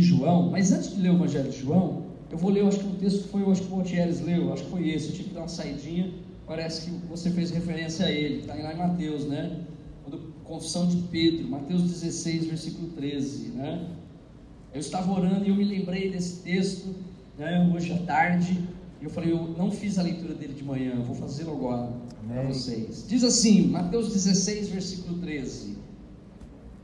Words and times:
de 0.00 0.06
João, 0.06 0.50
mas 0.50 0.72
antes 0.72 0.94
de 0.94 1.00
ler 1.00 1.10
o 1.10 1.14
Evangelho 1.14 1.50
de 1.50 1.58
João, 1.58 2.06
eu 2.30 2.38
vou 2.38 2.50
ler, 2.50 2.60
eu 2.60 2.68
acho 2.68 2.78
que 2.78 2.86
um 2.86 2.94
texto 2.94 3.22
que 3.24 3.28
foi, 3.28 3.42
eu 3.42 3.50
acho 3.50 3.62
que 3.62 3.72
o 3.72 3.76
Altieres 3.76 4.20
leu, 4.20 4.52
acho 4.52 4.64
que 4.64 4.70
foi 4.70 4.88
esse, 4.88 5.08
eu 5.08 5.12
tive 5.12 5.28
que 5.28 5.34
dar 5.34 5.40
uma 5.40 5.48
saidinha, 5.48 6.12
parece 6.46 6.86
que 6.86 7.06
você 7.06 7.30
fez 7.30 7.50
referência 7.50 8.06
a 8.06 8.10
ele, 8.10 8.40
está 8.40 8.54
lá 8.54 8.72
em 8.72 8.78
Mateus, 8.78 9.26
né? 9.26 9.64
Confissão 10.44 10.88
de 10.88 10.96
Pedro, 11.08 11.48
Mateus 11.48 11.82
16, 11.82 12.46
versículo 12.46 12.88
13, 12.88 13.48
né? 13.50 13.88
Eu 14.72 14.80
estava 14.80 15.12
orando 15.12 15.44
e 15.44 15.48
eu 15.48 15.54
me 15.54 15.64
lembrei 15.64 16.10
desse 16.10 16.42
texto, 16.42 16.94
né, 17.38 17.70
hoje 17.72 17.92
à 17.92 17.98
tarde, 17.98 18.58
e 19.00 19.04
eu 19.04 19.10
falei, 19.10 19.32
eu 19.32 19.54
não 19.56 19.70
fiz 19.70 19.98
a 19.98 20.02
leitura 20.02 20.34
dele 20.34 20.54
de 20.54 20.64
manhã, 20.64 20.94
eu 20.94 21.02
vou 21.02 21.14
fazê-lo 21.14 21.52
agora 21.52 21.92
para 22.26 22.42
vocês. 22.42 23.04
Diz 23.08 23.24
assim, 23.24 23.68
Mateus 23.68 24.12
16, 24.12 24.68
versículo 24.68 25.18
13. 25.18 25.76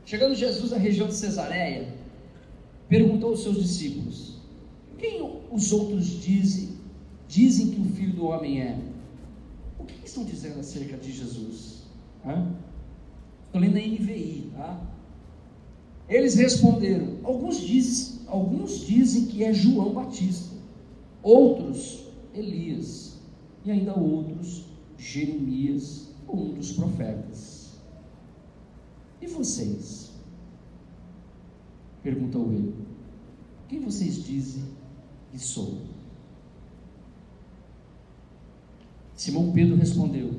Chegando 0.05 0.35
Jesus 0.35 0.71
à 0.73 0.77
região 0.77 1.07
de 1.07 1.13
Cesareia, 1.13 1.96
perguntou 2.87 3.31
aos 3.31 3.43
seus 3.43 3.61
discípulos: 3.61 4.37
Quem 4.97 5.21
os 5.51 5.71
outros 5.71 6.05
dizem, 6.21 6.77
dizem 7.27 7.71
que 7.71 7.81
o 7.81 7.85
filho 7.85 8.13
do 8.13 8.25
homem 8.27 8.61
é? 8.61 8.79
O 9.79 9.83
que 9.83 10.05
estão 10.05 10.23
dizendo 10.23 10.59
acerca 10.59 10.97
de 10.97 11.11
Jesus? 11.11 11.83
Estou 13.45 13.61
lendo 13.61 13.77
a 13.77 13.81
NVI, 13.81 14.51
tá? 14.55 14.81
Eles 16.09 16.35
responderam: 16.35 17.17
alguns 17.23 17.59
dizem, 17.59 18.19
alguns 18.27 18.85
dizem 18.85 19.25
que 19.25 19.43
é 19.43 19.53
João 19.53 19.93
Batista, 19.93 20.55
outros 21.21 22.05
Elias, 22.33 23.17
e 23.65 23.71
ainda 23.71 23.97
outros 23.97 24.65
Jeremias 24.97 26.07
um 26.29 26.53
dos 26.53 26.73
profetas. 26.73 27.73
E 29.21 29.27
vocês? 29.27 30.06
Perguntou 32.07 32.53
ele: 32.53 32.73
Quem 33.67 33.81
vocês 33.81 34.23
dizem 34.23 34.63
que 35.29 35.37
sou? 35.37 35.79
Simão 39.13 39.51
Pedro 39.51 39.75
respondeu: 39.75 40.33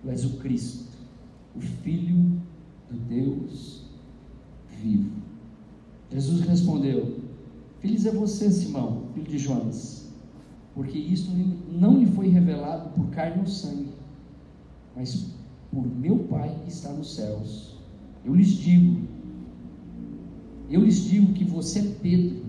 Tu 0.00 0.08
és 0.08 0.24
o 0.24 0.38
Cristo, 0.38 0.88
o 1.54 1.60
Filho 1.60 2.40
do 2.90 2.96
Deus 2.96 3.84
vivo. 4.70 5.10
Jesus 6.10 6.40
respondeu: 6.46 7.24
Feliz 7.80 8.06
é 8.06 8.12
você, 8.12 8.50
Simão, 8.50 9.02
filho 9.12 9.28
de 9.28 9.36
Jonas, 9.36 10.08
porque 10.74 10.96
isto 10.96 11.30
não 11.70 11.98
lhe 11.98 12.06
foi 12.06 12.28
revelado 12.28 12.88
por 12.94 13.10
carne 13.10 13.42
ou 13.42 13.46
sangue, 13.46 13.92
mas 14.96 15.26
por 15.70 15.86
meu 15.86 16.20
Pai 16.20 16.58
que 16.64 16.70
está 16.70 16.90
nos 16.90 17.14
céus. 17.16 17.76
Eu 18.24 18.34
lhes 18.34 18.48
digo, 18.48 19.09
eu 20.70 20.84
lhes 20.84 21.04
digo 21.04 21.32
que 21.32 21.44
você 21.44 21.80
é 21.80 21.94
Pedro, 22.00 22.42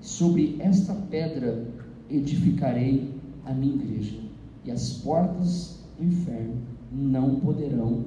sobre 0.00 0.56
esta 0.58 0.94
pedra 0.94 1.66
edificarei 2.10 3.10
a 3.44 3.52
minha 3.52 3.74
igreja, 3.74 4.18
e 4.64 4.70
as 4.70 4.92
portas 4.94 5.80
do 5.98 6.04
inferno 6.04 6.54
não 6.92 7.40
poderão 7.40 8.04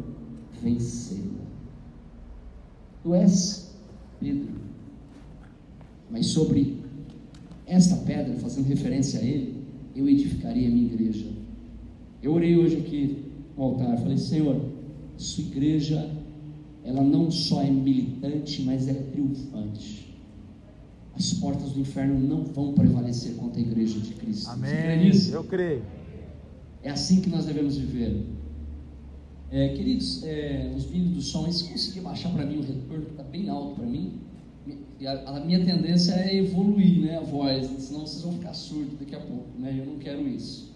vencê-la. 0.62 1.45
Tu 3.03 3.14
és 3.14 3.75
Pedro. 4.20 4.53
Mas 6.09 6.28
sobre 6.28 6.78
esta 7.66 7.95
pedra, 7.97 8.36
fazendo 8.36 8.67
referência 8.67 9.20
a 9.20 9.23
ele, 9.23 9.64
eu 9.95 10.09
edificarei 10.09 10.66
a 10.66 10.70
minha 10.70 10.86
igreja. 10.86 11.28
Eu 12.22 12.34
orei 12.34 12.58
hoje 12.58 12.78
aqui 12.78 13.25
no 13.56 13.64
altar, 13.64 13.97
falei, 14.00 14.17
Senhor, 14.17 14.59
sua 15.17 15.44
igreja, 15.44 16.09
ela 16.90 17.04
não 17.04 17.30
só 17.30 17.62
é 17.62 17.70
militante, 17.70 18.64
mas 18.64 18.88
ela 18.88 18.98
é 18.98 19.04
triunfante. 19.04 20.09
As 21.14 21.34
portas 21.34 21.72
do 21.73 21.80
inferno 21.80 22.20
não 22.20 22.44
vão 22.44 22.73
prevalecer 22.73 23.36
contra 23.36 23.59
a 23.59 23.62
igreja 23.62 24.00
de 24.00 24.16
Cristo. 24.16 24.50
Amém. 24.50 25.12
Eu 25.31 25.44
creio. 25.44 25.84
É 26.81 26.90
assim 26.90 27.22
que 27.22 27.30
nós 27.30 27.46
devemos 27.46 27.78
viver. 27.78 28.26
É, 29.52 29.69
queridos, 29.69 30.24
é, 30.24 30.74
os 30.75 30.90
meninos 30.90 31.13
do 31.13 31.22
som, 31.22 31.52
se 31.52 31.66
conseguir 31.66 32.02
baixar 32.02 32.31
para 32.34 32.44
mim 32.44 32.58
o 32.58 32.62
retorno, 32.62 33.06
que 33.06 33.12
está 33.12 33.24
bem 33.24 33.50
alto 33.50 33.75
para 33.75 33.86
mim, 33.86 34.13
a, 35.06 35.38
a, 35.38 35.40
minha 35.42 35.63
tendência 35.63 36.13
é 36.13 36.38
evoluir 36.38 37.02
né, 37.02 37.18
a 37.18 37.22
voz, 37.22 37.68
senão 37.80 38.02
vocês 38.02 38.24
vão 38.24 38.34
ficar 38.34 38.53
surdos 38.53 38.97
daqui 39.00 39.16
a 39.16 39.19
pouco, 39.19 39.47
né, 39.59 39.75
eu 39.78 39.86
não 39.86 39.97
quero 39.97 40.28
isso. 40.28 40.72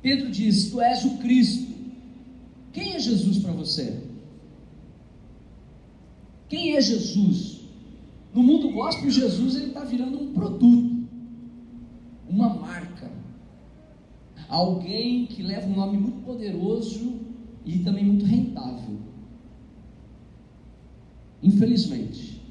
Pedro 0.00 0.30
diz: 0.30 0.70
Tu 0.70 0.80
és 0.80 1.04
o 1.04 1.18
Cristo. 1.18 1.72
Quem 2.72 2.94
é 2.94 2.98
Jesus 2.98 3.38
para 3.38 3.52
você? 3.52 4.11
Quem 6.52 6.76
é 6.76 6.82
Jesus? 6.82 7.62
No 8.34 8.42
mundo 8.42 8.72
gospel, 8.72 9.10
Jesus 9.10 9.54
está 9.54 9.84
virando 9.84 10.22
um 10.22 10.34
produto, 10.34 11.08
uma 12.28 12.50
marca, 12.50 13.10
alguém 14.50 15.24
que 15.24 15.42
leva 15.42 15.66
um 15.66 15.74
nome 15.74 15.96
muito 15.96 16.20
poderoso 16.26 17.20
e 17.64 17.78
também 17.78 18.04
muito 18.04 18.26
rentável. 18.26 18.98
Infelizmente, 21.42 22.42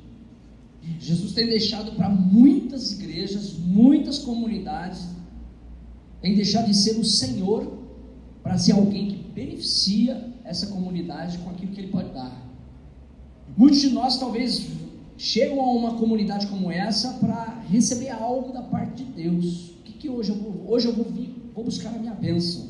Jesus 0.99 1.33
tem 1.33 1.45
deixado 1.45 1.91
para 1.91 2.09
muitas 2.09 2.93
igrejas, 2.93 3.55
muitas 3.55 4.17
comunidades, 4.17 5.09
tem 6.23 6.33
deixado 6.33 6.65
de 6.65 6.75
ser 6.75 6.99
o 6.99 7.05
Senhor 7.05 7.71
para 8.41 8.57
ser 8.57 8.71
alguém 8.71 9.09
que 9.09 9.31
beneficia 9.31 10.33
essa 10.43 10.65
comunidade 10.71 11.37
com 11.37 11.51
aquilo 11.51 11.71
que 11.71 11.81
Ele 11.81 11.91
pode 11.91 12.11
dar. 12.11 12.40
Muitos 13.55 13.81
de 13.81 13.89
nós 13.89 14.17
talvez 14.17 14.67
chegam 15.17 15.59
a 15.61 15.71
uma 15.71 15.95
comunidade 15.95 16.47
como 16.47 16.71
essa 16.71 17.13
para 17.13 17.63
receber 17.69 18.09
algo 18.09 18.51
da 18.51 18.61
parte 18.61 19.03
de 19.03 19.11
Deus. 19.11 19.71
O 19.79 19.83
que, 19.83 19.93
que 19.93 20.09
hoje 20.09 20.31
eu 20.31 20.35
vou? 20.35 20.65
Hoje 20.67 20.87
eu 20.87 20.93
vou, 20.93 21.05
vir, 21.05 21.35
vou 21.53 21.63
buscar 21.63 21.89
a 21.89 21.99
minha 21.99 22.13
bênção. 22.13 22.69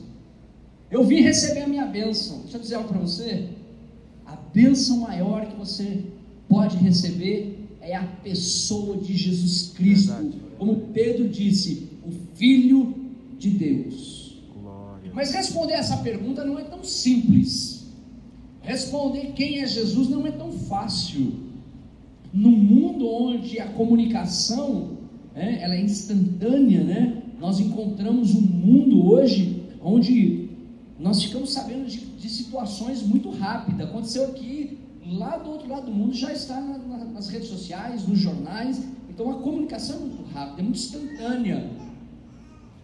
Eu 0.89 1.05
vim 1.05 1.21
receber 1.21 1.61
a 1.61 1.67
minha 1.67 1.85
bênção. 1.85 2.41
Deixa 2.41 2.57
eu 2.57 2.61
dizer 2.61 2.75
algo 2.75 2.89
para 2.89 2.99
você. 2.99 3.47
A 4.25 4.35
bênção 4.35 4.97
maior 4.97 5.45
que 5.45 5.55
você 5.55 6.03
pode 6.49 6.75
receber 6.75 7.69
é 7.79 7.95
a 7.95 8.03
pessoa 8.03 8.97
de 8.97 9.15
Jesus 9.15 9.71
Cristo. 9.73 10.11
Verdade. 10.11 10.41
Como 10.57 10.75
Pedro 10.93 11.29
disse, 11.29 11.89
o 12.05 12.11
Filho 12.35 12.93
de 13.39 13.49
Deus. 13.49 14.41
Glória. 14.53 15.11
Mas 15.13 15.31
responder 15.31 15.73
essa 15.73 15.97
pergunta 15.97 16.43
não 16.43 16.59
é 16.59 16.63
tão 16.63 16.83
simples. 16.83 17.70
Responder 18.61 19.33
quem 19.33 19.59
é 19.59 19.67
Jesus 19.67 20.09
não 20.09 20.25
é 20.25 20.31
tão 20.31 20.51
fácil. 20.51 21.33
No 22.33 22.51
mundo 22.51 23.07
onde 23.09 23.59
a 23.59 23.67
comunicação 23.67 24.97
é, 25.35 25.63
ela 25.63 25.75
é 25.75 25.81
instantânea, 25.81 26.83
né? 26.83 27.21
nós 27.39 27.59
encontramos 27.59 28.35
um 28.35 28.41
mundo 28.41 29.05
hoje 29.11 29.63
onde 29.83 30.49
nós 30.99 31.23
ficamos 31.23 31.51
sabendo 31.51 31.87
de, 31.89 31.97
de 31.97 32.29
situações 32.29 33.01
muito 33.01 33.31
rápidas. 33.31 33.89
Aconteceu 33.89 34.25
aqui, 34.25 34.77
lá 35.05 35.37
do 35.37 35.49
outro 35.49 35.67
lado 35.67 35.87
do 35.87 35.91
mundo, 35.91 36.13
já 36.13 36.31
está 36.31 36.61
na, 36.61 36.77
na, 36.77 37.05
nas 37.05 37.27
redes 37.29 37.49
sociais, 37.49 38.07
nos 38.07 38.19
jornais. 38.19 38.85
Então 39.09 39.31
a 39.31 39.35
comunicação 39.35 39.95
é 39.95 39.99
muito 39.99 40.23
rápida, 40.31 40.61
é 40.61 40.63
muito 40.63 40.77
instantânea. 40.77 41.67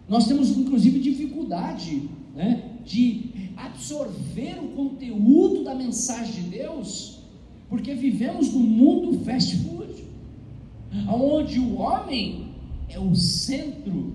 Nós 0.08 0.26
temos 0.26 0.50
inclusive 0.50 0.98
dificuldade 0.98 2.08
né, 2.34 2.64
de 2.84 3.30
absorver 3.58 4.58
o 4.62 4.68
conteúdo 4.68 5.64
da 5.64 5.74
mensagem 5.74 6.44
de 6.44 6.50
Deus, 6.50 7.20
porque 7.68 7.92
vivemos 7.94 8.52
num 8.52 8.60
mundo 8.60 9.18
fast 9.24 9.56
food, 9.56 10.04
onde 11.08 11.58
o 11.58 11.78
homem 11.78 12.52
é 12.88 12.98
o 12.98 13.14
centro, 13.14 14.14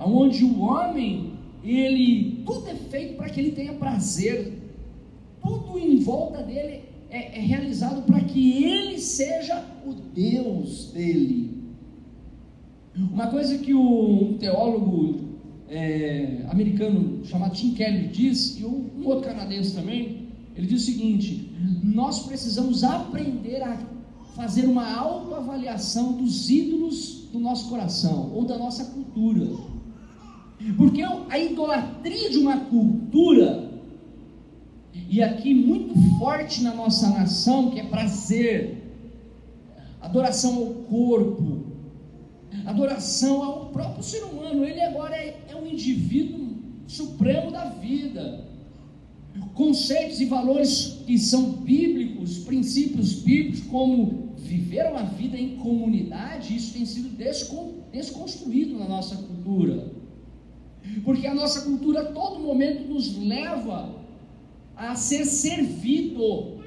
onde 0.00 0.44
o 0.44 0.60
homem 0.60 1.34
ele 1.62 2.42
tudo 2.44 2.68
é 2.68 2.74
feito 2.74 3.16
para 3.16 3.28
que 3.28 3.40
ele 3.40 3.52
tenha 3.52 3.72
prazer, 3.74 4.52
tudo 5.42 5.78
em 5.78 5.98
volta 5.98 6.42
dele 6.42 6.82
é, 7.10 7.38
é 7.38 7.40
realizado 7.40 8.02
para 8.02 8.20
que 8.20 8.64
ele 8.64 8.98
seja 8.98 9.64
o 9.86 9.92
Deus 9.92 10.90
dele. 10.92 11.64
Uma 12.96 13.26
coisa 13.26 13.58
que 13.58 13.74
um 13.74 14.36
teólogo 14.38 15.33
é, 15.68 16.44
americano 16.48 17.24
chamado 17.24 17.54
Tim 17.54 17.74
Keller 17.74 18.08
diz, 18.10 18.58
e 18.58 18.64
um, 18.64 18.90
um 18.98 19.06
outro 19.06 19.28
canadense 19.28 19.74
também, 19.74 20.28
ele 20.54 20.66
diz 20.66 20.82
o 20.82 20.84
seguinte: 20.84 21.50
nós 21.82 22.20
precisamos 22.26 22.84
aprender 22.84 23.62
a 23.62 23.78
fazer 24.34 24.66
uma 24.66 24.94
autoavaliação 24.94 26.12
dos 26.12 26.50
ídolos 26.50 27.28
do 27.32 27.38
nosso 27.38 27.68
coração 27.68 28.32
ou 28.34 28.44
da 28.44 28.58
nossa 28.58 28.84
cultura. 28.86 29.46
Porque 30.76 31.02
a 31.02 31.38
idolatria 31.38 32.30
de 32.30 32.38
uma 32.38 32.58
cultura, 32.58 33.70
e 35.08 35.22
aqui 35.22 35.52
muito 35.52 35.94
forte 36.18 36.62
na 36.62 36.74
nossa 36.74 37.10
nação, 37.10 37.70
que 37.70 37.80
é 37.80 37.84
prazer, 37.84 38.82
adoração 40.00 40.56
ao 40.56 40.66
corpo, 40.66 41.64
adoração 42.64 43.42
ao 43.42 43.66
próprio 43.66 44.02
ser 44.02 44.22
humano, 44.22 44.64
ele 44.64 44.80
agora 44.80 45.16
é, 45.16 45.43
indivíduo 45.74 46.56
supremo 46.86 47.50
da 47.50 47.66
vida. 47.66 48.48
Conceitos 49.54 50.20
e 50.20 50.26
valores 50.26 51.02
que 51.06 51.18
são 51.18 51.52
bíblicos, 51.52 52.38
princípios 52.38 53.14
bíblicos, 53.14 53.60
como 53.62 54.32
viver 54.36 54.86
uma 54.90 55.02
vida 55.02 55.36
em 55.36 55.56
comunidade, 55.56 56.54
isso 56.54 56.72
tem 56.72 56.86
sido 56.86 57.08
desconstruído 57.90 58.78
na 58.78 58.88
nossa 58.88 59.16
cultura. 59.16 59.92
Porque 61.02 61.26
a 61.26 61.34
nossa 61.34 61.62
cultura 61.62 62.02
a 62.02 62.12
todo 62.12 62.40
momento 62.40 62.86
nos 62.86 63.16
leva 63.16 63.94
a 64.76 64.94
ser 64.94 65.24
servido, 65.24 66.58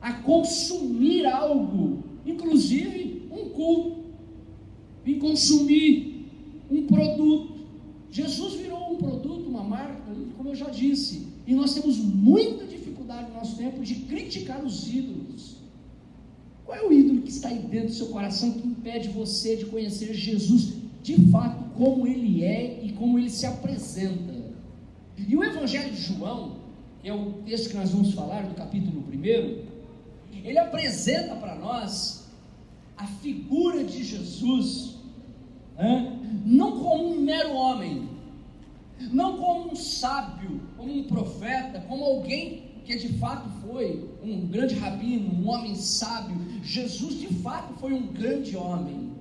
a 0.00 0.12
consumir 0.14 1.26
algo, 1.26 2.02
inclusive 2.24 3.28
um 3.30 3.50
culto, 3.50 4.04
em 5.04 5.18
consumir 5.18 6.26
um 6.70 6.86
produto. 6.86 7.49
Jesus 8.10 8.54
virou 8.54 8.92
um 8.92 8.96
produto, 8.96 9.48
uma 9.48 9.62
marca, 9.62 10.02
como 10.36 10.48
eu 10.48 10.54
já 10.54 10.68
disse, 10.68 11.28
e 11.46 11.54
nós 11.54 11.74
temos 11.74 11.96
muita 11.96 12.64
dificuldade 12.64 13.28
no 13.28 13.36
nosso 13.36 13.56
tempo 13.56 13.82
de 13.82 13.94
criticar 13.94 14.64
os 14.64 14.92
ídolos. 14.92 15.56
Qual 16.64 16.76
é 16.76 16.82
o 16.82 16.92
ídolo 16.92 17.22
que 17.22 17.30
está 17.30 17.48
aí 17.48 17.58
dentro 17.58 17.88
do 17.88 17.94
seu 17.94 18.06
coração 18.08 18.52
que 18.52 18.66
impede 18.66 19.08
você 19.08 19.56
de 19.56 19.66
conhecer 19.66 20.12
Jesus 20.14 20.74
de 21.02 21.20
fato 21.30 21.64
como 21.76 22.06
ele 22.06 22.44
é 22.44 22.80
e 22.84 22.92
como 22.92 23.18
ele 23.18 23.30
se 23.30 23.46
apresenta? 23.46 24.34
E 25.16 25.36
o 25.36 25.44
Evangelho 25.44 25.92
de 25.92 26.00
João, 26.00 26.56
que 27.02 27.08
é 27.08 27.14
o 27.14 27.32
texto 27.44 27.70
que 27.70 27.76
nós 27.76 27.90
vamos 27.90 28.12
falar, 28.12 28.42
do 28.42 28.54
capítulo 28.54 29.04
1, 29.12 29.70
ele 30.44 30.58
apresenta 30.58 31.34
para 31.36 31.54
nós 31.54 32.28
a 32.96 33.06
figura 33.06 33.84
de 33.84 34.02
Jesus, 34.04 34.96
né? 35.76 36.19
Não 36.44 36.78
como 36.80 37.12
um 37.12 37.20
mero 37.20 37.52
homem, 37.54 38.08
não 39.12 39.38
como 39.38 39.72
um 39.72 39.76
sábio, 39.76 40.60
como 40.76 40.92
um 40.92 41.04
profeta, 41.04 41.80
como 41.88 42.04
alguém 42.04 42.70
que 42.84 42.96
de 42.96 43.18
fato 43.18 43.48
foi 43.62 44.08
um 44.22 44.46
grande 44.46 44.74
rabino, 44.74 45.32
um 45.32 45.48
homem 45.48 45.74
sábio. 45.74 46.36
Jesus 46.62 47.18
de 47.18 47.28
fato 47.34 47.74
foi 47.74 47.92
um 47.92 48.06
grande 48.08 48.56
homem, 48.56 49.12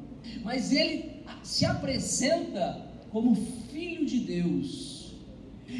mas 0.44 0.72
ele 0.72 1.24
se 1.44 1.66
apresenta 1.66 2.86
como 3.12 3.36
filho 3.72 4.06
de 4.06 4.20
Deus. 4.20 5.14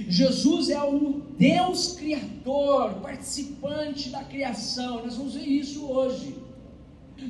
Jesus 0.08 0.70
é 0.70 0.82
o 0.84 1.22
Deus 1.38 1.94
criador, 1.94 2.96
participante 2.96 4.10
da 4.10 4.24
criação. 4.24 5.04
Nós 5.04 5.16
vamos 5.16 5.34
ver 5.34 5.48
isso 5.48 5.86
hoje. 5.86 6.36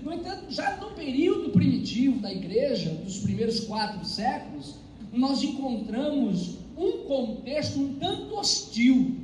No 0.04 0.14
entanto, 0.14 0.46
já 0.50 0.78
no 0.78 0.92
período 0.92 1.50
primitivo 1.50 2.20
da 2.20 2.32
igreja, 2.32 2.92
dos 2.92 3.20
primeiros 3.20 3.62
quatro 3.62 4.06
séculos, 4.06 4.76
nós 5.12 5.42
encontramos 5.44 6.58
um 6.78 7.04
contexto 7.08 7.80
um 7.80 7.96
tanto 7.96 8.36
hostil 8.36 9.16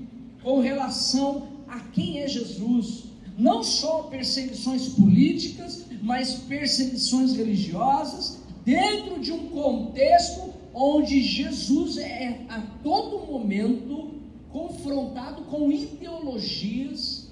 com 0.44 0.60
relação 0.60 1.48
a 1.68 1.80
quem 1.80 2.20
é 2.20 2.28
Jesus. 2.28 3.06
Não 3.38 3.64
só 3.64 4.04
perseguições 4.04 4.90
políticas, 4.90 5.86
mas 6.02 6.36
perseguições 6.36 7.34
religiosas, 7.34 8.40
dentro 8.64 9.20
de 9.20 9.32
um 9.32 9.50
contexto 9.50 10.54
onde 10.74 11.22
Jesus 11.22 11.98
é 11.98 12.46
a 12.50 12.60
todo 12.84 13.26
momento 13.26 14.16
confrontado 14.52 15.44
com 15.44 15.72
ideologias, 15.72 17.25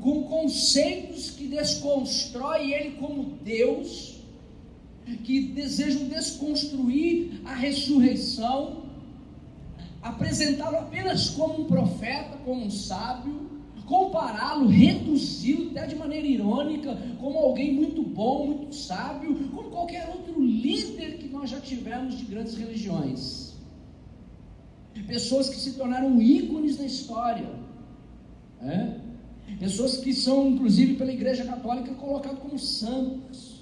com 0.00 0.24
conceitos 0.24 1.30
que 1.30 1.46
desconstrói 1.46 2.72
ele 2.72 2.90
como 2.92 3.38
Deus, 3.44 4.18
que 5.24 5.40
desejam 5.48 6.08
desconstruir 6.08 7.40
a 7.44 7.54
ressurreição, 7.54 8.84
apresentá-lo 10.02 10.78
apenas 10.78 11.30
como 11.30 11.62
um 11.62 11.64
profeta, 11.64 12.36
como 12.44 12.64
um 12.64 12.70
sábio, 12.70 13.48
compará-lo, 13.86 14.66
reduzi-lo 14.68 15.70
até 15.70 15.86
de 15.86 15.96
maneira 15.96 16.26
irônica, 16.26 16.96
como 17.18 17.38
alguém 17.38 17.72
muito 17.72 18.02
bom, 18.02 18.46
muito 18.46 18.74
sábio, 18.74 19.34
como 19.48 19.70
qualquer 19.70 20.08
outro 20.08 20.40
líder 20.40 21.18
que 21.18 21.28
nós 21.28 21.50
já 21.50 21.60
tivemos 21.60 22.18
de 22.18 22.24
grandes 22.24 22.54
religiões. 22.54 23.48
Pessoas 25.06 25.48
que 25.48 25.56
se 25.56 25.72
tornaram 25.74 26.20
ícones 26.20 26.76
da 26.76 26.84
história. 26.84 27.48
É? 28.60 29.07
Pessoas 29.56 29.96
que 29.96 30.12
são, 30.12 30.48
inclusive, 30.50 30.94
pela 30.94 31.12
Igreja 31.12 31.44
Católica, 31.44 31.94
colocadas 31.94 32.38
como 32.38 32.58
santos 32.58 33.58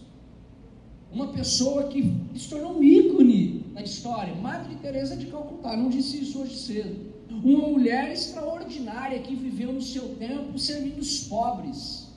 uma 1.17 1.29
pessoa 1.29 1.85
que 1.85 2.13
se 2.35 2.49
tornou 2.49 2.79
um 2.79 2.83
ícone 2.83 3.65
na 3.73 3.83
história, 3.83 4.35
Madre 4.35 4.75
Teresa 4.77 5.17
de 5.17 5.27
Calcutá, 5.27 5.75
não 5.75 5.89
disse 5.89 6.21
isso 6.21 6.41
hoje 6.41 6.57
cedo. 6.59 7.15
Uma 7.43 7.69
mulher 7.69 8.13
extraordinária 8.13 9.19
que 9.21 9.35
viveu 9.35 9.73
no 9.73 9.81
seu 9.81 10.11
tempo 10.17 10.59
servindo 10.59 10.99
os 10.99 11.21
pobres. 11.21 12.09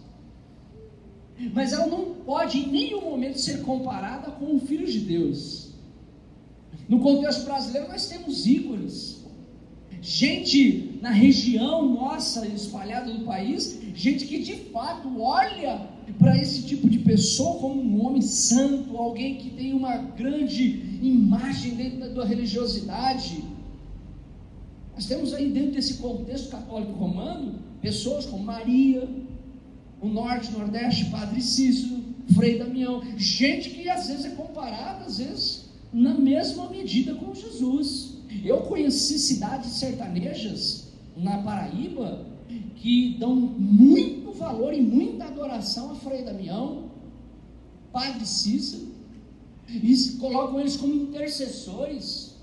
Mas 1.53 1.71
ela 1.71 1.87
não 1.87 2.15
pode 2.25 2.57
em 2.57 2.67
nenhum 2.67 3.01
momento 3.01 3.39
ser 3.39 3.61
comparada 3.61 4.31
com 4.31 4.55
o 4.55 4.59
Filho 4.59 4.85
de 4.85 4.99
Deus. 4.99 5.69
No 6.87 6.99
contexto 6.99 7.45
brasileiro, 7.45 7.87
nós 7.87 8.07
temos 8.07 8.45
ícones. 8.45 9.23
Gente 10.01 10.88
na 11.01 11.11
região 11.11 11.93
nossa, 11.93 12.45
espalhada 12.47 13.11
no 13.13 13.23
país, 13.25 13.79
gente 13.95 14.25
que 14.25 14.39
de 14.39 14.55
fato 14.71 15.21
olha 15.21 15.87
para 16.17 16.37
esse 16.37 16.63
tipo 16.63 16.89
de 16.89 16.99
pessoa 16.99 17.59
como 17.59 17.81
um 17.81 18.05
homem 18.05 18.21
santo, 18.21 18.97
alguém 18.97 19.37
que 19.37 19.49
tem 19.51 19.73
uma 19.73 19.95
grande 19.97 20.99
imagem 21.01 21.75
dentro 21.75 22.13
da 22.13 22.25
religiosidade. 22.25 23.43
Nós 24.93 25.05
temos 25.05 25.33
aí 25.33 25.49
dentro 25.49 25.71
desse 25.71 25.95
contexto 25.95 26.49
católico 26.49 26.91
romano 26.91 27.55
pessoas 27.81 28.25
como 28.25 28.43
Maria, 28.43 29.07
o 30.01 30.07
Norte, 30.07 30.51
Nordeste, 30.51 31.05
Padre 31.05 31.41
Cícero, 31.41 32.03
Frei 32.35 32.59
Damião, 32.59 33.01
gente 33.17 33.69
que 33.69 33.89
às 33.89 34.07
vezes 34.07 34.25
é 34.25 34.29
comparada, 34.31 35.05
às 35.05 35.17
vezes, 35.17 35.69
na 35.93 36.13
mesma 36.13 36.69
medida 36.69 37.15
com 37.15 37.33
Jesus. 37.33 38.17
Eu 38.43 38.57
conheci 38.63 39.17
cidades 39.17 39.71
sertanejas 39.71 40.88
na 41.21 41.37
Paraíba 41.39 42.25
que 42.75 43.15
dão 43.19 43.35
muito 43.35 44.31
valor 44.31 44.73
e 44.73 44.81
muita 44.81 45.25
adoração 45.25 45.91
a 45.91 45.95
Frei 45.95 46.23
Damião, 46.23 46.85
Padre 47.91 48.25
Cícero, 48.25 48.87
e 49.67 49.95
colocam 50.19 50.59
eles 50.59 50.77
como 50.77 50.93
intercessores. 50.93 52.35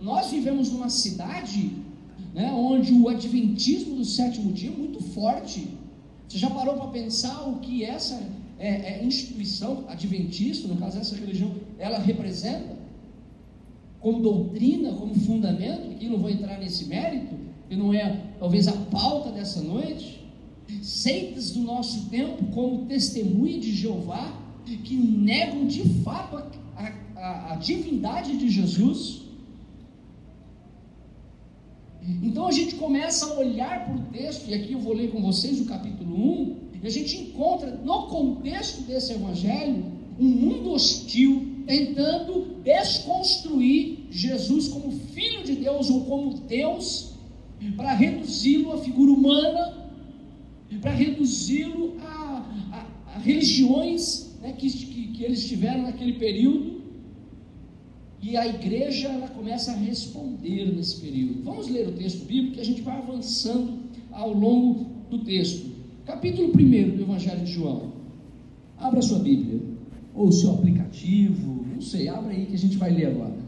Nós 0.00 0.30
vivemos 0.30 0.70
numa 0.70 0.90
cidade 0.90 1.72
né, 2.34 2.52
onde 2.52 2.92
o 2.92 3.08
adventismo 3.08 3.96
do 3.96 4.04
sétimo 4.04 4.52
dia 4.52 4.70
é 4.70 4.76
muito 4.76 5.02
forte. 5.02 5.68
Você 6.28 6.38
já 6.38 6.50
parou 6.50 6.74
para 6.74 6.88
pensar 6.88 7.48
o 7.48 7.60
que 7.60 7.84
essa 7.84 8.20
é, 8.58 8.98
é, 8.98 9.04
instituição 9.04 9.84
adventista, 9.88 10.68
no 10.68 10.76
caso 10.76 10.98
essa 10.98 11.16
religião, 11.16 11.54
ela 11.78 11.98
representa? 11.98 12.74
Como 14.00 14.20
doutrina, 14.20 14.92
como 14.92 15.14
fundamento, 15.14 15.92
aqui 15.92 16.08
não 16.08 16.18
vou 16.18 16.28
entrar 16.28 16.58
nesse 16.58 16.84
mérito, 16.86 17.43
que 17.68 17.76
não 17.76 17.92
é 17.92 18.20
talvez 18.38 18.68
a 18.68 18.72
pauta 18.72 19.30
dessa 19.30 19.60
noite, 19.60 20.22
seitas 20.82 21.50
do 21.50 21.60
nosso 21.60 22.08
tempo 22.08 22.44
como 22.52 22.86
testemunha 22.86 23.58
de 23.58 23.74
Jeová, 23.74 24.40
que 24.64 24.94
negam 24.94 25.66
de 25.66 25.82
fato 26.02 26.36
a, 26.76 26.92
a, 27.16 27.52
a 27.52 27.56
divindade 27.56 28.36
de 28.36 28.48
Jesus. 28.48 29.22
Então 32.22 32.46
a 32.46 32.52
gente 32.52 32.74
começa 32.74 33.26
a 33.26 33.38
olhar 33.38 33.86
para 33.86 33.94
o 33.94 34.00
texto, 34.12 34.48
e 34.48 34.54
aqui 34.54 34.72
eu 34.72 34.80
vou 34.80 34.92
ler 34.92 35.10
com 35.10 35.22
vocês 35.22 35.60
o 35.60 35.64
capítulo 35.64 36.14
1, 36.14 36.56
e 36.82 36.86
a 36.86 36.90
gente 36.90 37.16
encontra 37.16 37.70
no 37.70 38.08
contexto 38.08 38.82
desse 38.82 39.12
evangelho 39.12 39.84
um 40.18 40.28
mundo 40.28 40.72
hostil 40.72 41.54
tentando 41.66 42.60
desconstruir 42.62 44.06
Jesus 44.10 44.68
como 44.68 44.92
filho 44.92 45.42
de 45.44 45.56
Deus 45.56 45.88
ou 45.88 46.04
como 46.04 46.34
Deus 46.40 47.13
para 47.72 47.94
reduzi-lo 47.94 48.72
à 48.72 48.78
figura 48.78 49.12
humana, 49.12 49.90
para 50.80 50.92
reduzi-lo 50.92 51.96
a, 52.00 52.46
a, 52.72 53.14
a, 53.14 53.18
religiões 53.18 54.36
né, 54.42 54.52
que, 54.52 54.70
que, 54.70 55.06
que 55.08 55.24
eles 55.24 55.46
tiveram 55.46 55.82
naquele 55.82 56.14
período. 56.14 56.82
E 58.20 58.36
a 58.36 58.46
igreja 58.46 59.08
ela 59.08 59.28
começa 59.28 59.72
a 59.72 59.76
responder 59.76 60.74
nesse 60.74 61.00
período. 61.00 61.42
Vamos 61.42 61.68
ler 61.68 61.88
o 61.88 61.92
texto 61.92 62.24
bíblico 62.26 62.54
que 62.54 62.60
a 62.60 62.64
gente 62.64 62.82
vai 62.82 62.96
avançando 62.96 63.80
ao 64.10 64.32
longo 64.32 64.86
do 65.10 65.18
texto. 65.24 65.72
Capítulo 66.06 66.48
1 66.48 66.96
do 66.96 67.02
Evangelho 67.02 67.44
de 67.44 67.52
João. 67.52 67.92
Abra 68.78 69.00
sua 69.02 69.18
Bíblia, 69.18 69.60
ou 70.14 70.30
seu 70.30 70.52
aplicativo, 70.52 71.64
não 71.72 71.80
sei, 71.80 72.08
abra 72.08 72.30
aí 72.30 72.46
que 72.46 72.54
a 72.54 72.58
gente 72.58 72.76
vai 72.76 72.90
ler 72.90 73.06
agora. 73.06 73.43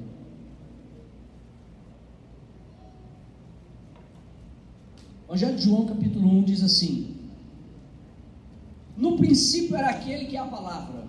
Evangelho 5.36 5.56
de 5.56 5.64
João, 5.64 5.84
capítulo 5.84 6.28
1, 6.38 6.44
diz 6.44 6.62
assim: 6.62 7.14
No 8.96 9.18
princípio 9.18 9.76
era 9.76 9.90
aquele 9.90 10.24
que 10.24 10.36
é 10.36 10.40
a 10.40 10.46
palavra, 10.46 11.04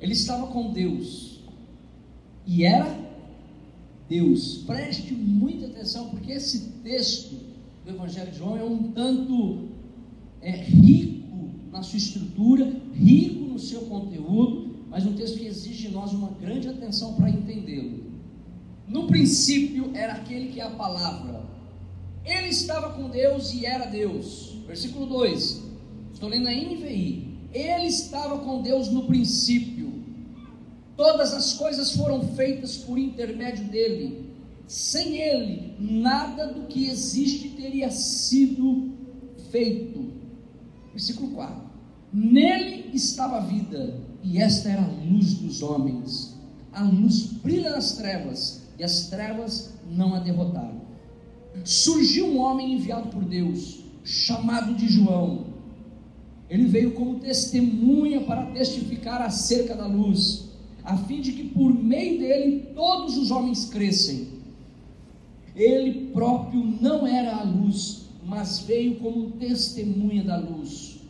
ele 0.00 0.14
estava 0.14 0.46
com 0.46 0.72
Deus, 0.72 1.40
e 2.46 2.64
era 2.64 2.98
Deus. 4.08 4.64
Preste 4.66 5.12
muita 5.12 5.66
atenção, 5.66 6.08
porque 6.08 6.32
esse 6.32 6.70
texto 6.82 7.36
do 7.84 7.90
Evangelho 7.90 8.32
de 8.32 8.38
João 8.38 8.56
é 8.56 8.64
um 8.64 8.84
tanto 8.92 9.68
é, 10.40 10.52
rico 10.52 11.50
na 11.70 11.82
sua 11.82 11.98
estrutura, 11.98 12.74
rico 12.94 13.52
no 13.52 13.58
seu 13.58 13.82
conteúdo, 13.82 14.76
mas 14.88 15.04
um 15.04 15.12
texto 15.12 15.38
que 15.38 15.44
exige 15.44 15.88
de 15.88 15.94
nós 15.94 16.14
uma 16.14 16.30
grande 16.40 16.68
atenção 16.68 17.16
para 17.16 17.28
entendê-lo. 17.28 18.04
No 18.88 19.06
princípio 19.06 19.90
era 19.94 20.14
aquele 20.14 20.48
que 20.48 20.58
é 20.58 20.64
a 20.64 20.70
palavra. 20.70 21.45
Ele 22.26 22.48
estava 22.48 22.90
com 22.90 23.08
Deus 23.08 23.54
e 23.54 23.64
era 23.64 23.86
Deus. 23.86 24.58
Versículo 24.66 25.06
2. 25.06 25.62
Estou 26.12 26.28
lendo 26.28 26.48
a 26.48 26.52
NVI. 26.52 27.38
Ele 27.52 27.86
estava 27.86 28.38
com 28.38 28.60
Deus 28.60 28.90
no 28.90 29.06
princípio. 29.06 30.04
Todas 30.96 31.32
as 31.32 31.52
coisas 31.52 31.92
foram 31.92 32.20
feitas 32.34 32.78
por 32.78 32.98
intermédio 32.98 33.64
dele. 33.68 34.34
Sem 34.66 35.18
ele, 35.18 35.76
nada 35.78 36.48
do 36.48 36.62
que 36.66 36.88
existe 36.88 37.50
teria 37.50 37.90
sido 37.92 38.92
feito. 39.52 40.12
Versículo 40.90 41.30
4. 41.30 41.62
Nele 42.12 42.90
estava 42.92 43.36
a 43.36 43.40
vida, 43.40 44.00
e 44.24 44.38
esta 44.38 44.68
era 44.68 44.82
a 44.82 44.88
luz 44.88 45.34
dos 45.34 45.62
homens. 45.62 46.34
A 46.72 46.82
luz 46.82 47.26
brilha 47.26 47.70
nas 47.70 47.92
trevas, 47.92 48.62
e 48.78 48.82
as 48.82 49.08
trevas 49.08 49.74
não 49.88 50.14
a 50.14 50.18
derrotaram. 50.18 50.85
Surgiu 51.64 52.26
um 52.26 52.38
homem 52.38 52.74
enviado 52.74 53.08
por 53.08 53.24
Deus, 53.24 53.80
chamado 54.04 54.74
de 54.74 54.88
João. 54.88 55.46
Ele 56.48 56.66
veio 56.66 56.92
como 56.92 57.18
testemunha 57.18 58.20
para 58.20 58.46
testificar 58.46 59.20
acerca 59.20 59.74
da 59.74 59.86
luz, 59.86 60.48
a 60.84 60.96
fim 60.96 61.20
de 61.20 61.32
que 61.32 61.44
por 61.48 61.74
meio 61.74 62.20
dele 62.20 62.68
todos 62.74 63.16
os 63.16 63.30
homens 63.30 63.68
crescem. 63.68 64.28
Ele 65.56 66.10
próprio 66.12 66.62
não 66.80 67.06
era 67.06 67.36
a 67.36 67.42
luz, 67.42 68.06
mas 68.24 68.60
veio 68.60 68.96
como 68.96 69.30
testemunha 69.32 70.22
da 70.22 70.36
luz. 70.36 71.00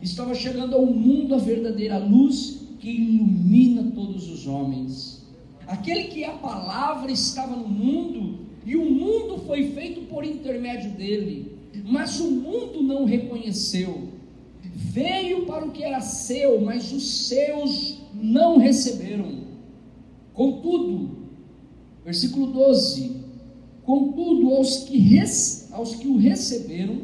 Estava 0.00 0.34
chegando 0.34 0.76
ao 0.76 0.86
mundo 0.86 1.34
a 1.34 1.38
verdadeira 1.38 1.98
luz 1.98 2.60
que 2.78 2.88
ilumina 2.88 3.90
todos 3.94 4.30
os 4.30 4.46
homens. 4.46 5.26
Aquele 5.66 6.04
que 6.04 6.24
a 6.24 6.32
palavra 6.32 7.10
estava 7.10 7.56
no 7.56 7.68
mundo 7.68 8.37
e 8.68 8.76
o 8.76 8.84
mundo 8.84 9.38
foi 9.46 9.70
feito 9.72 10.02
por 10.02 10.22
intermédio 10.22 10.90
dele, 10.90 11.52
mas 11.86 12.20
o 12.20 12.30
mundo 12.30 12.82
não 12.82 13.06
reconheceu. 13.06 14.08
Veio 14.74 15.46
para 15.46 15.64
o 15.64 15.70
que 15.70 15.82
era 15.82 16.02
seu, 16.02 16.60
mas 16.60 16.92
os 16.92 17.28
seus 17.28 17.98
não 18.12 18.58
receberam. 18.58 19.38
Contudo, 20.34 21.16
versículo 22.04 22.48
12: 22.48 23.16
Contudo, 23.84 24.50
aos 24.50 24.80
que, 24.80 25.18
aos 25.72 25.94
que 25.94 26.06
o 26.06 26.18
receberam, 26.18 27.00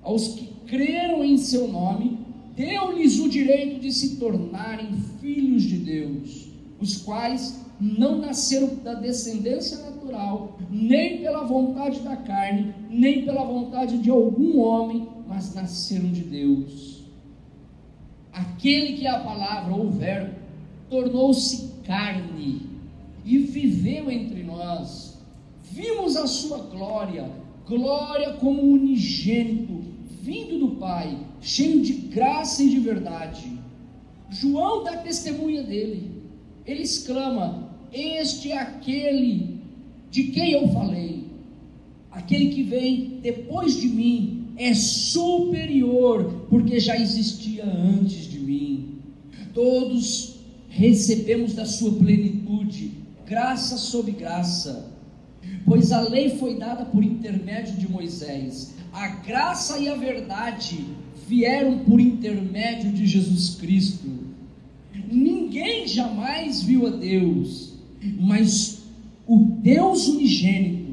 aos 0.00 0.28
que 0.28 0.48
creram 0.66 1.22
em 1.22 1.36
seu 1.36 1.68
nome, 1.68 2.20
deu-lhes 2.56 3.18
o 3.18 3.28
direito 3.28 3.78
de 3.78 3.92
se 3.92 4.16
tornarem 4.16 4.94
filhos 5.20 5.64
de 5.64 5.76
Deus, 5.76 6.48
os 6.80 6.96
quais 6.96 7.60
não 7.78 8.16
nasceram 8.16 8.76
da 8.76 8.94
descendência 8.94 9.91
natural, 10.02 10.58
nem 10.70 11.18
pela 11.18 11.44
vontade 11.44 12.00
da 12.00 12.16
carne, 12.16 12.74
nem 12.90 13.24
pela 13.24 13.44
vontade 13.44 13.98
de 13.98 14.10
algum 14.10 14.58
homem, 14.58 15.08
mas 15.26 15.54
nasceram 15.54 16.10
de 16.10 16.22
Deus. 16.22 17.02
Aquele 18.32 18.94
que 18.94 19.06
é 19.06 19.10
a 19.10 19.20
palavra 19.20 19.74
ou 19.74 19.86
o 19.86 19.90
verbo 19.90 20.34
tornou-se 20.90 21.72
carne 21.84 22.66
e 23.24 23.38
viveu 23.38 24.10
entre 24.10 24.42
nós. 24.42 25.18
Vimos 25.62 26.16
a 26.16 26.26
sua 26.26 26.58
glória, 26.58 27.30
glória 27.66 28.34
como 28.34 28.62
unigênito, 28.62 29.82
vindo 30.20 30.58
do 30.58 30.76
Pai, 30.76 31.18
cheio 31.40 31.82
de 31.82 31.92
graça 31.92 32.62
e 32.62 32.70
de 32.70 32.80
verdade. 32.80 33.58
João 34.30 34.82
dá 34.82 34.96
testemunha 34.96 35.62
dele. 35.62 36.22
Ele 36.66 36.82
exclama: 36.82 37.70
Este 37.92 38.52
é 38.52 38.58
aquele 38.58 39.61
de 40.12 40.24
quem 40.24 40.52
eu 40.52 40.68
falei. 40.68 41.24
Aquele 42.10 42.50
que 42.50 42.62
vem 42.62 43.18
depois 43.22 43.80
de 43.80 43.88
mim 43.88 44.48
é 44.58 44.74
superior, 44.74 46.46
porque 46.50 46.78
já 46.78 46.96
existia 46.98 47.64
antes 47.64 48.30
de 48.30 48.38
mim. 48.38 48.98
Todos 49.54 50.36
recebemos 50.68 51.54
da 51.54 51.64
sua 51.64 51.92
plenitude, 51.92 52.92
graça 53.26 53.78
sobre 53.78 54.12
graça. 54.12 54.92
Pois 55.64 55.90
a 55.90 56.02
lei 56.02 56.28
foi 56.36 56.56
dada 56.56 56.84
por 56.84 57.02
intermédio 57.02 57.76
de 57.76 57.90
Moisés, 57.90 58.74
a 58.92 59.08
graça 59.08 59.78
e 59.78 59.88
a 59.88 59.94
verdade 59.94 60.84
vieram 61.26 61.78
por 61.78 61.98
intermédio 61.98 62.92
de 62.92 63.06
Jesus 63.06 63.54
Cristo. 63.54 64.10
Ninguém 65.10 65.88
jamais 65.88 66.62
viu 66.62 66.86
a 66.86 66.90
Deus, 66.90 67.72
mas 68.20 68.81
o 69.32 69.38
Deus 69.62 70.08
unigênito, 70.08 70.92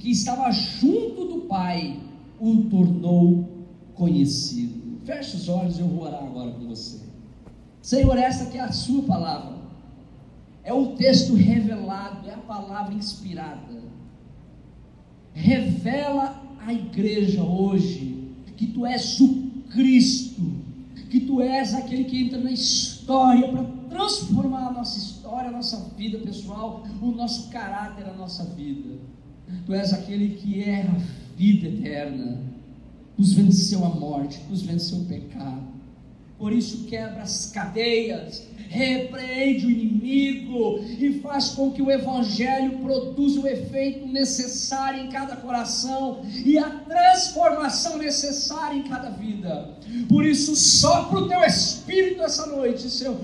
que 0.00 0.10
estava 0.10 0.50
junto 0.50 1.26
do 1.26 1.40
Pai, 1.42 2.00
o 2.40 2.64
tornou 2.64 3.48
conhecido. 3.94 4.98
Feche 5.04 5.36
os 5.36 5.48
olhos, 5.48 5.78
eu 5.78 5.86
vou 5.86 6.02
orar 6.02 6.24
agora 6.24 6.50
com 6.50 6.66
você. 6.66 6.98
Senhor, 7.80 8.18
essa 8.18 8.46
que 8.46 8.58
é 8.58 8.62
a 8.62 8.72
sua 8.72 9.02
palavra. 9.04 9.58
É 10.64 10.72
o 10.72 10.96
texto 10.96 11.34
revelado, 11.34 12.28
é 12.28 12.34
a 12.34 12.38
palavra 12.38 12.92
inspirada. 12.94 13.80
Revela 15.32 16.42
a 16.60 16.72
igreja 16.72 17.44
hoje 17.44 18.32
que 18.56 18.66
tu 18.66 18.84
és 18.84 19.20
o 19.20 19.52
Cristo, 19.70 20.42
que 21.10 21.20
tu 21.20 21.40
és 21.40 21.74
aquele 21.74 22.02
que 22.04 22.24
entra 22.24 22.40
na 22.40 22.50
história 22.50 23.46
para 23.48 23.62
transformar 23.88 24.66
a 24.66 24.72
nossa 24.72 24.98
história, 24.98 25.17
a 25.36 25.50
nossa 25.50 25.94
vida 25.96 26.18
pessoal, 26.18 26.84
o 27.00 27.10
nosso 27.10 27.50
caráter, 27.50 28.06
a 28.06 28.12
nossa 28.12 28.44
vida. 28.44 28.98
Tu 29.66 29.72
és 29.72 29.92
aquele 29.92 30.36
que 30.36 30.62
é 30.62 30.82
a 30.82 30.96
vida 31.36 31.68
eterna, 31.68 32.40
nos 33.16 33.32
venceu 33.32 33.84
a 33.84 33.88
morte, 33.88 34.40
nos 34.48 34.62
venceu 34.62 34.98
o 34.98 35.04
pecado 35.06 35.78
por 36.38 36.52
isso 36.52 36.84
quebra 36.84 37.22
as 37.22 37.50
cadeias, 37.50 38.46
repreende 38.68 39.66
o 39.66 39.70
inimigo 39.70 40.78
e 40.96 41.18
faz 41.20 41.48
com 41.48 41.72
que 41.72 41.82
o 41.82 41.90
Evangelho 41.90 42.78
produza 42.78 43.40
o 43.40 43.46
efeito 43.48 44.06
necessário 44.06 45.04
em 45.04 45.08
cada 45.08 45.34
coração 45.34 46.22
e 46.44 46.56
a 46.56 46.70
transformação 46.70 47.98
necessária 47.98 48.76
em 48.78 48.84
cada 48.84 49.10
vida. 49.10 49.74
Por 50.08 50.24
isso, 50.24 50.54
sopra 50.54 51.18
o 51.18 51.28
teu 51.28 51.42
Espírito 51.42 52.22
essa 52.22 52.46
noite, 52.46 52.88
Senhor, 52.88 53.16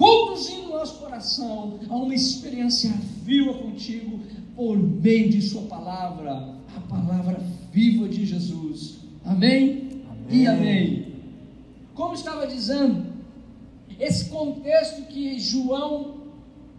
conduzindo 0.00 0.68
o 0.68 0.78
nosso 0.78 0.98
coração 0.98 1.78
a 1.90 1.94
uma 1.94 2.14
experiência 2.14 2.90
viva 3.22 3.52
contigo 3.52 4.18
por 4.56 4.78
meio 4.78 5.28
de 5.28 5.42
Sua 5.42 5.60
palavra, 5.64 6.54
a 6.74 6.80
palavra 6.88 7.38
viva 7.70 8.08
de 8.08 8.24
Jesus. 8.24 8.96
Amém, 9.22 10.02
amém. 10.10 10.40
e 10.40 10.46
amém. 10.46 11.06
Como 11.94 12.14
estava 12.14 12.46
dizendo, 12.46 13.12
esse 13.98 14.30
contexto 14.30 15.02
que 15.02 15.38
João 15.38 16.14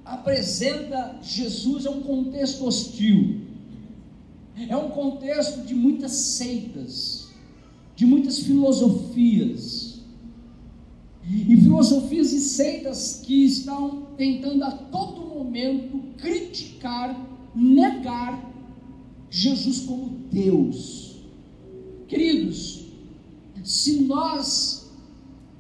apresenta 0.04 1.20
Jesus 1.22 1.86
é 1.86 1.92
um 1.92 2.02
contexto 2.02 2.66
hostil, 2.66 3.42
é 4.68 4.76
um 4.76 4.90
contexto 4.90 5.62
de 5.64 5.76
muitas 5.76 6.12
seitas, 6.12 7.30
de 7.96 8.04
muitas 8.04 8.40
filosofias, 8.40 9.91
e 11.34 11.56
filosofias 11.56 12.34
e 12.34 12.40
seitas 12.42 13.22
que 13.26 13.46
estão 13.46 14.08
tentando 14.18 14.64
a 14.64 14.72
todo 14.72 15.22
momento 15.22 16.02
criticar, 16.18 17.16
negar 17.56 18.52
Jesus 19.30 19.82
como 19.82 20.10
Deus. 20.30 21.16
Queridos, 22.08 22.86
se 23.64 24.02
nós 24.02 24.92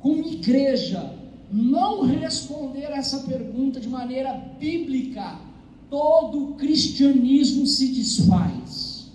como 0.01 0.27
igreja, 0.27 1.15
não 1.51 2.01
responder 2.01 2.91
essa 2.91 3.19
pergunta 3.19 3.79
de 3.79 3.87
maneira 3.87 4.33
bíblica, 4.59 5.39
todo 5.89 6.49
o 6.49 6.53
cristianismo 6.55 7.67
se 7.67 7.89
desfaz. 7.89 9.11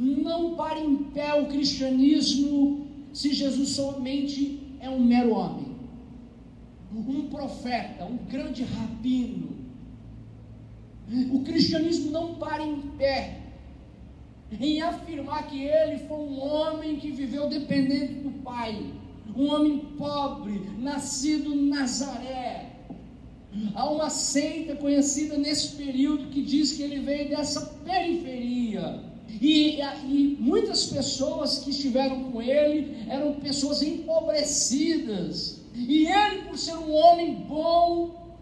Não 0.00 0.54
para 0.54 0.80
em 0.80 0.96
pé 0.96 1.34
o 1.40 1.46
cristianismo 1.46 2.86
se 3.12 3.34
Jesus 3.34 3.70
somente 3.70 4.61
é 4.82 4.90
um 4.90 5.00
mero 5.02 5.32
homem, 5.32 5.74
um 6.94 7.28
profeta, 7.30 8.04
um 8.04 8.18
grande 8.18 8.64
rabino. 8.64 9.62
O 11.32 11.40
cristianismo 11.42 12.10
não 12.10 12.34
para 12.34 12.62
em 12.62 12.80
pé 12.98 13.38
em 14.60 14.82
afirmar 14.82 15.46
que 15.46 15.62
ele 15.62 15.98
foi 16.06 16.18
um 16.18 16.38
homem 16.38 16.96
que 16.96 17.10
viveu 17.10 17.48
dependente 17.48 18.14
do 18.14 18.42
Pai 18.42 19.00
um 19.36 19.50
homem 19.50 19.78
pobre, 19.96 20.60
nascido 20.78 21.54
em 21.54 21.68
Nazaré. 21.68 22.70
Há 23.74 23.90
uma 23.90 24.10
seita 24.10 24.76
conhecida 24.76 25.36
nesse 25.36 25.76
período 25.76 26.30
que 26.30 26.42
diz 26.42 26.72
que 26.72 26.82
ele 26.82 27.00
veio 27.00 27.28
dessa 27.28 27.60
periferia. 27.84 29.11
E, 29.40 29.80
e, 29.80 30.36
muitas 30.38 30.86
pessoas 30.86 31.58
que 31.60 31.70
estiveram 31.70 32.24
com 32.24 32.42
ele 32.42 32.96
eram 33.08 33.34
pessoas 33.34 33.82
empobrecidas. 33.82 35.60
E 35.74 36.06
ele, 36.06 36.42
por 36.42 36.58
ser 36.58 36.76
um 36.76 36.92
homem 36.92 37.34
bom, 37.34 38.36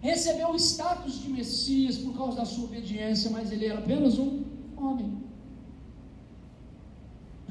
recebeu 0.00 0.50
o 0.50 0.56
status 0.56 1.20
de 1.20 1.28
Messias 1.30 1.96
por 1.98 2.16
causa 2.16 2.36
da 2.36 2.44
sua 2.44 2.64
obediência, 2.64 3.30
mas 3.30 3.50
ele 3.50 3.66
era 3.66 3.78
apenas 3.78 4.18
um 4.18 4.44
homem. 4.76 5.18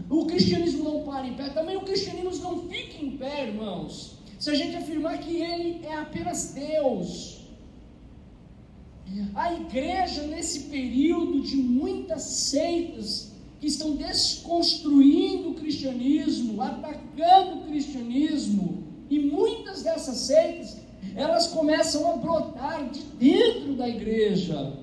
O 0.10 0.26
cristianismo 0.26 0.84
não 0.84 1.04
para 1.04 1.28
em 1.28 1.34
pé, 1.34 1.50
também 1.50 1.76
o 1.76 1.82
cristianismo 1.82 2.44
não 2.44 2.70
fica 2.70 3.04
em 3.04 3.18
pé, 3.18 3.48
irmãos. 3.48 4.18
Se 4.40 4.50
a 4.50 4.54
gente 4.54 4.76
afirmar 4.76 5.18
que 5.20 5.42
ele 5.42 5.86
é 5.86 5.96
apenas 5.96 6.54
Deus, 6.54 7.37
a 9.34 9.54
igreja, 9.54 10.24
nesse 10.24 10.62
período 10.62 11.42
de 11.42 11.56
muitas 11.56 12.24
seitas 12.24 13.32
que 13.60 13.68
estão 13.68 13.96
desconstruindo 13.96 15.52
o 15.52 15.54
cristianismo, 15.56 16.62
atacando 16.62 17.60
o 17.60 17.66
cristianismo, 17.66 18.84
e 19.10 19.20
muitas 19.20 19.84
dessas 19.84 20.18
seitas, 20.18 20.78
elas 21.16 21.48
começam 21.48 22.12
a 22.12 22.18
brotar 22.18 22.90
de 22.90 23.02
dentro 23.18 23.74
da 23.74 23.88
igreja. 23.88 24.74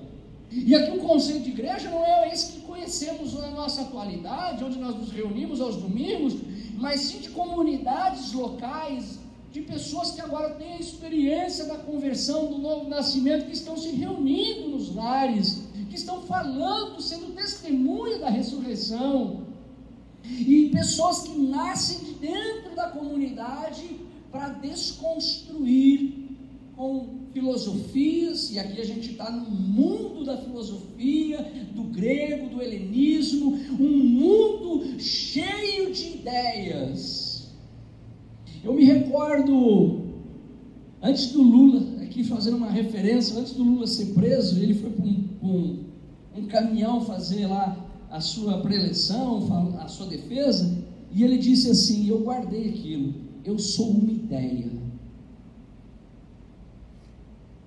E 0.51 0.73
aqui 0.73 0.97
o 0.97 1.01
conceito 1.01 1.43
de 1.43 1.51
igreja 1.51 1.89
não 1.89 2.03
é 2.03 2.31
esse 2.33 2.53
que 2.53 2.61
conhecemos 2.61 3.33
na 3.33 3.51
nossa 3.51 3.81
atualidade, 3.81 4.63
onde 4.63 4.79
nós 4.79 4.95
nos 4.95 5.11
reunimos 5.11 5.61
aos 5.61 5.75
domingos, 5.75 6.35
mas 6.75 7.01
sim 7.01 7.19
de 7.19 7.29
comunidades 7.29 8.33
locais 8.33 9.19
de 9.55 9.61
pessoas 9.61 10.11
que 10.11 10.19
agora 10.19 10.55
têm 10.55 10.73
a 10.73 10.79
experiência 10.79 11.63
da 11.63 11.77
conversão, 11.77 12.47
do 12.47 12.57
novo 12.57 12.89
nascimento, 12.89 13.45
que 13.45 13.53
estão 13.53 13.77
se 13.77 13.87
reunindo 13.87 14.67
nos 14.67 14.93
lares, 14.93 15.61
que 15.89 15.95
estão 15.95 16.23
falando, 16.23 17.01
sendo 17.01 17.33
testemunha 17.33 18.19
da 18.19 18.29
ressurreição. 18.29 19.45
E 20.25 20.71
pessoas 20.73 21.21
que 21.21 21.39
nascem 21.39 21.99
de 21.99 22.13
dentro 22.15 22.75
da 22.75 22.89
comunidade 22.89 24.01
para 24.29 24.49
desconstruir 24.49 26.35
com 26.75 27.19
filosofias, 27.31 28.51
e 28.51 28.59
aqui 28.59 28.81
a 28.81 28.85
gente 28.85 29.11
está 29.11 29.31
no 29.31 29.49
mundo 29.49 30.25
da 30.25 30.35
filosofia, 30.35 31.37
do 31.73 31.83
grego, 31.83 32.49
do 32.49 32.61
helenismo, 32.61 33.57
um 33.79 33.97
mundo 34.03 34.99
cheio 34.99 35.93
de 35.93 36.07
ideias 36.17 37.24
eu 38.65 38.73
me 38.73 38.83
recordo, 38.83 40.01
antes 40.99 41.31
do 41.31 41.43
Lula, 41.43 42.01
aqui 42.01 42.23
fazendo 42.23 42.57
uma 42.57 42.71
referência, 42.71 43.37
antes 43.37 43.53
do 43.53 43.63
Lula 43.63 43.85
ser 43.85 44.07
preso, 44.07 44.59
ele 44.59 44.73
foi 44.73 44.89
para 44.89 45.05
um, 45.05 45.23
um, 45.43 45.83
um 46.35 46.47
caminhão 46.47 47.05
fazer 47.05 47.45
lá 47.45 47.77
a 48.09 48.19
sua 48.19 48.61
preleção, 48.61 49.77
a 49.79 49.87
sua 49.87 50.07
defesa, 50.07 50.83
e 51.11 51.23
ele 51.23 51.37
disse 51.37 51.69
assim: 51.69 52.09
Eu 52.09 52.21
guardei 52.21 52.69
aquilo, 52.69 53.13
eu 53.43 53.59
sou 53.59 53.91
uma 53.91 54.11
ideia. 54.11 54.71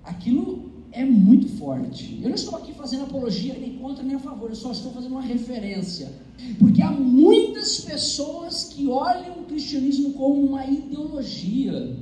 Aquilo 0.03 0.69
é 0.91 1.05
muito 1.05 1.47
forte. 1.57 2.19
Eu 2.21 2.27
não 2.27 2.35
estou 2.35 2.57
aqui 2.57 2.73
fazendo 2.73 3.03
apologia 3.03 3.53
nem 3.57 3.77
contra 3.77 4.03
nem 4.03 4.15
a 4.15 4.19
favor, 4.19 4.49
eu 4.49 4.55
só 4.55 4.71
estou 4.71 4.91
fazendo 4.91 5.11
uma 5.11 5.21
referência. 5.21 6.11
Porque 6.57 6.81
há 6.81 6.91
muitas 6.91 7.79
pessoas 7.81 8.65
que 8.65 8.87
olham 8.87 9.38
cristianismo 9.49 10.13
como 10.13 10.45
uma 10.45 10.65
ideologia. 10.65 11.97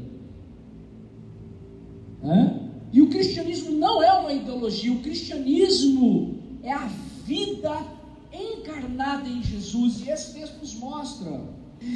E 2.91 3.01
o 3.01 3.09
cristianismo 3.09 3.71
não 3.71 4.03
é 4.03 4.11
uma 4.13 4.33
ideologia, 4.33 4.91
o 4.91 4.99
cristianismo 4.99 6.39
é 6.61 6.71
a 6.71 6.87
vida 7.25 7.75
encarnada 8.31 9.27
em 9.27 9.41
Jesus. 9.41 10.01
E 10.05 10.09
esse 10.09 10.33
texto 10.33 10.59
nos 10.59 10.75
mostra, 10.75 11.41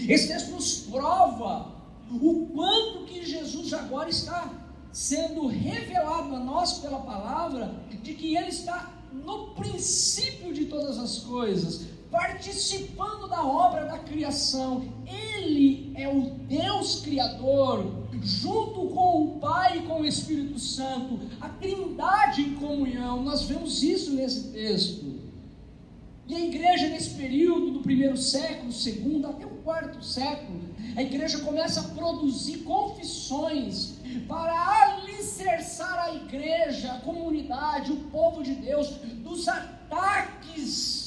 esse 0.08 0.28
texto 0.28 0.52
nos 0.52 0.78
prova 0.90 1.82
o 2.12 2.48
quanto 2.48 3.06
que 3.06 3.26
Jesus 3.26 3.74
agora 3.74 4.10
está 4.10 4.52
sendo 4.92 5.48
revelado 5.48 6.36
a 6.36 6.40
nós 6.40 6.80
pela 6.80 7.00
palavra 7.00 7.74
de 8.04 8.14
que 8.14 8.36
Ele 8.36 8.50
está 8.50 8.94
no 9.14 9.52
princípio 9.56 10.54
de 10.54 10.66
todas 10.66 10.98
as 10.98 11.20
coisas, 11.20 11.88
participando 12.12 13.30
da 13.30 13.44
obra 13.44 13.86
da 13.86 13.98
criação. 13.98 14.84
Ele 15.08 15.94
é 15.96 16.10
o 16.10 16.32
Deus 16.48 17.00
Criador, 17.02 17.86
junto 18.22 18.88
com 18.94 19.24
o 19.24 19.40
Pai 19.40 19.80
e 19.80 19.82
com 19.84 20.02
o 20.02 20.06
Espírito 20.06 20.60
Santo, 20.60 21.20
a 21.40 21.48
Trindade 21.48 22.42
em 22.42 22.56
comunhão. 22.56 23.24
Nós 23.24 23.44
vemos 23.44 23.82
isso 23.82 24.12
nesse 24.12 24.50
texto. 24.50 25.22
E 26.28 26.36
a 26.36 26.40
igreja, 26.40 26.88
nesse 26.90 27.12
período 27.12 27.72
do 27.72 27.80
primeiro 27.80 28.16
século, 28.16 28.72
segundo, 28.72 29.28
até 29.28 29.46
o 29.46 29.50
quarto 29.64 30.04
século, 30.04 30.62
a 30.96 31.02
igreja 31.02 31.40
começa 31.40 31.82
a 31.82 31.84
produzir 31.84 32.60
confissões 32.60 33.96
para 34.28 34.54
alicerçar 34.84 36.06
a 36.06 36.16
igreja, 36.16 36.94
a 36.94 37.00
comunidade, 37.00 37.92
o 37.92 37.98
povo 37.98 38.44
de 38.44 38.54
Deus, 38.56 38.90
dos 39.24 39.48
ataques, 39.48 41.01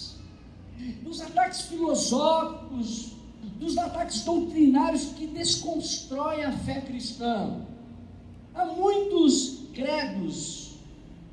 dos 0.92 1.20
ataques 1.20 1.62
filosóficos, 1.62 3.12
dos 3.58 3.78
ataques 3.78 4.22
doutrinários 4.24 5.06
que 5.16 5.26
desconstroem 5.26 6.44
a 6.44 6.52
fé 6.52 6.80
cristã. 6.80 7.60
Há 8.54 8.66
muitos 8.66 9.64
credos. 9.72 10.74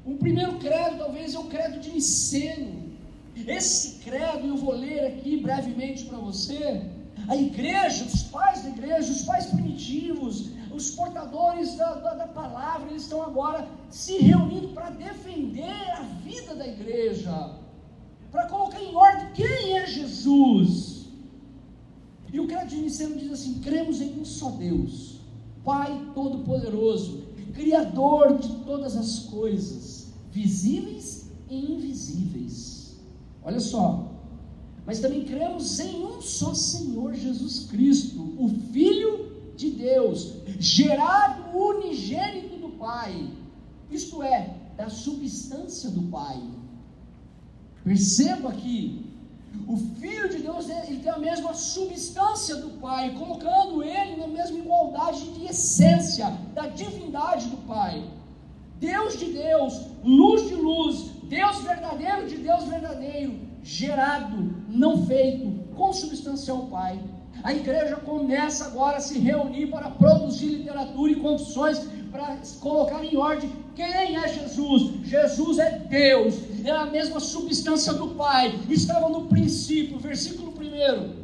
O 0.06 0.16
primeiro 0.16 0.58
credo 0.58 0.98
talvez 0.98 1.34
é 1.34 1.40
o 1.40 1.46
credo 1.46 1.80
de 1.80 1.92
Niceno. 1.92 2.92
Esse 3.36 4.00
credo 4.00 4.48
eu 4.48 4.58
vou 4.58 4.74
ler 4.74 5.06
aqui 5.08 5.38
brevemente 5.38 6.06
para 6.06 6.18
você. 6.18 6.82
A 7.28 7.36
igreja, 7.36 8.06
os 8.06 8.24
pais 8.24 8.64
da 8.64 8.70
igreja, 8.70 9.12
os 9.12 9.22
pais 9.24 9.46
primitivos, 9.46 10.50
os 10.74 10.92
portadores 10.92 11.76
da, 11.76 11.94
da, 11.96 12.14
da 12.16 12.28
palavra, 12.28 12.90
eles 12.90 13.04
estão 13.04 13.22
agora 13.22 13.68
se 13.90 14.18
reunindo 14.18 14.70
para 14.70 14.90
defender 14.90 15.92
a 15.92 16.02
vida 16.24 16.56
da 16.56 16.68
igreja, 16.68 17.52
para 18.32 18.48
colocar 18.48 18.82
em 18.82 18.96
ordem 18.96 19.34
quem 19.34 19.78
é 19.78 19.86
Jesus. 19.86 21.08
E 22.32 22.39
o 22.39 22.48
credo 22.48 22.76
niceno 22.76 23.17
diz 23.17 23.32
assim: 23.32 23.60
cremos 23.60 24.00
em 24.02 24.20
um 24.20 24.26
só 24.26 24.52
Deus, 24.52 25.20
Pai 25.63 26.12
Todo-Poderoso, 26.15 27.26
Criador 27.54 28.38
de 28.38 28.48
todas 28.63 28.96
as 28.96 29.20
coisas, 29.20 30.08
visíveis 30.32 31.30
e 31.50 31.74
invisíveis. 31.74 32.96
Olha 33.44 33.60
só, 33.60 34.12
mas 34.86 35.00
também 35.00 35.26
cremos 35.26 35.80
em 35.80 36.06
um 36.06 36.22
só 36.22 36.54
Senhor 36.54 37.13
Jesus 37.13 37.67
Cristo, 37.70 38.22
o 38.39 38.50
Filho 38.72 39.32
de 39.56 39.72
Deus, 39.72 40.36
gerado 40.60 41.58
unigênito 41.58 42.56
do 42.56 42.70
Pai, 42.70 43.30
isto 43.91 44.24
é, 44.24 44.56
da 44.78 44.89
substância 44.89 45.89
do 45.89 46.04
Pai. 46.04 46.41
Perceba 47.84 48.50
aqui, 48.50 49.06
o 49.67 49.76
Filho 49.76 50.30
de 50.30 50.38
Deus 50.38 50.70
ele 50.70 50.98
tem 50.98 51.12
a 51.12 51.17
mesma 51.17 51.54
substância 51.54 52.56
do 52.56 52.70
Pai, 52.80 53.13
colocando 53.17 53.84
ele 53.84 54.17
na 54.17 54.28
mesma 54.28 54.60
igualdade 54.60 55.32
de 55.32 55.46
essência 55.46 56.30
da 56.54 56.67
divindade 56.67 57.48
do 57.48 57.58
Pai. 57.67 58.04
Deus 58.80 59.17
de 59.17 59.26
Deus, 59.32 59.88
luz 60.04 60.48
de 60.48 60.56
luz, 60.56 61.12
Deus 61.24 61.62
verdadeiro 61.63 62.28
de 62.28 62.38
Deus 62.38 62.63
verdadeiro, 62.65 63.39
gerado, 63.63 64.56
não 64.70 65.06
feito, 65.06 65.52
consubstancial 65.76 66.58
ao 66.58 66.67
Pai. 66.67 67.00
A 67.44 67.54
igreja 67.54 67.96
começa 67.96 68.65
agora 68.65 68.98
a 68.98 69.02
se 69.02 69.17
reunir 69.17 69.67
para 69.67 69.89
produzir 69.89 70.48
literatura 70.48 71.12
e 71.12 71.15
confissões 71.15 71.80
para 72.12 72.38
colocar 72.60 73.04
em 73.04 73.15
ordem 73.17 73.50
quem 73.76 74.16
é 74.16 74.28
Jesus. 74.28 75.08
Jesus 75.08 75.60
é 75.60 75.80
Deus, 75.80 76.36
é 76.64 76.72
a 76.72 76.86
mesma 76.86 77.20
substância 77.20 77.94
do 77.94 78.10
Pai. 78.10 78.60
Estava 78.70 79.10
no 79.10 79.28
princípio, 79.28 80.00
versículo 80.00 80.52
1. 80.52 81.22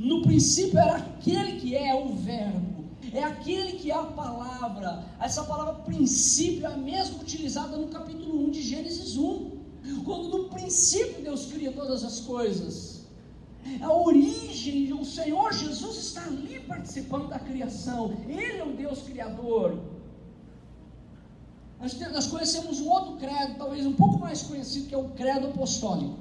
No 0.00 0.22
princípio 0.22 0.78
era 0.78 0.96
aquele 0.96 1.60
que 1.60 1.76
é 1.76 1.94
o 1.94 2.14
Verbo, 2.14 2.84
é 3.12 3.22
aquele 3.22 3.72
que 3.72 3.90
é 3.90 3.94
a 3.94 4.02
palavra. 4.02 5.04
Essa 5.20 5.44
palavra 5.44 5.74
princípio 5.74 6.64
é 6.66 6.72
a 6.72 6.76
mesma 6.76 7.20
utilizada 7.20 7.76
no 7.76 7.88
capítulo 7.88 8.46
1 8.46 8.50
de 8.50 8.62
Gênesis 8.62 9.16
1, 9.16 9.50
quando 10.04 10.28
no 10.28 10.48
princípio 10.48 11.22
Deus 11.22 11.46
cria 11.46 11.72
todas 11.72 12.04
as 12.04 12.20
coisas. 12.20 13.02
A 13.80 13.92
origem, 13.92 14.92
o 14.92 15.04
Senhor 15.04 15.52
Jesus 15.52 15.96
está 15.96 16.24
ali 16.24 16.58
participando 16.60 17.28
da 17.28 17.38
criação. 17.38 18.12
Ele 18.28 18.58
é 18.58 18.64
o 18.64 18.72
Deus 18.72 19.02
Criador. 19.02 19.78
Nós, 21.82 21.98
nós 22.12 22.26
conhecemos 22.28 22.80
um 22.80 22.88
outro 22.88 23.16
credo, 23.16 23.56
talvez 23.58 23.84
um 23.84 23.92
pouco 23.92 24.16
mais 24.20 24.40
conhecido, 24.40 24.86
que 24.86 24.94
é 24.94 24.98
o 24.98 25.08
credo 25.08 25.48
apostólico. 25.48 26.16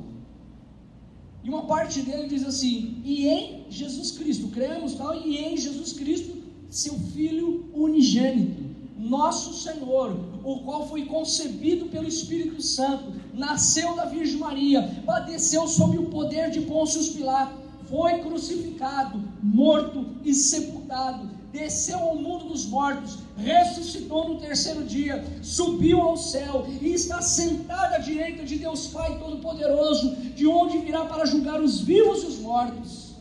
E 1.43 1.49
uma 1.49 1.65
parte 1.67 2.01
dele 2.01 2.27
diz 2.27 2.43
assim: 2.43 2.99
e 3.05 3.27
em 3.27 3.65
Jesus 3.69 4.09
Cristo, 4.11 4.47
cremos 4.47 4.95
tal, 4.95 5.15
e 5.15 5.37
em 5.37 5.55
Jesus 5.55 5.93
Cristo, 5.93 6.35
seu 6.67 6.95
Filho 7.13 7.69
unigênito, 7.75 8.63
nosso 8.97 9.53
Senhor, 9.53 10.19
o 10.43 10.59
qual 10.61 10.87
foi 10.87 11.05
concebido 11.05 11.85
pelo 11.85 12.07
Espírito 12.07 12.59
Santo 12.59 13.13
nasceu 13.31 13.95
da 13.95 14.05
Virgem 14.05 14.37
Maria, 14.37 15.03
padeceu 15.05 15.67
sob 15.67 15.95
o 15.95 16.09
poder 16.09 16.49
de 16.49 16.61
Pôncio 16.61 17.13
Pilatos, 17.13 17.59
foi 17.87 18.19
crucificado, 18.19 19.21
morto 19.43 20.07
e 20.23 20.33
sepultado, 20.33 21.29
desceu 21.51 21.99
ao 21.99 22.15
mundo 22.15 22.45
dos 22.45 22.65
mortos, 22.65 23.19
ressuscitou 23.43 24.29
no 24.29 24.39
terceiro 24.39 24.83
dia, 24.83 25.23
subiu 25.41 26.01
ao 26.01 26.17
céu 26.17 26.67
e 26.81 26.93
está 26.93 27.21
sentado 27.21 27.95
à 27.95 27.97
direita 27.97 28.43
de 28.43 28.57
Deus 28.57 28.87
Pai 28.87 29.17
Todo-Poderoso, 29.19 30.15
de 30.15 30.47
onde 30.47 30.79
virá 30.79 31.05
para 31.05 31.25
julgar 31.25 31.59
os 31.61 31.81
vivos 31.81 32.23
e 32.23 32.25
os 32.27 32.39
mortos. 32.39 33.15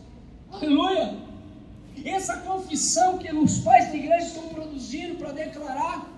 Aleluia! 0.50 1.14
Essa 2.04 2.38
confissão 2.38 3.18
que 3.18 3.32
os 3.34 3.58
pais 3.58 3.88
da 3.88 3.96
igreja 3.96 4.26
estão 4.26 4.48
produzindo 4.48 5.16
para 5.16 5.32
declarar 5.32 6.10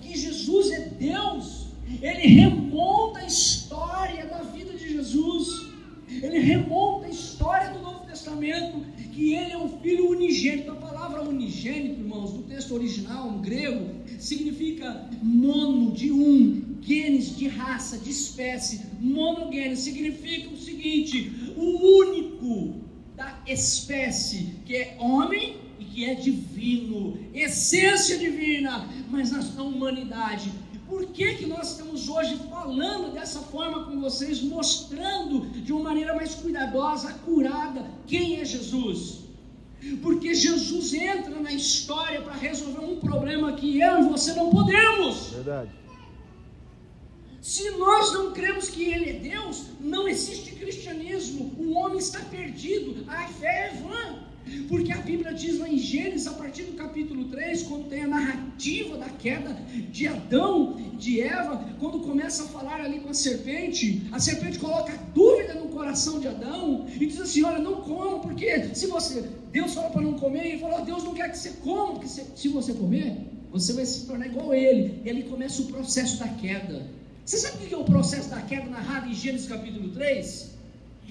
que 0.00 0.16
Jesus 0.16 0.70
é 0.70 0.80
Deus, 0.88 1.66
ele 2.00 2.26
remonta 2.26 3.20
a 3.20 3.26
história 3.26 4.26
da 4.26 4.38
vida 4.38 4.72
de 4.72 4.92
Jesus, 4.92 5.48
ele 6.08 6.38
remonta 6.38 7.06
a 7.06 7.10
história 7.10 7.70
do 7.70 7.80
Novo 7.80 8.06
Testamento, 8.06 8.84
que 9.14 9.32
ele 9.32 9.52
é 9.52 9.56
o 9.56 9.68
Filho 9.80 10.10
unigênito. 10.10 10.72
A 10.72 10.74
palavra 10.74 11.22
unigênito, 11.22 12.00
irmãos, 12.00 12.34
no 12.34 12.42
texto 12.42 12.74
original, 12.74 13.30
no 13.30 13.38
grego, 13.38 13.90
significa 14.18 15.08
mono, 15.22 15.92
de 15.92 16.10
um, 16.10 16.76
genes, 16.80 17.36
de 17.36 17.46
raça, 17.46 17.96
de 17.96 18.10
espécie. 18.10 18.80
Monogênese 19.00 19.82
significa 19.82 20.50
o 20.50 20.56
seguinte: 20.56 21.32
o 21.56 22.00
único 22.00 22.74
da 23.16 23.40
espécie, 23.46 24.56
que 24.66 24.74
é 24.74 24.96
homem 24.98 25.56
e 25.78 25.84
que 25.84 26.04
é 26.04 26.14
divino, 26.14 27.16
essência 27.32 28.18
divina, 28.18 28.88
mas 29.08 29.30
na 29.30 29.62
humanidade. 29.62 30.50
Por 30.88 31.06
que, 31.06 31.34
que 31.34 31.46
nós 31.46 31.72
estamos 31.72 32.08
hoje 32.08 32.36
falando 32.50 33.12
dessa 33.12 33.40
forma 33.40 33.84
com 33.84 34.00
vocês, 34.00 34.42
mostrando 34.42 35.40
de 35.50 35.72
uma 35.72 35.84
maneira 35.84 36.14
mais 36.14 36.34
cuidadosa, 36.34 37.08
acurada, 37.08 37.84
quem 38.06 38.40
é 38.40 38.44
Jesus? 38.44 39.24
Porque 40.02 40.34
Jesus 40.34 40.94
entra 40.94 41.38
na 41.40 41.52
história 41.52 42.20
para 42.22 42.34
resolver 42.34 42.84
um 42.84 43.00
problema 43.00 43.52
que 43.52 43.80
eu 43.80 44.00
e 44.00 44.08
você 44.08 44.32
não 44.34 44.50
podemos. 44.50 45.30
Verdade. 45.30 45.70
Se 47.40 47.70
nós 47.72 48.12
não 48.14 48.32
cremos 48.32 48.70
que 48.70 48.84
Ele 48.84 49.10
é 49.10 49.12
Deus, 49.14 49.66
não 49.78 50.08
existe 50.08 50.52
cristianismo. 50.52 51.52
O 51.58 51.74
homem 51.74 51.98
está 51.98 52.20
perdido. 52.20 53.04
A 53.06 53.28
fé 53.28 53.70
é 53.70 53.82
vã. 53.82 54.33
Porque 54.68 54.92
a 54.92 54.98
Bíblia 54.98 55.32
diz 55.32 55.58
lá 55.58 55.68
em 55.68 55.78
Gênesis, 55.78 56.26
a 56.26 56.32
partir 56.32 56.64
do 56.64 56.72
capítulo 56.72 57.24
3, 57.24 57.62
quando 57.64 57.88
tem 57.88 58.04
a 58.04 58.08
narrativa 58.08 58.96
da 58.96 59.08
queda 59.08 59.54
de 59.90 60.06
Adão, 60.06 60.76
de 60.98 61.20
Eva, 61.20 61.64
quando 61.78 62.00
começa 62.00 62.44
a 62.44 62.46
falar 62.46 62.80
ali 62.80 63.00
com 63.00 63.10
a 63.10 63.14
serpente, 63.14 64.06
a 64.12 64.18
serpente 64.18 64.58
coloca 64.58 64.92
dúvida 65.14 65.54
no 65.54 65.68
coração 65.68 66.20
de 66.20 66.28
Adão 66.28 66.86
e 66.88 67.06
diz 67.06 67.20
assim: 67.20 67.42
Olha, 67.42 67.58
não 67.58 67.82
coma, 67.82 68.20
porque 68.20 68.74
se 68.74 68.86
você. 68.86 69.24
Deus 69.52 69.72
fala 69.72 69.90
para 69.90 70.02
não 70.02 70.14
comer, 70.14 70.44
e 70.44 70.48
ele 70.52 70.58
falou: 70.58 70.84
Deus 70.84 71.04
não 71.04 71.14
quer 71.14 71.30
que 71.30 71.38
você 71.38 71.50
coma, 71.62 71.94
porque 71.94 72.08
se 72.08 72.48
você 72.48 72.72
comer, 72.72 73.16
você 73.50 73.72
vai 73.72 73.86
se 73.86 74.06
tornar 74.06 74.26
igual 74.26 74.50
a 74.50 74.56
ele. 74.56 75.00
E 75.04 75.10
ali 75.10 75.22
começa 75.24 75.62
o 75.62 75.66
processo 75.66 76.18
da 76.18 76.28
queda. 76.28 76.86
Você 77.24 77.38
sabe 77.38 77.64
o 77.64 77.68
que 77.68 77.74
é 77.74 77.78
o 77.78 77.84
processo 77.84 78.28
da 78.28 78.40
queda 78.42 78.68
narrado 78.68 79.08
em 79.08 79.14
Gênesis 79.14 79.48
capítulo 79.48 79.90
3? 79.90 80.53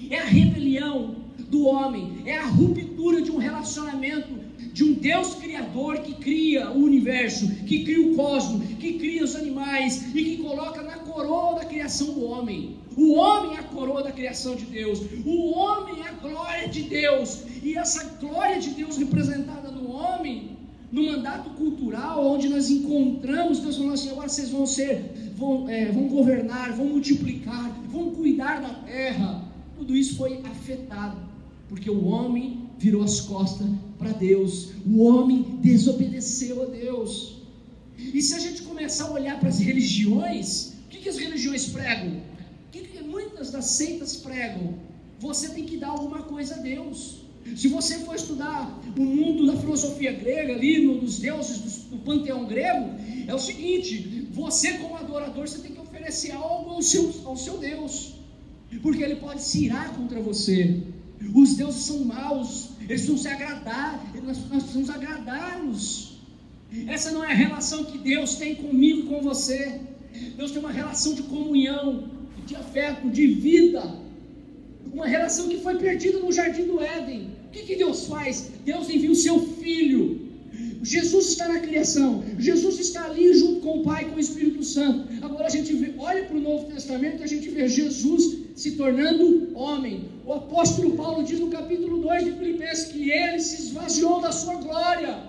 É 0.09 0.19
a 0.19 0.25
rebelião 0.25 1.15
do 1.49 1.65
homem, 1.65 2.23
é 2.25 2.37
a 2.37 2.45
ruptura 2.45 3.21
de 3.21 3.31
um 3.31 3.37
relacionamento 3.37 4.43
de 4.73 4.83
um 4.83 4.93
Deus 4.93 5.35
criador 5.35 5.99
que 5.99 6.15
cria 6.15 6.71
o 6.71 6.83
universo, 6.83 7.47
que 7.65 7.83
cria 7.83 8.01
o 8.01 8.15
cosmos, 8.15 8.65
que 8.79 8.93
cria 8.93 9.23
os 9.23 9.35
animais 9.35 10.15
e 10.15 10.23
que 10.23 10.37
coloca 10.37 10.81
na 10.81 10.97
coroa 10.97 11.59
da 11.59 11.65
criação 11.65 12.07
do 12.07 12.25
homem. 12.25 12.77
O 12.97 13.13
homem 13.13 13.55
é 13.55 13.59
a 13.59 13.63
coroa 13.63 14.03
da 14.03 14.11
criação 14.11 14.55
de 14.55 14.65
Deus, 14.65 14.99
o 15.25 15.51
homem 15.51 16.01
é 16.03 16.09
a 16.09 16.11
glória 16.13 16.67
de 16.67 16.83
Deus, 16.83 17.43
e 17.61 17.75
essa 17.75 18.03
glória 18.19 18.59
de 18.59 18.71
Deus 18.71 18.97
representada 18.97 19.69
no 19.69 19.91
homem 19.91 20.57
no 20.91 21.03
mandato 21.03 21.49
cultural, 21.51 22.23
onde 22.23 22.47
nós 22.47 22.69
encontramos 22.69 23.59
Deus 23.59 23.77
falando 23.77 23.93
assim: 23.93 24.11
agora 24.11 24.29
vocês 24.29 24.49
vão 24.49 24.65
ser, 24.65 25.31
vão, 25.35 25.67
é, 25.67 25.85
vão 25.91 26.07
governar, 26.07 26.71
vão 26.73 26.85
multiplicar, 26.85 27.71
vão 27.87 28.11
cuidar 28.11 28.61
da 28.61 28.69
terra. 28.69 29.52
Tudo 29.77 29.95
isso 29.95 30.15
foi 30.15 30.41
afetado, 30.45 31.17
porque 31.69 31.89
o 31.89 32.05
homem 32.05 32.69
virou 32.77 33.03
as 33.03 33.21
costas 33.21 33.67
para 33.97 34.11
Deus, 34.11 34.71
o 34.85 35.03
homem 35.03 35.59
desobedeceu 35.61 36.63
a 36.63 36.65
Deus. 36.65 37.37
E 37.97 38.21
se 38.21 38.33
a 38.35 38.39
gente 38.39 38.63
começar 38.63 39.05
a 39.05 39.11
olhar 39.11 39.39
para 39.39 39.49
as 39.49 39.59
religiões, 39.59 40.73
o 40.85 40.89
que, 40.89 40.99
que 40.99 41.09
as 41.09 41.17
religiões 41.17 41.67
pregam? 41.67 42.17
O 42.67 42.71
que, 42.71 42.81
que 42.81 43.03
muitas 43.03 43.51
das 43.51 43.65
seitas 43.65 44.17
pregam? 44.17 44.75
Você 45.19 45.49
tem 45.49 45.65
que 45.65 45.77
dar 45.77 45.89
alguma 45.89 46.23
coisa 46.23 46.55
a 46.55 46.57
Deus. 46.57 47.23
Se 47.55 47.67
você 47.67 47.99
for 47.99 48.15
estudar 48.15 48.81
o 48.97 49.01
mundo 49.01 49.45
da 49.45 49.55
filosofia 49.57 50.11
grega, 50.13 50.53
ali 50.53 50.85
no, 50.85 50.99
dos 50.99 51.19
deuses 51.19 51.57
do, 51.59 51.97
do, 51.97 52.03
panteão 52.03 52.45
grego, 52.45 52.89
é 53.27 53.33
o 53.33 53.39
seguinte: 53.39 54.27
você, 54.31 54.73
como 54.73 54.95
adorador, 54.95 55.47
você 55.47 55.59
tem 55.59 55.73
que 55.73 55.79
oferecer 55.79 56.31
algo 56.31 56.71
ao 56.71 56.81
seu, 56.81 57.13
ao 57.25 57.35
seu 57.35 57.57
Deus, 57.57 58.15
porque 58.81 59.03
ele 59.03 59.15
pode 59.15 59.41
se 59.41 59.65
irar 59.65 59.93
contra 59.95 60.21
você. 60.21 60.81
Os 61.33 61.55
deuses 61.55 61.83
são 61.83 62.03
maus, 62.03 62.69
eles 62.81 63.05
vão 63.05 63.17
se 63.17 63.27
agradar, 63.27 64.03
nós, 64.23 64.37
nós 64.49 64.63
precisamos 64.63 64.89
agradá-los. 64.89 66.17
Essa 66.87 67.11
não 67.11 67.23
é 67.23 67.31
a 67.31 67.35
relação 67.35 67.85
que 67.85 67.97
Deus 67.97 68.35
tem 68.35 68.55
comigo 68.55 69.01
e 69.01 69.03
com 69.03 69.21
você. 69.21 69.79
Deus 70.35 70.51
tem 70.51 70.59
uma 70.59 70.71
relação 70.71 71.13
de 71.13 71.23
comunhão, 71.23 72.09
de 72.45 72.55
afeto, 72.55 73.09
de 73.09 73.27
vida 73.27 74.03
uma 74.93 75.07
relação 75.07 75.49
que 75.49 75.57
foi 75.57 75.75
perdida 75.75 76.19
no 76.19 76.31
jardim 76.31 76.63
do 76.63 76.79
Éden. 76.79 77.29
O 77.47 77.49
que, 77.51 77.63
que 77.63 77.75
Deus 77.75 78.05
faz? 78.05 78.51
Deus 78.63 78.89
envia 78.89 79.11
o 79.11 79.15
seu 79.15 79.39
filho. 79.39 80.21
Jesus 80.83 81.29
está 81.29 81.47
na 81.47 81.59
criação, 81.61 82.23
Jesus 82.37 82.77
está 82.79 83.05
ali 83.05 83.33
junto 83.33 83.61
com 83.61 83.79
o 83.79 83.83
Pai, 83.83 84.05
com 84.09 84.17
o 84.17 84.19
Espírito 84.19 84.63
Santo. 84.63 85.07
Agora 85.23 85.47
a 85.47 85.49
gente 85.49 85.73
vê, 85.73 85.93
olha 85.97 86.25
para 86.25 86.35
o 86.35 86.41
Novo 86.41 86.65
Testamento 86.71 87.21
e 87.21 87.23
a 87.23 87.27
gente 87.27 87.49
vê 87.49 87.67
Jesus 87.67 88.37
se 88.55 88.71
tornando 88.71 89.57
homem. 89.57 90.09
O 90.25 90.33
apóstolo 90.33 90.95
Paulo 90.95 91.23
diz 91.23 91.39
no 91.39 91.49
capítulo 91.49 91.99
2 91.99 92.25
de 92.25 92.31
Filipenses 92.33 92.85
que 92.91 93.11
ele 93.11 93.39
se 93.39 93.63
esvaziou 93.63 94.21
da 94.21 94.31
sua 94.31 94.55
glória, 94.55 95.23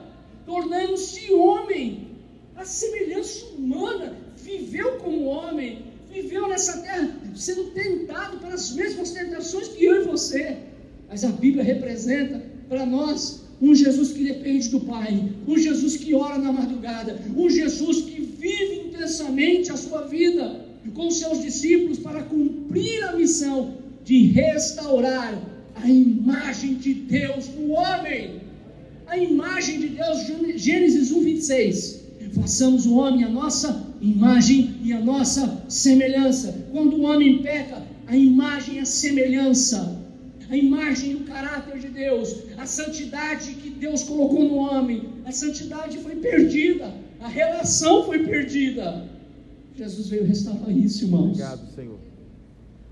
tornando-se 0.47 1.33
homem, 1.33 2.09
a 2.57 2.65
semelhança 2.65 3.47
humana, 3.57 4.17
viveu 4.37 4.99
como 4.99 5.25
homem, 5.25 5.87
viveu 6.13 6.49
nessa 6.49 6.83
terra 6.83 7.25
sendo 7.35 7.65
tentado 7.73 8.39
pelas 8.39 8.73
mesmas 8.73 9.11
tentações 9.11 9.69
que 9.69 9.85
eu 9.85 10.03
e 10.03 10.05
você. 10.05 10.59
Mas 11.09 11.25
a 11.25 11.29
Bíblia 11.29 11.65
representa 11.65 12.43
para 12.69 12.87
nós 12.87 13.45
um 13.61 13.75
Jesus 13.75 14.13
que 14.13 14.25
depende 14.25 14.69
do 14.69 14.81
Pai, 14.81 15.33
um 15.47 15.59
Jesus 15.59 15.97
que 15.97 16.15
ora 16.15 16.39
na 16.39 16.53
madrugada, 16.53 17.21
um 17.37 17.49
Jesus 17.49 18.03
que 18.03 18.21
vive 18.21 18.89
intensamente 18.89 19.73
a 19.73 19.77
sua 19.77 20.03
vida 20.03 20.65
com 20.93 21.11
seus 21.11 21.43
discípulos 21.43 21.99
para 21.99 22.23
cumprir 22.23 22.64
a 23.03 23.13
missão 23.17 23.75
de 24.05 24.27
restaurar 24.27 25.41
a 25.77 25.89
imagem 25.89 26.75
de 26.75 26.95
Deus 26.95 27.49
no 27.49 27.73
homem. 27.73 28.43
A 29.07 29.19
imagem 29.19 29.81
de 29.81 29.89
Deus, 29.89 30.27
Gênesis 30.57 31.13
1, 31.13 31.21
26. 31.21 32.05
Façamos 32.35 32.85
o 32.85 32.97
homem 32.97 33.25
a 33.25 33.29
nossa 33.29 33.87
imagem 34.01 34.75
e 34.83 34.93
a 34.93 35.01
nossa 35.01 35.65
semelhança. 35.69 36.67
Quando 36.73 36.97
o 36.97 37.03
homem 37.03 37.43
peca, 37.43 37.83
a 38.07 38.17
imagem 38.17 38.77
e 38.77 38.79
a 38.81 38.85
semelhança, 38.85 40.01
a 40.51 40.57
imagem 40.57 41.13
e 41.13 41.15
o 41.15 41.21
caráter 41.21 41.79
de 41.79 41.89
Deus, 41.89 42.37
a 42.59 42.67
santidade 42.67 43.55
que 43.55 43.71
Deus 43.71 44.03
colocou 44.03 44.45
no 44.45 44.57
homem, 44.57 45.11
a 45.25 45.33
santidade 45.33 45.99
foi 45.99 46.17
perdida, 46.17 46.93
a 47.21 47.29
relação 47.29 48.05
foi 48.05 48.25
perdida. 48.25 49.09
Jesus 49.77 50.09
veio 50.09 50.25
restaurar 50.25 50.71
isso, 50.71 51.05
irmãos. 51.05 51.31
Obrigado, 51.31 51.75
Senhor. 51.75 51.99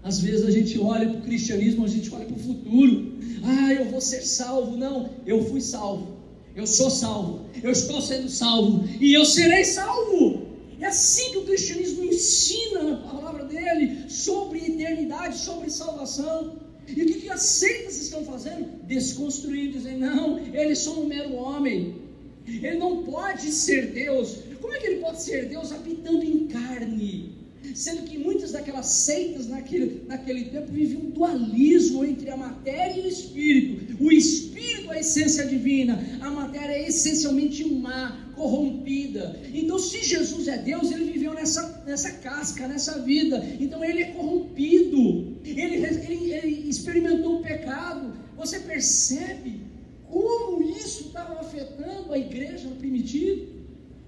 Às 0.03 0.21
vezes 0.21 0.45
a 0.45 0.51
gente 0.51 0.79
olha 0.79 1.09
para 1.09 1.19
o 1.19 1.23
cristianismo, 1.23 1.85
a 1.85 1.89
gente 1.89 2.13
olha 2.13 2.25
para 2.25 2.37
o 2.37 2.39
futuro. 2.39 3.13
Ah, 3.45 3.73
eu 3.73 3.85
vou 3.87 4.01
ser 4.01 4.23
salvo. 4.23 4.77
Não, 4.77 5.11
eu 5.25 5.45
fui 5.45 5.61
salvo. 5.61 6.17
Eu 6.55 6.67
sou 6.67 6.91
salvo. 6.91 7.47
Eu 7.63 7.71
estou 7.71 8.01
sendo 8.01 8.29
salvo. 8.29 8.85
E 9.01 9.15
eu 9.15 9.25
serei 9.25 9.65
salvo. 9.65 10.47
É 10.81 10.87
assim 10.87 11.31
que 11.31 11.39
o 11.39 11.45
cristianismo 11.45 12.05
ensina 12.05 12.83
na 12.83 12.97
palavra 12.97 13.45
dele 13.45 14.11
sobre 14.11 14.59
eternidade, 14.59 15.39
sobre 15.39 15.71
salvação. 15.71 16.57
E 16.89 17.01
o 17.03 17.07
que, 17.07 17.21
que 17.21 17.31
as 17.31 17.43
seitas 17.43 17.97
estão 18.03 18.25
fazendo? 18.25 18.85
Desconstruindo, 18.85 19.79
dizendo, 19.79 20.01
não, 20.01 20.39
ele 20.39 20.73
é 20.73 20.75
só 20.75 20.99
um 21.01 21.07
mero 21.07 21.35
homem. 21.35 22.03
Ele 22.45 22.77
não 22.77 23.05
pode 23.05 23.53
ser 23.53 23.93
Deus. 23.93 24.39
Como 24.61 24.75
é 24.75 24.79
que 24.79 24.87
ele 24.89 25.01
pode 25.01 25.23
ser 25.23 25.49
Deus 25.49 25.71
habitando 25.71 26.25
em 26.25 26.49
carne? 26.49 27.42
Sendo 27.75 28.03
que 28.03 28.19
muitas 28.19 28.53
daquelas 28.53 28.87
seitas 28.87 29.47
naquele, 29.47 30.05
naquele 30.07 30.47
tempo 30.47 30.71
viviam 30.71 31.03
um 31.03 31.11
dualismo 31.11 32.05
entre 32.05 32.31
a 32.31 32.37
matéria 32.37 33.01
e 33.01 33.07
o 33.07 33.09
espírito. 33.09 34.03
O 34.03 34.13
espírito 34.13 34.53
a 34.93 34.99
essência 34.99 35.47
divina. 35.47 35.99
A 36.21 36.31
matéria 36.31 36.73
é 36.73 36.89
essencialmente 36.89 37.65
má, 37.69 38.31
corrompida. 38.35 39.41
Então, 39.53 39.79
se 39.79 40.03
Jesus 40.03 40.49
é 40.49 40.59
Deus, 40.59 40.91
ele 40.91 41.11
viveu 41.11 41.35
nessa, 41.35 41.83
nessa 41.87 42.11
casca, 42.13 42.69
nessa 42.69 43.01
vida. 43.01 43.45
Então, 43.59 43.85
ele 43.85 44.03
é 44.03 44.13
corrompido. 44.13 45.39
Ele, 45.45 45.85
ele, 45.87 46.33
ele 46.33 46.69
experimentou 46.69 47.41
o 47.41 47.43
pecado. 47.43 48.13
Você 48.37 48.61
percebe 48.61 49.63
como 50.09 50.63
isso 50.63 51.07
estava 51.07 51.41
afetando 51.41 52.13
a 52.13 52.19
igreja 52.19 52.69
primitiva? 52.79 53.47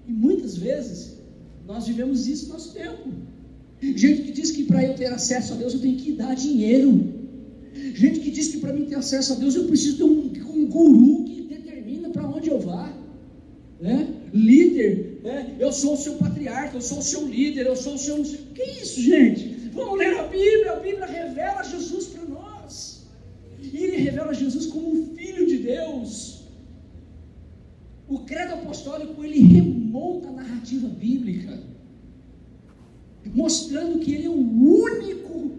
E 0.07 0.11
muitas 0.11 0.55
vezes 0.55 1.17
nós 1.65 1.87
vivemos 1.87 2.27
isso 2.27 2.47
no 2.47 2.53
nosso 2.53 2.73
tempo. 2.73 3.09
Gente 3.93 4.21
que 4.23 4.31
diz 4.31 4.51
que 4.51 4.63
para 4.63 4.83
eu 4.83 4.95
ter 4.95 5.07
acesso 5.07 5.53
a 5.53 5.57
Deus 5.57 5.73
eu 5.73 5.79
tenho 5.79 5.97
que 5.97 6.13
dar 6.13 6.33
dinheiro. 6.35 7.13
Gente 7.93 8.19
que 8.19 8.31
diz 8.31 8.47
que 8.47 8.57
para 8.57 8.73
mim 8.73 8.85
ter 8.85 8.95
acesso 8.95 9.33
a 9.33 9.35
Deus 9.35 9.55
eu 9.55 9.65
preciso 9.65 9.97
ter 9.97 10.03
um, 10.03 10.31
um 10.53 10.65
guru 10.67 11.23
que 11.25 11.41
determina 11.41 12.09
para 12.09 12.27
onde 12.27 12.49
eu 12.49 12.59
vá. 12.59 12.91
Né? 13.79 14.07
Líder, 14.33 15.19
né? 15.23 15.55
eu 15.59 15.71
sou 15.71 15.93
o 15.93 15.97
seu 15.97 16.13
patriarca, 16.15 16.77
eu 16.77 16.81
sou 16.81 16.99
o 16.99 17.03
seu 17.03 17.27
líder, 17.27 17.65
eu 17.65 17.75
sou 17.75 17.95
o 17.95 17.97
seu. 17.97 18.23
Que 18.23 18.63
isso, 18.81 19.01
gente? 19.01 19.69
Vamos 19.73 19.99
ler 19.99 20.17
a 20.17 20.23
Bíblia, 20.23 20.71
a 20.71 20.79
Bíblia 20.79 21.05
revela 21.05 21.61
Jesus 21.63 22.05
para 22.07 22.23
nós. 22.23 23.05
E 23.61 23.77
ele 23.77 23.97
revela 23.97 24.33
Jesus 24.33 24.67
como 24.67 24.89
um 24.89 25.15
filho 25.15 25.45
de 25.45 25.57
Deus. 25.57 26.43
O 28.07 28.19
credo 28.19 28.53
apostólico 28.53 29.23
ele 29.23 29.39
remonta 29.39 30.29
a 30.29 30.31
narrativa 30.31 30.87
bíblica, 30.87 31.59
mostrando 33.33 33.99
que 33.99 34.13
ele 34.13 34.25
é 34.25 34.29
o 34.29 34.33
único 34.33 35.51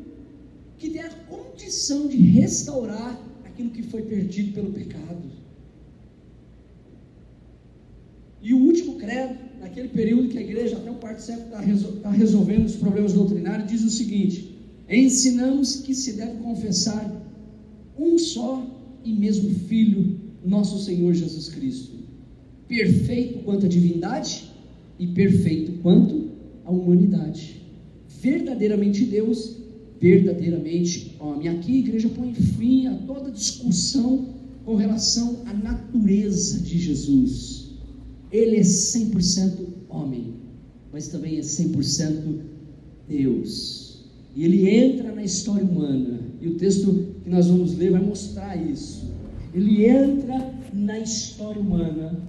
que 0.79 0.91
tem 0.91 1.03
a 1.03 1.11
condição 1.11 2.07
de 2.07 2.17
restaurar 2.17 3.21
aquilo 3.45 3.71
que 3.71 3.83
foi 3.83 4.03
perdido 4.03 4.53
pelo 4.53 4.73
pecado. 4.73 5.23
E 8.43 8.55
o 8.55 8.59
último 8.59 8.97
credo, 8.97 9.37
naquele 9.61 9.89
período 9.89 10.29
que 10.29 10.39
a 10.39 10.43
igreja, 10.43 10.77
até 10.77 10.91
o 10.91 10.95
parte 10.95 11.23
século, 11.23 11.47
está 11.47 11.61
resol 11.61 11.93
tá 11.95 12.11
resolvendo 12.11 12.67
os 12.67 12.77
problemas 12.77 13.13
doutrinários, 13.13 13.69
diz 13.69 13.83
o 13.83 13.91
seguinte: 13.91 14.57
ensinamos 14.89 15.77
que 15.77 15.95
se 15.95 16.13
deve 16.13 16.41
confessar 16.43 17.11
um 17.99 18.19
só 18.19 18.65
e 19.05 19.13
mesmo 19.13 19.51
Filho, 19.51 20.21
nosso 20.45 20.79
Senhor 20.79 21.13
Jesus 21.15 21.49
Cristo 21.49 21.97
perfeito 22.69 23.39
quanto 23.45 23.67
à 23.67 23.69
divindade 23.69 24.51
e 24.99 25.07
perfeito 25.07 25.73
quanto 25.83 26.31
à 26.65 26.71
humanidade. 26.71 27.56
Verdadeiramente 28.27 29.05
Deus, 29.05 29.55
verdadeiramente 30.01 31.15
homem. 31.21 31.49
Aqui 31.49 31.77
a 31.77 31.79
igreja 31.79 32.09
põe 32.09 32.35
fim 32.35 32.89
a 32.89 32.95
toda 33.07 33.31
discussão 33.31 34.35
com 34.65 34.75
relação 34.75 35.43
à 35.47 35.55
natureza 35.55 36.59
de 36.59 36.77
Jesus. 36.77 37.71
Ele 38.33 38.57
é 38.57 38.63
100% 38.63 39.59
homem, 39.89 40.35
mas 40.93 41.07
também 41.07 41.39
é 41.39 41.41
100% 41.41 42.41
Deus. 43.09 44.05
E 44.35 44.45
ele 44.45 44.69
entra 44.69 45.15
na 45.15 45.23
história 45.23 45.65
humana. 45.65 46.19
E 46.43 46.49
o 46.49 46.57
texto 46.57 47.07
que 47.23 47.31
nós 47.31 47.47
vamos 47.47 47.79
ler 47.79 47.93
vai 47.93 48.03
mostrar 48.03 48.57
isso. 48.57 49.09
Ele 49.55 49.87
entra 49.87 50.53
na 50.75 50.99
história 50.99 51.63
humana 51.63 52.21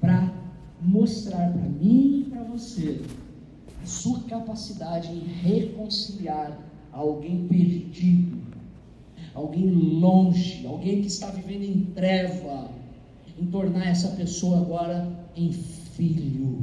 para 0.00 0.34
mostrar 0.82 1.52
para 1.52 1.68
mim 1.68 2.24
e 2.26 2.30
para 2.30 2.42
você 2.42 2.98
sua 3.84 4.20
capacidade 4.20 5.08
em 5.12 5.20
reconciliar 5.20 6.58
alguém 6.92 7.46
perdido, 7.48 8.38
alguém 9.34 9.70
longe, 9.70 10.66
alguém 10.66 11.00
que 11.00 11.08
está 11.08 11.30
vivendo 11.30 11.64
em 11.64 11.80
treva, 11.94 12.70
em 13.38 13.46
tornar 13.46 13.86
essa 13.86 14.08
pessoa 14.08 14.58
agora 14.58 15.10
em 15.34 15.52
filho, 15.52 16.58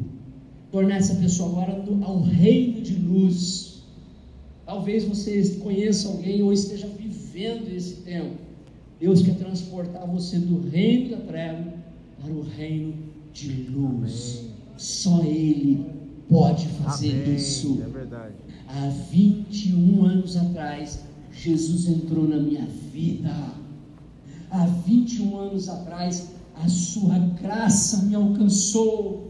tornar 0.72 0.98
essa 0.98 1.16
pessoa 1.16 1.50
agora 1.50 1.84
ao 2.04 2.22
reino 2.22 2.82
de 2.82 2.96
luz. 2.96 3.84
Talvez 4.66 5.04
você 5.04 5.58
conheça 5.62 6.10
alguém 6.10 6.44
ou 6.44 6.54
esteja 6.54 6.88
vivendo 6.88 7.76
esse 7.76 8.02
tempo. 8.02 8.38
Deus 9.00 9.24
quer 9.24 9.36
transportar 9.36 10.06
você 10.06 10.38
do 10.38 10.70
reino 10.70 11.12
da 11.12 11.18
treva 11.18 11.74
para 12.22 12.32
o 12.32 12.44
reino 12.44 12.94
de 13.34 13.50
luz. 13.64 14.40
Amém. 14.40 14.50
Só 14.78 15.24
Ele 15.24 15.89
pode 16.30 16.68
fazer 16.68 17.24
Amém. 17.24 17.36
isso. 17.36 17.82
É 17.82 17.90
verdade. 17.90 18.36
Há 18.68 18.88
21 19.10 20.06
anos 20.06 20.38
atrás, 20.38 21.00
Jesus 21.32 21.88
entrou 21.88 22.28
na 22.28 22.38
minha 22.38 22.66
vida. 22.94 23.34
Há 24.52 24.66
21 24.66 25.38
anos 25.38 25.68
atrás, 25.68 26.30
a 26.56 26.70
sua 26.70 27.18
graça 27.42 28.04
me 28.06 28.16
alcançou. 28.16 29.28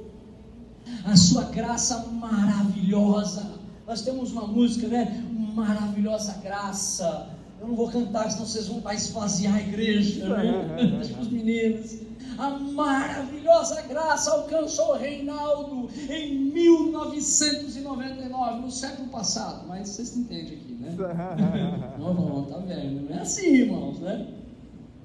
A 1.06 1.16
sua 1.16 1.46
graça 1.46 2.06
maravilhosa. 2.08 3.60
Nós 3.88 4.02
temos 4.02 4.32
uma 4.32 4.46
música, 4.46 4.88
né? 4.88 5.24
Maravilhosa 5.56 6.34
graça. 6.44 7.30
Eu 7.62 7.68
não 7.68 7.76
vou 7.76 7.90
cantar, 7.90 8.30
senão 8.32 8.46
vocês 8.46 8.68
vão 8.68 8.82
esvaziar 8.92 9.56
a 9.56 9.62
igreja, 9.62 10.28
né? 10.28 11.02
os 11.20 11.30
meninos 11.30 12.09
a 12.39 12.58
maravilhosa 12.58 13.82
graça 13.82 14.32
alcançou 14.32 14.95
Reinaldo 14.95 15.89
em 16.10 16.36
1999, 16.54 18.62
no 18.62 18.71
século 18.71 19.10
passado. 19.10 19.67
Mas 19.67 19.89
vocês 19.89 20.15
entendem 20.15 20.54
aqui, 20.54 20.71
né? 20.80 20.95
não, 21.99 22.13
não, 22.13 22.45
tá 22.45 22.60
vendo? 22.60 23.10
Não 23.10 23.17
é 23.17 23.19
assim, 23.19 23.56
irmãos, 23.56 23.99
né? 23.99 24.15
Deixa 24.15 24.32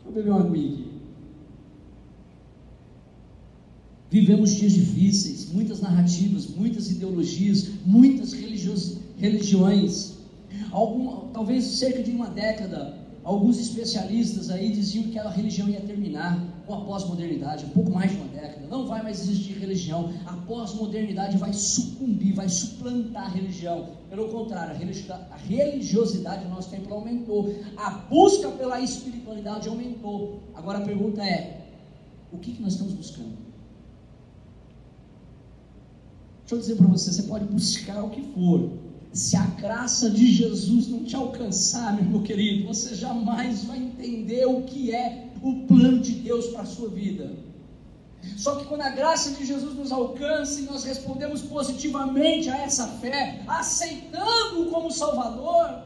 eu 0.07 0.12
beber 0.12 0.31
uma 0.31 0.42
aguinha 0.42 0.75
aqui. 0.75 0.94
Vivemos 4.11 4.55
dias 4.55 4.73
difíceis, 4.73 5.53
muitas 5.53 5.81
narrativas, 5.81 6.47
muitas 6.47 6.88
ideologias, 6.88 7.68
muitas 7.85 8.33
religiões. 8.33 10.18
Algum, 10.70 11.33
talvez 11.33 11.64
cerca 11.64 12.01
de 12.01 12.12
uma 12.12 12.29
década, 12.29 12.97
alguns 13.25 13.59
especialistas 13.59 14.51
aí 14.51 14.70
diziam 14.70 15.09
que 15.09 15.18
a 15.18 15.29
religião 15.29 15.68
ia 15.68 15.81
terminar 15.81 16.54
com 16.66 16.74
a 16.74 16.81
pós-modernidade, 16.81 17.66
um 17.66 17.70
pouco 17.70 17.92
mais 17.92 18.11
de 18.11 18.16
uma 18.16 18.29
década, 18.29 18.66
não 18.66 18.87
vai 18.87 19.03
mais 19.03 19.20
existir 19.20 19.59
religião, 19.59 20.12
a 20.27 20.33
pós-modernidade 20.33 21.37
vai 21.37 21.53
sucumbir, 21.53 22.35
vai 22.35 22.48
suplantar 22.48 23.24
a 23.24 23.29
religião. 23.29 23.88
Pelo 24.09 24.29
contrário, 24.29 24.74
a 24.74 25.37
religiosidade 25.37 26.44
no 26.44 26.50
nosso 26.50 26.70
tempo 26.70 26.92
aumentou, 26.92 27.55
a 27.77 27.90
busca 27.90 28.50
pela 28.50 28.81
espiritualidade 28.81 29.68
aumentou. 29.68 30.40
Agora 30.55 30.79
a 30.79 30.83
pergunta 30.83 31.22
é: 31.22 31.66
o 32.33 32.38
que, 32.38 32.53
que 32.53 32.62
nós 32.62 32.72
estamos 32.72 32.94
buscando? 32.94 33.44
Deixa 36.40 36.55
eu 36.55 36.59
dizer 36.59 36.77
para 36.77 36.87
você: 36.87 37.12
você 37.12 37.22
pode 37.24 37.44
buscar 37.46 38.03
o 38.03 38.11
que 38.11 38.22
for, 38.33 38.70
se 39.12 39.37
a 39.37 39.46
graça 39.46 40.11
de 40.11 40.27
Jesus 40.27 40.88
não 40.88 41.05
te 41.05 41.14
alcançar, 41.14 41.96
meu 42.03 42.22
querido, 42.22 42.66
você 42.66 42.94
jamais 42.94 43.64
vai 43.64 43.79
entender 43.79 44.44
o 44.44 44.62
que 44.62 44.92
é 44.92 45.24
o 45.45 45.67
plano 45.67 46.01
de 46.01 46.13
Deus 46.13 46.47
para 46.47 46.63
a 46.63 46.67
sua 46.67 46.89
vida. 46.89 47.31
Só 48.39 48.57
que 48.57 48.65
quando 48.65 48.81
a 48.81 48.89
graça 48.89 49.33
de 49.33 49.45
Jesus 49.45 49.75
nos 49.75 49.93
alcança 49.93 50.59
e 50.59 50.63
nós 50.63 50.85
respondemos 50.85 51.43
positivamente 51.43 52.49
a 52.49 52.63
essa 52.63 52.87
fé, 52.87 53.43
aceitando-o 53.47 54.71
como 54.71 54.91
Salvador, 54.91 55.83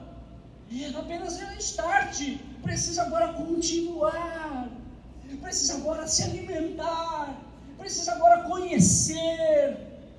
apenas 0.96 1.40
é 1.40 1.56
start, 1.58 2.36
precisa 2.62 3.02
agora 3.02 3.32
continuar, 3.32 4.70
precisa 5.42 5.74
agora 5.74 6.06
se 6.06 6.22
alimentar, 6.22 7.42
precisa 7.76 8.12
agora 8.12 8.44
conhecer. 8.44 9.76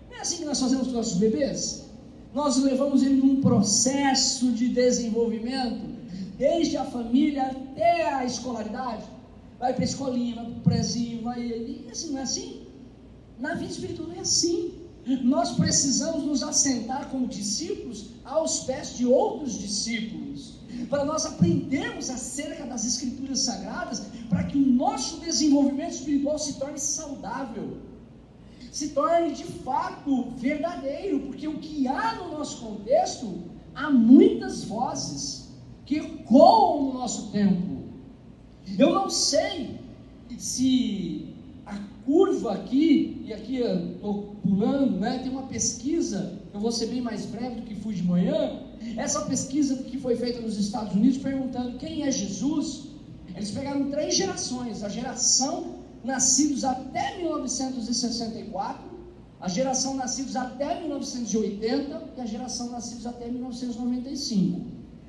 Não 0.09 0.17
é 0.17 0.19
assim 0.19 0.37
que 0.37 0.45
nós 0.45 0.59
fazemos 0.59 0.87
com 0.87 0.93
nossos 0.93 1.17
bebês? 1.17 1.85
Nós 2.33 2.57
levamos 2.57 3.03
ele 3.03 3.15
num 3.15 3.39
processo 3.39 4.51
de 4.51 4.67
desenvolvimento, 4.67 5.97
desde 6.37 6.75
a 6.75 6.83
família 6.83 7.51
até 7.51 8.13
a 8.13 8.25
escolaridade 8.25 9.18
vai 9.59 9.73
para 9.73 9.83
a 9.83 9.85
escolinha, 9.85 10.35
vai 10.35 10.45
para 10.45 10.53
o 10.53 10.61
prezinho, 10.61 11.23
vai. 11.23 11.41
E 11.41 11.87
assim, 11.91 12.11
não 12.11 12.19
é 12.19 12.23
assim? 12.23 12.61
Na 13.37 13.53
vida 13.55 13.71
espiritual 13.71 14.11
é 14.15 14.19
assim. 14.19 14.73
Nós 15.23 15.53
precisamos 15.53 16.23
nos 16.23 16.43
assentar 16.43 17.09
como 17.09 17.27
discípulos 17.27 18.11
aos 18.23 18.61
pés 18.61 18.95
de 18.95 19.05
outros 19.05 19.57
discípulos, 19.57 20.59
para 20.87 21.03
nós 21.03 21.25
aprendermos 21.25 22.09
acerca 22.09 22.65
das 22.65 22.85
Escrituras 22.85 23.39
Sagradas, 23.39 24.03
para 24.29 24.43
que 24.43 24.57
o 24.57 24.61
nosso 24.61 25.19
desenvolvimento 25.19 25.93
espiritual 25.93 26.37
se 26.37 26.59
torne 26.59 26.77
saudável, 26.77 27.77
se 28.71 28.89
torne 28.89 29.33
de 29.33 29.45
fato 29.45 30.31
verdadeiro, 30.37 31.21
porque 31.21 31.47
o 31.47 31.57
que 31.57 31.87
há 31.87 32.15
no 32.15 32.37
nosso 32.37 32.63
contexto, 32.63 33.45
há 33.73 33.89
muitas 33.89 34.63
vozes 34.65 35.49
que 35.85 35.97
ecoam 35.97 36.83
no 36.83 36.93
nosso 36.93 37.31
tempo 37.31 37.78
eu 38.77 38.93
não 38.93 39.09
sei 39.09 39.79
se 40.37 41.27
a 41.65 41.77
curva 42.05 42.53
aqui, 42.53 43.23
e 43.25 43.33
aqui 43.33 43.57
eu 43.57 43.91
estou 43.91 44.35
pulando, 44.43 44.99
né, 44.99 45.19
tem 45.19 45.31
uma 45.31 45.43
pesquisa, 45.43 46.39
eu 46.53 46.59
vou 46.59 46.71
ser 46.71 46.87
bem 46.87 47.01
mais 47.01 47.25
breve 47.25 47.55
do 47.55 47.61
que 47.63 47.75
fui 47.75 47.93
de 47.93 48.03
manhã. 48.03 48.63
Essa 48.97 49.21
pesquisa 49.21 49.75
que 49.83 49.97
foi 49.97 50.15
feita 50.15 50.41
nos 50.41 50.57
Estados 50.57 50.93
Unidos 50.95 51.17
perguntando 51.17 51.77
quem 51.77 52.03
é 52.03 52.11
Jesus, 52.11 52.89
Eles 53.35 53.51
pegaram 53.51 53.89
três 53.89 54.15
gerações: 54.15 54.83
a 54.83 54.89
geração 54.89 55.75
nascidos 56.03 56.63
até 56.63 57.17
1964, 57.17 58.83
a 59.39 59.47
geração 59.47 59.95
nascidos 59.95 60.35
até 60.35 60.81
1980 60.81 62.03
e 62.17 62.21
a 62.21 62.25
geração 62.25 62.69
nascidos 62.69 63.05
até 63.07 63.27
1995. 63.27 64.61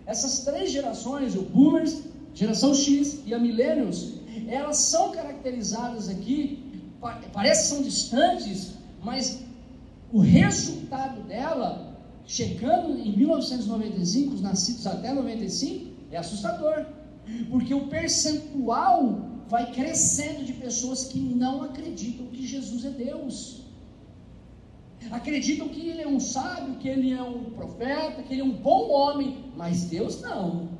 Essas 0.06 0.44
três 0.44 0.70
gerações, 0.70 1.34
o 1.34 1.42
Boomers, 1.42 2.02
geração 2.40 2.74
X 2.74 3.20
e 3.26 3.34
a 3.34 3.38
Millennials, 3.38 4.14
elas 4.48 4.78
são 4.78 5.12
caracterizadas 5.12 6.08
aqui, 6.08 6.64
parece 7.34 7.62
que 7.62 7.68
são 7.68 7.82
distantes, 7.82 8.78
mas 9.04 9.44
o 10.10 10.20
resultado 10.20 11.20
dela, 11.24 11.98
chegando 12.24 12.98
em 12.98 13.14
1995, 13.14 14.36
os 14.36 14.40
nascidos 14.40 14.86
até 14.86 15.12
95, 15.12 15.90
é 16.10 16.16
assustador. 16.16 16.86
Porque 17.50 17.74
o 17.74 17.88
percentual 17.88 19.20
vai 19.46 19.70
crescendo 19.70 20.42
de 20.42 20.54
pessoas 20.54 21.04
que 21.04 21.20
não 21.20 21.62
acreditam 21.62 22.26
que 22.28 22.46
Jesus 22.46 22.86
é 22.86 22.90
Deus. 22.90 23.64
Acreditam 25.10 25.68
que 25.68 25.90
ele 25.90 26.00
é 26.00 26.08
um 26.08 26.18
sábio, 26.18 26.76
que 26.76 26.88
ele 26.88 27.12
é 27.12 27.22
um 27.22 27.50
profeta, 27.50 28.22
que 28.22 28.32
ele 28.32 28.40
é 28.40 28.44
um 28.44 28.56
bom 28.70 28.88
homem, 28.90 29.44
mas 29.54 29.84
Deus 29.84 30.22
não. 30.22 30.79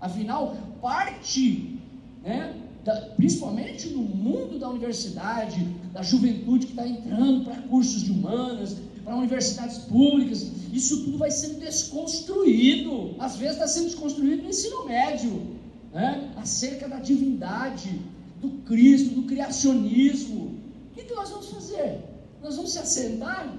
Afinal, 0.00 0.56
parte, 0.80 1.78
né, 2.22 2.54
da, 2.84 2.94
principalmente 3.16 3.88
no 3.88 4.02
mundo 4.02 4.58
da 4.58 4.68
universidade, 4.68 5.64
da 5.92 6.02
juventude 6.02 6.66
que 6.66 6.72
está 6.72 6.86
entrando 6.86 7.44
para 7.44 7.56
cursos 7.62 8.02
de 8.02 8.12
humanas, 8.12 8.76
para 9.04 9.16
universidades 9.16 9.78
públicas, 9.78 10.50
isso 10.72 11.04
tudo 11.04 11.18
vai 11.18 11.30
sendo 11.30 11.60
desconstruído. 11.60 13.14
Às 13.18 13.36
vezes 13.36 13.54
está 13.54 13.66
sendo 13.66 13.86
desconstruído 13.86 14.42
no 14.42 14.50
ensino 14.50 14.84
médio, 14.86 15.56
né? 15.92 16.30
acerca 16.36 16.88
da 16.88 16.98
divindade, 16.98 18.00
do 18.40 18.50
Cristo, 18.66 19.14
do 19.14 19.22
criacionismo. 19.22 20.58
O 20.90 20.94
que, 20.94 21.04
que 21.04 21.14
nós 21.14 21.30
vamos 21.30 21.48
fazer? 21.48 22.04
Nós 22.42 22.56
vamos 22.56 22.72
se 22.72 22.78
assentar? 22.78 23.52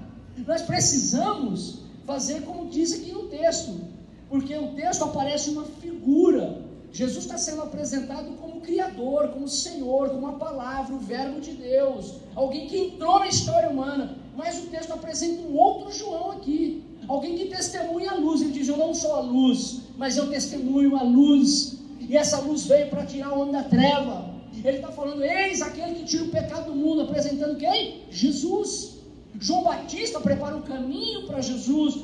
Nós 0.46 0.62
precisamos 0.62 1.80
fazer 2.06 2.42
como 2.42 2.70
diz 2.70 2.92
aqui 2.92 3.12
no 3.12 3.24
texto, 3.24 3.78
porque 4.30 4.56
o 4.56 4.68
texto 4.68 5.02
aparece 5.02 5.50
uma 5.50 5.64
figura. 5.64 6.62
Jesus 6.92 7.24
está 7.24 7.36
sendo 7.36 7.62
apresentado 7.62 8.32
como 8.40 8.60
Criador, 8.60 9.28
como 9.28 9.48
Senhor, 9.48 10.10
como 10.10 10.26
a 10.28 10.32
palavra, 10.34 10.94
o 10.94 10.98
Verbo 10.98 11.40
de 11.40 11.52
Deus, 11.52 12.14
alguém 12.34 12.66
que 12.68 12.78
entrou 12.78 13.18
na 13.18 13.26
história 13.26 13.68
humana. 13.68 14.16
Mas 14.36 14.58
o 14.62 14.68
texto 14.68 14.92
apresenta 14.92 15.42
um 15.42 15.56
outro 15.56 15.92
João 15.92 16.30
aqui, 16.30 16.82
alguém 17.08 17.36
que 17.36 17.46
testemunha 17.46 18.12
a 18.12 18.14
luz. 18.14 18.40
Ele 18.40 18.52
diz: 18.52 18.68
Eu 18.68 18.76
não 18.76 18.94
sou 18.94 19.16
a 19.16 19.20
luz, 19.20 19.82
mas 19.98 20.16
eu 20.16 20.28
testemunho 20.30 20.96
a 20.96 21.02
luz. 21.02 21.78
E 22.00 22.16
essa 22.16 22.40
luz 22.40 22.66
veio 22.66 22.88
para 22.88 23.04
tirar 23.04 23.32
o 23.32 23.40
homem 23.40 23.52
da 23.52 23.64
treva. 23.64 24.30
Ele 24.64 24.76
está 24.76 24.92
falando: 24.92 25.24
Eis 25.24 25.60
aquele 25.60 25.94
que 25.96 26.04
tira 26.04 26.24
o 26.24 26.28
pecado 26.28 26.70
do 26.70 26.76
mundo, 26.76 27.02
apresentando 27.02 27.56
quem? 27.56 28.02
Jesus. 28.10 29.00
João 29.38 29.62
Batista 29.62 30.20
prepara 30.20 30.56
o 30.56 30.62
caminho 30.62 31.26
para 31.26 31.40
Jesus, 31.40 32.00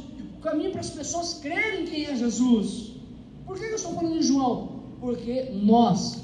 caminho 0.47 0.71
para 0.71 0.81
as 0.81 0.91
pessoas 0.91 1.35
crerem 1.35 1.87
quem 1.87 2.07
é 2.07 2.15
Jesus. 2.15 2.93
Por 3.45 3.59
que 3.59 3.65
eu 3.65 3.75
estou 3.75 3.95
falando 3.95 4.19
de 4.19 4.27
João? 4.27 4.55
Porque 5.01 5.51
nós, 5.53 6.19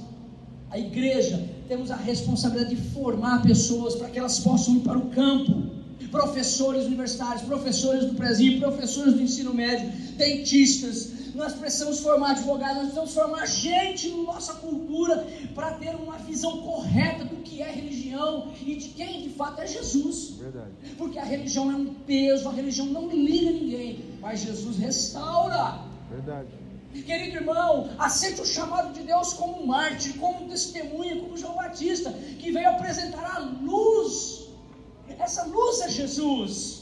a 0.71 0.79
igreja, 0.79 1.45
temos 1.69 1.91
a 1.91 1.97
responsabilidade 1.97 2.75
de 2.77 2.83
formar 2.91 3.43
pessoas 3.43 3.97
para 3.97 4.09
que 4.09 4.19
elas 4.19 4.39
possam 4.41 4.77
ir 4.77 4.81
para 4.81 4.99
o 4.99 5.11
campo 5.11 5.73
professores 6.13 6.85
universitários, 6.85 7.43
professores 7.43 8.05
do 8.05 8.15
presídio, 8.15 8.61
professores 8.61 9.15
do 9.15 9.23
ensino 9.23 9.55
médio, 9.55 9.91
dentistas. 10.17 11.11
Nós 11.43 11.55
precisamos 11.55 11.99
formar 11.99 12.31
advogados, 12.31 12.77
nós 12.77 12.93
precisamos 12.93 13.15
formar 13.15 13.47
gente 13.47 14.11
na 14.11 14.23
nossa 14.23 14.55
cultura 14.55 15.27
para 15.57 15.73
ter 15.73 15.95
uma 15.97 16.17
visão 16.19 16.63
correta 16.63 17.25
do 17.25 17.37
que 17.43 17.61
é 17.61 17.69
religião 17.69 18.53
e 18.65 18.77
de 18.77 18.91
quem 18.91 19.23
de 19.23 19.31
fato 19.31 19.61
é 19.61 19.67
Jesus. 19.67 20.37
Verdade. 20.39 20.71
Porque 20.97 21.19
a 21.19 21.25
religião 21.25 21.69
é 21.69 21.75
um 21.75 21.95
peso, 22.07 22.49
a 22.49 22.53
religião 22.53 22.87
não 22.87 23.09
liga 23.09 23.51
ninguém, 23.51 24.05
mas 24.21 24.41
Jesus 24.41 24.79
restaura. 24.79 25.81
Verdade. 26.09 26.49
Querido 26.93 27.39
irmão, 27.39 27.91
aceite 27.99 28.41
o 28.41 28.47
chamado 28.47 28.93
de 28.93 29.03
Deus 29.03 29.33
como 29.33 29.63
um 29.63 29.67
mártir, 29.67 30.17
como 30.19 30.49
testemunha, 30.49 31.17
como 31.17 31.37
João 31.37 31.57
Batista, 31.57 32.13
que 32.39 32.53
veio 32.53 32.69
apresentar 32.69 33.37
a 33.37 33.39
luz 33.41 34.43
essa 35.19 35.45
luz 35.45 35.81
é 35.81 35.89
Jesus. 35.89 36.82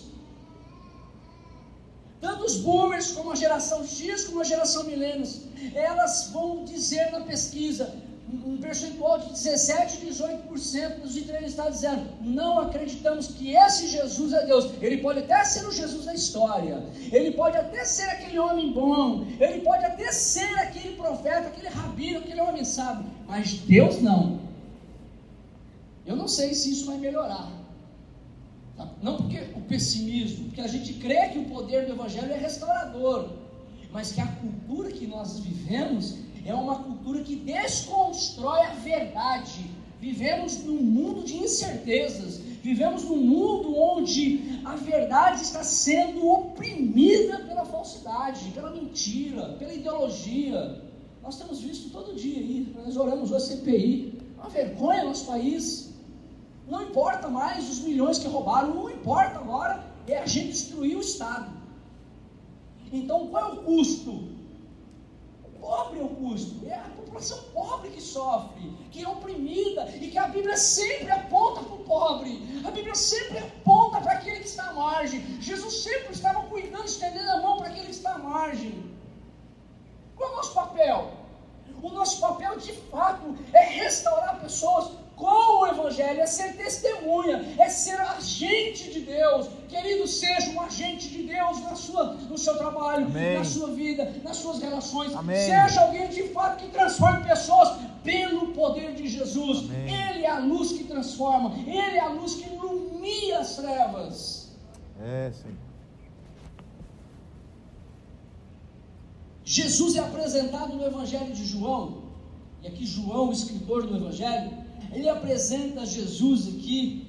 Tanto 2.20 2.44
os 2.44 2.56
boomers, 2.56 3.12
como 3.12 3.33
a 3.33 3.35
geração 3.35 3.87
X, 3.87 4.24
como 4.24 4.40
a 4.40 4.44
geração 4.44 4.85
milênios, 4.85 5.40
elas 5.74 6.30
vão 6.33 6.64
dizer 6.64 7.11
na 7.11 7.20
pesquisa, 7.20 7.94
um 8.46 8.59
percentual 8.59 9.18
de 9.18 9.30
17, 9.30 10.06
18% 10.06 11.00
dos 11.00 11.16
entrevistados 11.16 11.74
dizendo: 11.74 12.06
não 12.20 12.61
acreditamos 12.61 13.28
que 13.28 13.56
esse 13.56 13.88
Jesus 13.88 14.33
é 14.33 14.46
Deus. 14.46 14.70
Ele 14.80 14.98
pode 14.98 15.20
até 15.20 15.42
ser 15.44 15.66
o 15.66 15.72
Jesus 15.72 16.04
da 16.04 16.14
história, 16.14 16.85
ele 17.11 17.33
pode 17.33 17.56
até 17.56 17.85
ser 17.85 18.09
aquele 18.09 18.38
homem 18.38 18.72
bom, 18.72 19.26
ele 19.40 19.62
pode 19.62 19.85
até 19.85 20.12
ser 20.12 20.59
aquele 20.61 20.94
profeta, 20.96 21.48
aquele 21.48 21.68
rabino, 21.68 22.20
aquele 22.20 22.40
homem 22.40 22.64
sábio, 22.64 23.06
mas 23.26 23.54
Deus 23.54 24.00
não. 24.00 24.40
Eu 26.06 26.16
não 26.16 26.28
sei 26.28 26.54
se 26.54 26.70
isso 26.72 26.87
vai 26.87 26.98
melhorar. 26.98 27.60
Não 29.03 29.16
porque 29.16 29.38
o 29.57 29.61
pessimismo, 29.62 30.47
porque 30.47 30.61
a 30.61 30.66
gente 30.66 30.95
crê 30.95 31.29
que 31.29 31.38
o 31.38 31.45
poder 31.45 31.87
do 31.87 31.93
Evangelho 31.93 32.33
é 32.33 32.37
restaurador, 32.37 33.31
mas 33.93 34.12
que 34.12 34.21
a 34.21 34.27
cultura 34.27 34.90
que 34.90 35.07
nós 35.07 35.40
vivemos 35.40 36.16
é 36.45 36.55
uma 36.55 36.77
cultura 36.77 37.23
que 37.23 37.37
desconstrói 37.37 38.61
a 38.62 38.75
verdade. 38.75 39.71
Vivemos 40.01 40.64
num 40.64 40.81
mundo 40.83 41.23
de 41.23 41.37
incertezas, 41.37 42.38
vivemos 42.62 43.05
num 43.05 43.19
mundo 43.19 43.77
onde 43.77 44.61
a 44.64 44.77
verdade 44.77 45.43
está 45.43 45.62
sendo 45.62 46.27
oprimida 46.27 47.40
pela 47.40 47.64
falsidade, 47.64 48.51
pela 48.53 48.71
mentira, 48.71 49.57
pela 49.59 49.75
ideologia. 49.75 50.83
Nós 51.23 51.37
temos 51.37 51.61
visto 51.61 51.90
todo 51.90 52.14
dia 52.14 52.38
aí, 52.38 52.75
nós 52.85 52.97
oramos 52.97 53.31
hoje 53.31 53.47
CPI, 53.47 54.19
uma 54.38 54.49
vergonha 54.49 55.03
no 55.03 55.09
nosso 55.09 55.27
país. 55.27 55.89
Não 56.70 56.85
importa 56.85 57.28
mais 57.28 57.68
os 57.68 57.80
milhões 57.80 58.20
que 58.20 58.28
roubaram, 58.28 58.72
não 58.72 58.88
importa 58.88 59.38
agora, 59.38 59.85
é 60.06 60.18
a 60.18 60.26
gente 60.26 60.52
destruir 60.52 60.96
o 60.96 61.00
Estado. 61.00 61.50
Então 62.92 63.26
qual 63.26 63.50
é 63.50 63.52
o 63.54 63.56
custo? 63.64 64.28
Pobre 65.61 65.98
é 65.98 66.02
o 66.02 66.09
custo, 66.09 66.66
é 66.66 66.74
a 66.74 66.88
população 66.96 67.38
pobre 67.52 67.90
que 67.90 68.00
sofre, 68.00 68.72
que 68.90 69.02
é 69.04 69.09
oprimida 69.09 69.87
e 69.96 70.09
que 70.09 70.16
a 70.16 70.28
Bíblia 70.28 70.56
sempre 70.56 71.11
aponta 71.11 71.61
para 71.61 71.74
o 71.74 71.85
pobre, 71.85 72.62
a 72.64 72.70
Bíblia 72.70 72.94
sempre 72.94 73.38
aponta 73.38 74.00
para 74.00 74.12
aquele 74.12 74.40
que 74.40 74.46
está 74.46 74.68
à 74.68 74.72
margem. 74.72 75.20
Jesus 75.40 75.83
sempre 75.83 76.12
estava 76.12 76.44
cuidando, 76.44 76.87
estendendo 76.87 77.30
a 77.30 77.42
mão 77.42 77.59
para 77.59 77.66
aquele 77.66 77.87
que 77.87 77.90
está 77.90 78.14
à 78.14 78.18
margem. 78.18 78.90
Qual 80.16 80.30
é 80.30 80.33
o 80.33 80.37
nosso 80.37 80.54
papel? 80.54 81.11
O 81.83 81.90
nosso 81.90 82.20
papel 82.20 82.59
de 82.59 82.72
fato 82.72 83.37
é 83.52 83.64
restaurar 83.64 84.40
pessoas 84.40 84.92
com 85.20 85.61
o 85.61 85.66
Evangelho, 85.66 86.20
é 86.20 86.26
ser 86.26 86.56
testemunha, 86.56 87.37
é 87.59 87.68
ser 87.68 88.00
agente 88.00 88.90
de 88.90 89.00
Deus. 89.00 89.48
Querido, 89.68 90.06
seja 90.09 90.50
um 90.50 90.61
agente 90.62 91.09
de 91.11 91.22
Deus 91.24 91.61
na 91.61 91.74
sua, 91.74 92.04
no 92.33 92.38
seu 92.38 92.56
trabalho, 92.56 93.04
Amém. 93.06 93.38
na 93.38 93.44
sua 93.44 93.68
vida, 93.68 94.02
nas 94.24 94.38
suas 94.38 94.59
relações. 94.61 95.14
Amém. 95.14 95.37
Seja 95.37 95.83
alguém 95.83 96.09
de 96.09 96.24
fato 96.28 96.62
que 96.62 96.70
transforme 96.70 97.22
pessoas 97.28 97.68
pelo 98.02 98.48
poder 98.52 98.94
de 98.94 99.06
Jesus. 99.06 99.59
Amém. 99.59 99.94
Ele 99.94 100.24
é 100.24 100.30
a 100.30 100.38
luz 100.38 100.72
que 100.72 100.85
transforma, 100.85 101.54
Ele 101.66 101.96
é 101.98 102.00
a 102.00 102.09
luz 102.09 102.35
que 102.37 102.48
ilumina 102.48 103.38
as 103.40 103.56
trevas. 103.56 104.50
É, 105.02 105.30
sim. 105.33 105.54
Jesus 109.44 109.96
é 109.96 110.00
apresentado 110.00 110.74
no 110.74 110.85
Evangelho 110.85 111.33
de 111.33 111.44
João, 111.44 112.04
e 112.62 112.68
aqui 112.68 112.87
João, 112.87 113.28
o 113.28 113.33
escritor 113.33 113.87
do 113.87 113.96
Evangelho, 113.96 114.50
ele 114.92 115.09
apresenta 115.09 115.87
Jesus 115.87 116.48
aqui 116.48 117.07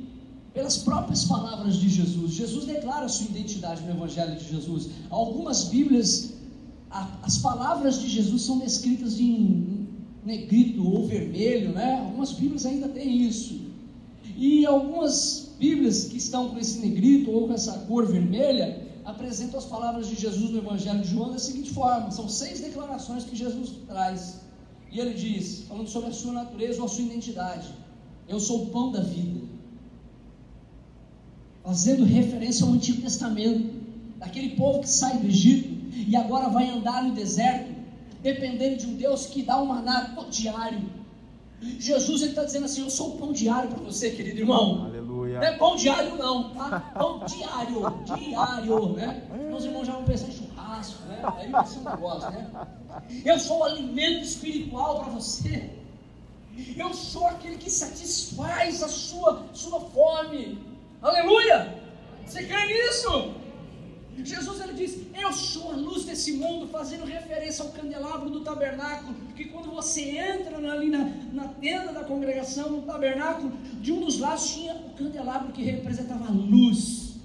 pelas 0.54 0.78
próprias 0.78 1.24
palavras 1.26 1.76
de 1.78 1.90
Jesus. 1.90 2.34
Jesus 2.34 2.66
declara 2.66 3.08
sua 3.08 3.28
identidade 3.28 3.82
no 3.84 3.92
Evangelho 3.92 4.36
de 4.36 4.50
Jesus. 4.50 4.90
Algumas 5.10 5.66
Bíblias, 5.66 6.34
a, 6.90 7.20
as 7.24 7.38
palavras 7.38 8.02
de 8.02 8.10
Jesus 8.10 8.42
são 8.44 8.60
descritas 8.60 9.20
em 9.20 9.88
negrito 10.26 10.86
ou 10.86 11.08
vermelho, 11.08 11.72
né? 11.72 12.00
Algumas 12.00 12.34
Bíblias 12.34 12.66
ainda 12.66 12.90
têm 12.90 13.24
isso. 13.24 13.62
E 14.38 14.66
algumas 14.66 15.52
Bíblias 15.58 16.06
que 16.06 16.18
estão 16.18 16.50
com 16.50 16.58
esse 16.58 16.80
negrito 16.80 17.32
ou 17.32 17.48
com 17.48 17.54
essa 17.54 17.74
cor 17.88 18.06
vermelha 18.06 18.88
apresentam 19.06 19.60
as 19.60 19.66
palavras 19.66 20.08
de 20.08 20.16
Jesus 20.16 20.50
no 20.52 20.58
Evangelho 20.58 21.02
de 21.02 21.10
João 21.10 21.32
da 21.32 21.40
seguinte 21.40 21.72
forma: 21.72 22.12
são 22.12 22.28
seis 22.28 22.60
declarações 22.60 23.24
que 23.24 23.36
Jesus 23.36 23.72
traz. 23.88 24.42
E 24.92 25.00
ele 25.00 25.14
diz, 25.14 25.64
falando 25.68 25.88
sobre 25.88 26.10
a 26.10 26.14
sua 26.14 26.34
natureza 26.34 26.80
ou 26.80 26.86
a 26.86 26.90
sua 26.90 27.04
identidade: 27.04 27.68
Eu 28.28 28.40
sou 28.40 28.64
o 28.64 28.66
pão 28.68 28.92
da 28.92 29.02
vida. 29.02 29.42
Fazendo 31.64 32.04
referência 32.04 32.66
ao 32.66 32.74
Antigo 32.74 33.02
Testamento, 33.02 33.74
daquele 34.18 34.56
povo 34.56 34.82
que 34.82 34.90
sai 34.90 35.18
do 35.18 35.28
Egito 35.28 35.70
e 35.94 36.16
agora 36.16 36.50
vai 36.50 36.70
andar 36.70 37.04
no 37.04 37.14
deserto, 37.14 37.72
dependendo 38.22 38.78
de 38.78 38.88
um 38.88 38.96
Deus 38.96 39.28
que 39.28 39.44
dá 39.44 39.62
um 39.62 39.68
maná 39.68 40.16
diário. 40.30 40.82
Jesus 41.62 42.24
está 42.24 42.44
dizendo 42.44 42.66
assim: 42.66 42.82
Eu 42.82 42.90
sou 42.90 43.16
o 43.16 43.18
pão 43.18 43.32
diário 43.32 43.70
para 43.70 43.84
você, 43.84 44.10
querido 44.12 44.40
irmão. 44.40 44.86
Aleluia. 44.86 45.40
Não 45.40 45.48
é 45.48 45.58
pão 45.58 45.76
diário, 45.76 46.18
não, 46.18 46.50
tá? 46.50 46.80
Pão 46.94 47.24
diário, 47.26 47.82
diário, 48.04 48.90
né? 48.94 49.24
Meus 49.48 49.64
irmãos 49.64 49.86
já 49.86 49.94
vão 49.94 50.04
pensar 50.04 50.28
em 50.28 50.32
churrasco, 50.82 51.04
né? 51.08 51.22
Aí 51.38 51.52
você 51.52 51.80
não 51.80 51.98
gosta, 51.98 52.32
né? 52.32 52.50
Eu 53.24 53.40
sou 53.40 53.60
o 53.60 53.64
alimento 53.64 54.24
espiritual 54.24 55.02
para 55.02 55.14
você. 55.14 55.70
Eu 56.76 56.94
sou 56.94 57.28
aquele 57.28 57.58
que 57.58 57.70
satisfaz 57.70 58.84
a 58.84 58.90
sua, 58.90 59.46
sua 59.54 59.80
fome. 59.80 60.60
Aleluia! 61.02 61.82
Você 62.26 62.46
crê 62.46 62.66
nisso? 62.66 63.36
Jesus 64.24 64.60
ele 64.62 64.74
diz: 64.74 65.08
Eu 65.20 65.32
sou 65.32 65.72
a 65.72 65.76
luz 65.76 66.04
desse 66.04 66.34
mundo, 66.34 66.68
fazendo 66.68 67.06
referência 67.06 67.64
ao 67.64 67.72
candelabro 67.72 68.30
do 68.30 68.42
tabernáculo. 68.42 69.16
Que 69.36 69.46
quando 69.46 69.72
você 69.72 70.02
entra 70.18 70.58
ali 70.72 70.90
na, 70.90 71.06
na 71.32 71.48
tenda 71.48 71.94
da 71.94 72.04
congregação, 72.04 72.70
no 72.70 72.82
tabernáculo, 72.82 73.52
de 73.80 73.92
um 73.92 74.02
dos 74.02 74.20
lados 74.20 74.52
tinha 74.52 74.76
o 74.76 74.90
candelabro 74.92 75.54
que 75.54 75.64
representava 75.64 76.28
a 76.28 76.32
luz. 76.32 77.16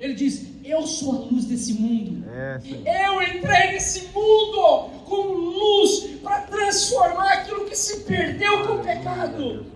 Ele 0.00 0.14
diz: 0.14 0.51
Eu 0.64 0.86
sou 0.86 1.12
a 1.12 1.18
luz 1.26 1.44
desse 1.44 1.74
mundo. 1.74 2.24
É, 2.30 2.60
eu 3.06 3.22
entrei 3.22 3.72
nesse 3.72 4.08
mundo 4.08 4.90
como 5.04 5.34
luz 5.34 6.18
para 6.22 6.42
transformar 6.42 7.32
aquilo 7.32 7.64
que 7.66 7.76
se 7.76 8.00
perdeu 8.00 8.66
com 8.66 8.74
o 8.74 8.78
pecado. 8.82 9.66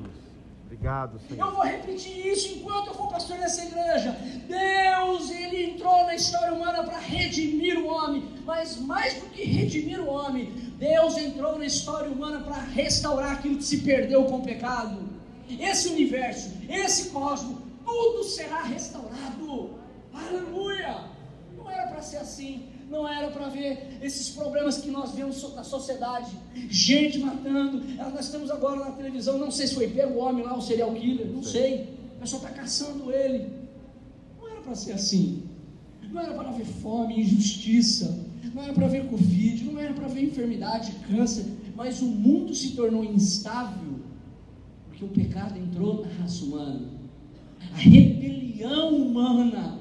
Obrigado, 0.64 1.18
Senhor. 1.26 1.46
Eu 1.46 1.54
vou 1.54 1.64
repetir 1.64 2.26
isso 2.26 2.58
enquanto 2.58 2.88
eu 2.88 2.94
for 2.94 3.08
pastor 3.08 3.38
nessa 3.38 3.64
igreja. 3.64 4.16
Deus, 4.46 5.30
ele 5.30 5.72
entrou 5.72 6.04
na 6.04 6.14
história 6.14 6.52
humana 6.52 6.84
para 6.84 6.98
redimir 6.98 7.78
o 7.78 7.86
homem, 7.86 8.24
mas 8.44 8.76
mais 8.76 9.14
do 9.14 9.26
que 9.30 9.42
redimir 9.42 10.00
o 10.00 10.08
homem, 10.08 10.52
Deus 10.78 11.16
entrou 11.16 11.58
na 11.58 11.66
história 11.66 12.08
humana 12.08 12.40
para 12.40 12.62
restaurar 12.62 13.32
aquilo 13.32 13.56
que 13.56 13.64
se 13.64 13.78
perdeu 13.78 14.24
com 14.24 14.36
o 14.36 14.42
pecado. 14.42 14.98
Esse 15.58 15.88
universo, 15.88 16.52
esse 16.68 17.10
cosmos, 17.10 17.58
tudo 17.84 18.22
será 18.24 18.62
restaurado. 18.62 19.85
Aleluia! 20.16 21.04
Não 21.56 21.70
era 21.70 21.86
para 21.88 22.02
ser 22.02 22.18
assim 22.18 22.76
não 22.88 23.06
era 23.06 23.30
para 23.30 23.48
ver 23.48 23.98
esses 24.00 24.30
problemas 24.30 24.78
que 24.78 24.90
nós 24.90 25.12
vemos 25.12 25.42
na 25.54 25.64
sociedade, 25.64 26.30
gente 26.70 27.18
matando. 27.18 27.82
Nós 27.96 28.26
estamos 28.26 28.50
agora 28.50 28.78
na 28.78 28.92
televisão, 28.92 29.38
não 29.38 29.50
sei 29.50 29.66
se 29.66 29.74
foi 29.74 29.88
pego 29.88 30.14
o 30.14 30.18
homem 30.18 30.44
lá, 30.44 30.56
o 30.56 30.62
serial 30.62 30.92
killer, 30.92 31.26
não 31.26 31.42
sei. 31.42 31.96
O 32.16 32.20
pessoal 32.20 32.42
está 32.42 32.54
caçando 32.54 33.10
ele. 33.10 33.50
Não 34.38 34.48
era 34.48 34.60
para 34.60 34.74
ser 34.74 34.92
assim. 34.92 35.42
Não 36.12 36.20
era 36.20 36.32
para 36.34 36.50
ver 36.52 36.64
fome, 36.64 37.20
injustiça. 37.20 38.24
Não 38.54 38.62
era 38.62 38.72
para 38.72 38.86
ver 38.86 39.08
Covid, 39.08 39.64
não 39.64 39.80
era 39.80 39.92
para 39.92 40.06
ver 40.06 40.24
enfermidade, 40.24 40.92
câncer. 41.10 41.44
Mas 41.74 42.00
o 42.00 42.06
mundo 42.06 42.54
se 42.54 42.70
tornou 42.70 43.04
instável 43.04 43.96
porque 44.86 45.04
o 45.04 45.08
pecado 45.08 45.58
entrou 45.58 46.06
na 46.06 46.12
raça 46.22 46.44
humana. 46.44 46.88
A 47.74 47.76
rebelião 47.76 48.96
humana 48.96 49.78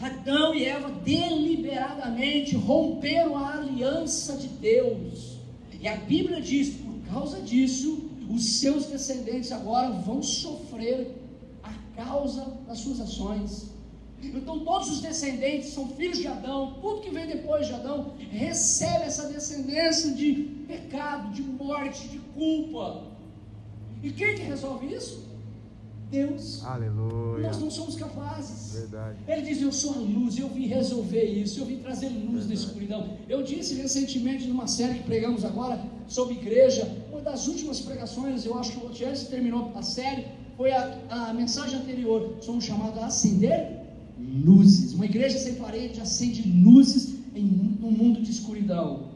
Adão 0.00 0.54
e 0.54 0.64
Eva 0.64 0.90
deliberadamente 0.90 2.56
romperam 2.56 3.36
a 3.36 3.54
aliança 3.54 4.36
de 4.36 4.48
Deus. 4.48 5.38
E 5.80 5.88
a 5.88 5.96
Bíblia 5.96 6.40
diz: 6.40 6.70
por 6.76 6.94
causa 7.12 7.40
disso, 7.40 8.10
os 8.30 8.60
seus 8.60 8.86
descendentes 8.86 9.52
agora 9.52 9.90
vão 9.90 10.22
sofrer 10.22 11.14
a 11.62 11.72
causa 11.96 12.44
das 12.66 12.78
suas 12.78 13.00
ações. 13.00 13.74
Então, 14.22 14.60
todos 14.60 14.90
os 14.90 15.00
descendentes 15.02 15.70
são 15.70 15.88
filhos 15.88 16.18
de 16.18 16.26
Adão, 16.26 16.78
tudo 16.80 17.02
que 17.02 17.10
vem 17.10 17.26
depois 17.26 17.66
de 17.66 17.74
Adão 17.74 18.14
recebe 18.30 19.04
essa 19.04 19.28
descendência 19.28 20.12
de 20.12 20.32
pecado, 20.66 21.32
de 21.32 21.42
morte, 21.42 22.08
de 22.08 22.18
culpa. 22.18 23.04
E 24.02 24.10
quem 24.10 24.34
que 24.34 24.42
resolve 24.42 24.94
isso? 24.94 25.33
Deus. 26.14 26.64
Aleluia. 26.64 27.48
Nós 27.48 27.58
não 27.58 27.70
somos 27.70 27.96
capazes. 27.96 28.80
Verdade. 28.80 29.18
Ele 29.26 29.42
diz: 29.42 29.60
Eu 29.60 29.72
sou 29.72 29.94
a 29.94 29.98
luz, 29.98 30.38
eu 30.38 30.48
vim 30.48 30.66
resolver 30.66 31.24
isso, 31.24 31.60
eu 31.60 31.66
vim 31.66 31.78
trazer 31.78 32.08
luz 32.08 32.46
na 32.46 32.54
escuridão. 32.54 33.02
Eu 33.28 33.42
disse 33.42 33.74
recentemente 33.74 34.46
numa 34.46 34.66
série 34.66 34.94
que 34.98 35.04
pregamos 35.04 35.44
agora 35.44 35.80
sobre 36.06 36.34
igreja, 36.34 36.82
uma 37.10 37.20
das 37.20 37.48
últimas 37.48 37.80
pregações, 37.80 38.44
eu 38.44 38.56
acho 38.58 38.72
que 38.72 38.78
o 38.84 38.86
Otiense 38.86 39.28
terminou 39.28 39.72
a 39.74 39.82
série, 39.82 40.26
foi 40.56 40.70
a, 40.70 40.82
a 41.10 41.32
mensagem 41.32 41.80
anterior. 41.80 42.36
Somos 42.40 42.64
chamados 42.64 43.02
a 43.02 43.06
acender 43.06 43.58
luzes. 44.44 44.94
Uma 44.94 45.06
igreja 45.06 45.38
sem 45.38 45.54
parede 45.56 46.00
acende 46.00 46.42
luzes 46.48 47.02
em 47.34 47.44
um 47.82 47.90
mundo 47.90 48.22
de 48.22 48.30
escuridão. 48.30 49.14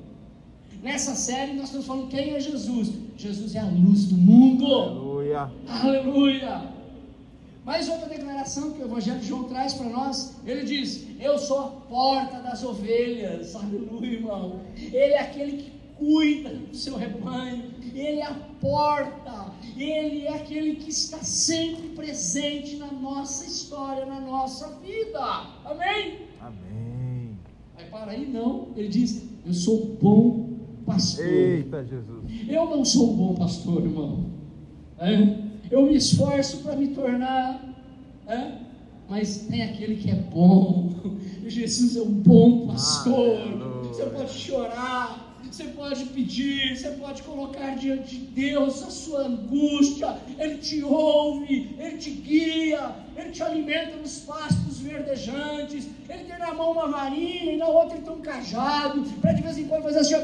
Nessa 0.82 1.14
série 1.14 1.52
nós 1.54 1.66
estamos 1.66 1.86
falando 1.86 2.08
quem 2.08 2.34
é 2.34 2.40
Jesus. 2.40 2.92
Jesus 3.16 3.54
é 3.54 3.60
a 3.60 3.66
luz 3.66 4.06
do 4.06 4.16
mundo. 4.16 4.66
Aleluia. 4.66 5.50
Aleluia. 5.66 6.77
Mais 7.68 7.86
outra 7.86 8.08
declaração 8.08 8.70
que 8.72 8.80
o 8.80 8.86
Evangelho 8.86 9.20
de 9.20 9.26
João 9.26 9.44
traz 9.44 9.74
para 9.74 9.90
nós, 9.90 10.34
ele 10.46 10.64
diz: 10.64 11.06
Eu 11.20 11.38
sou 11.38 11.58
a 11.58 11.68
porta 11.68 12.40
das 12.40 12.64
ovelhas, 12.64 13.52
aleluia, 13.54 14.14
irmão. 14.14 14.60
Ele 14.74 15.12
é 15.12 15.20
aquele 15.20 15.58
que 15.58 15.72
cuida 15.98 16.48
do 16.48 16.74
seu 16.74 16.96
rebanho, 16.96 17.64
ele 17.92 18.20
é 18.20 18.24
a 18.24 18.32
porta, 18.58 19.52
ele 19.76 20.24
é 20.24 20.34
aquele 20.34 20.76
que 20.76 20.88
está 20.88 21.18
sempre 21.18 21.90
presente 21.90 22.76
na 22.76 22.90
nossa 22.90 23.44
história, 23.44 24.06
na 24.06 24.18
nossa 24.18 24.78
vida, 24.80 25.20
amém? 25.66 26.20
Amém. 26.40 27.36
Aí 27.76 27.84
para 27.90 28.12
aí, 28.12 28.26
não, 28.26 28.68
ele 28.76 28.88
diz: 28.88 29.28
Eu 29.44 29.52
sou 29.52 29.82
o 29.82 29.86
bom 30.00 30.58
pastor. 30.86 31.26
Eita, 31.26 31.84
Jesus. 31.84 32.48
Eu 32.48 32.64
não 32.64 32.82
sou 32.82 33.12
um 33.12 33.16
bom 33.16 33.34
pastor, 33.34 33.82
irmão. 33.82 34.24
É? 34.98 35.47
Eu 35.70 35.82
me 35.82 35.96
esforço 35.96 36.58
para 36.58 36.76
me 36.76 36.88
tornar, 36.88 37.62
é? 38.26 38.52
mas 39.08 39.46
tem 39.48 39.62
aquele 39.62 39.96
que 39.96 40.10
é 40.10 40.14
bom. 40.14 40.90
Jesus 41.46 41.96
é 41.96 42.02
um 42.02 42.12
bom 42.12 42.66
pastor. 42.66 43.38
Você 43.84 44.04
pode 44.04 44.32
chorar, 44.32 45.28
você 45.50 45.64
pode 45.64 46.04
pedir, 46.06 46.76
você 46.76 46.90
pode 46.90 47.22
colocar 47.22 47.74
diante 47.74 48.16
de 48.16 48.26
Deus 48.26 48.82
a 48.82 48.90
sua 48.90 49.26
angústia. 49.26 50.18
Ele 50.38 50.58
te 50.58 50.82
ouve, 50.82 51.74
ele 51.78 51.96
te 51.96 52.10
guia, 52.10 52.94
ele 53.16 53.30
te 53.30 53.42
alimenta 53.42 53.96
nos 53.96 54.20
pastos 54.20 54.78
verdejantes. 54.78 55.88
Ele 56.08 56.24
tem 56.24 56.38
na 56.38 56.54
mão 56.54 56.72
uma 56.72 56.88
varinha 56.88 57.52
e 57.52 57.56
na 57.56 57.66
outra 57.66 57.96
ele 57.96 58.04
tem 58.04 58.14
um 58.14 58.20
cajado, 58.20 59.02
para 59.20 59.32
de 59.32 59.42
vez 59.42 59.58
em 59.58 59.66
quando 59.66 59.84
fazer 59.84 60.00
assim: 60.00 60.14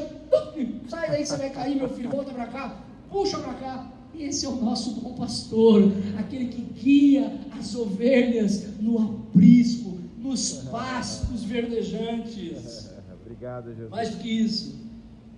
sai 0.87 1.09
daí 1.09 1.23
que 1.23 1.27
você 1.27 1.37
vai 1.37 1.49
cair, 1.49 1.75
meu 1.75 1.89
filho, 1.89 2.09
volta 2.09 2.31
para 2.31 2.47
cá, 2.47 2.77
puxa 3.09 3.39
para 3.39 3.53
cá. 3.55 3.94
Esse 4.19 4.45
é 4.45 4.49
o 4.49 4.55
nosso 4.55 4.91
bom 5.01 5.13
pastor, 5.13 5.91
aquele 6.17 6.47
que 6.47 6.61
guia 6.61 7.39
as 7.57 7.75
ovelhas 7.75 8.65
no 8.79 8.97
aprisco, 8.97 9.97
nos 10.19 10.53
pastos 10.71 11.43
verdejantes. 11.43 12.89
Obrigado, 13.21 13.69
Jesus. 13.69 13.89
Mais 13.89 14.09
do 14.11 14.17
que 14.17 14.29
isso, 14.29 14.75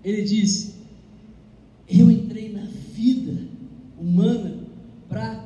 ele 0.03 0.21
disse: 0.23 0.75
Eu 1.89 2.09
entrei 2.11 2.51
na 2.51 2.65
vida 2.93 3.47
humana 3.99 4.59
para 5.09 5.43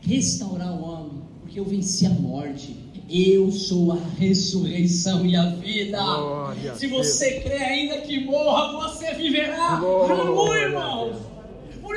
restaurar 0.00 0.72
o 0.72 0.82
homem, 0.84 1.22
porque 1.40 1.58
eu 1.58 1.64
venci 1.64 2.06
a 2.06 2.10
morte. 2.10 2.76
Eu 3.12 3.50
sou 3.50 3.90
a 3.90 3.98
ressurreição 4.16 5.26
e 5.26 5.34
a 5.34 5.50
vida. 5.50 5.98
Glória 6.00 6.76
Se 6.76 6.86
Deus. 6.86 7.08
você 7.08 7.40
crê 7.40 7.56
ainda 7.56 8.02
que 8.02 8.24
morra, 8.24 8.88
você 8.88 9.12
viverá. 9.14 9.80
Glória 9.80 10.14
Aleluia, 10.14 10.62
irmãos. 10.62 11.16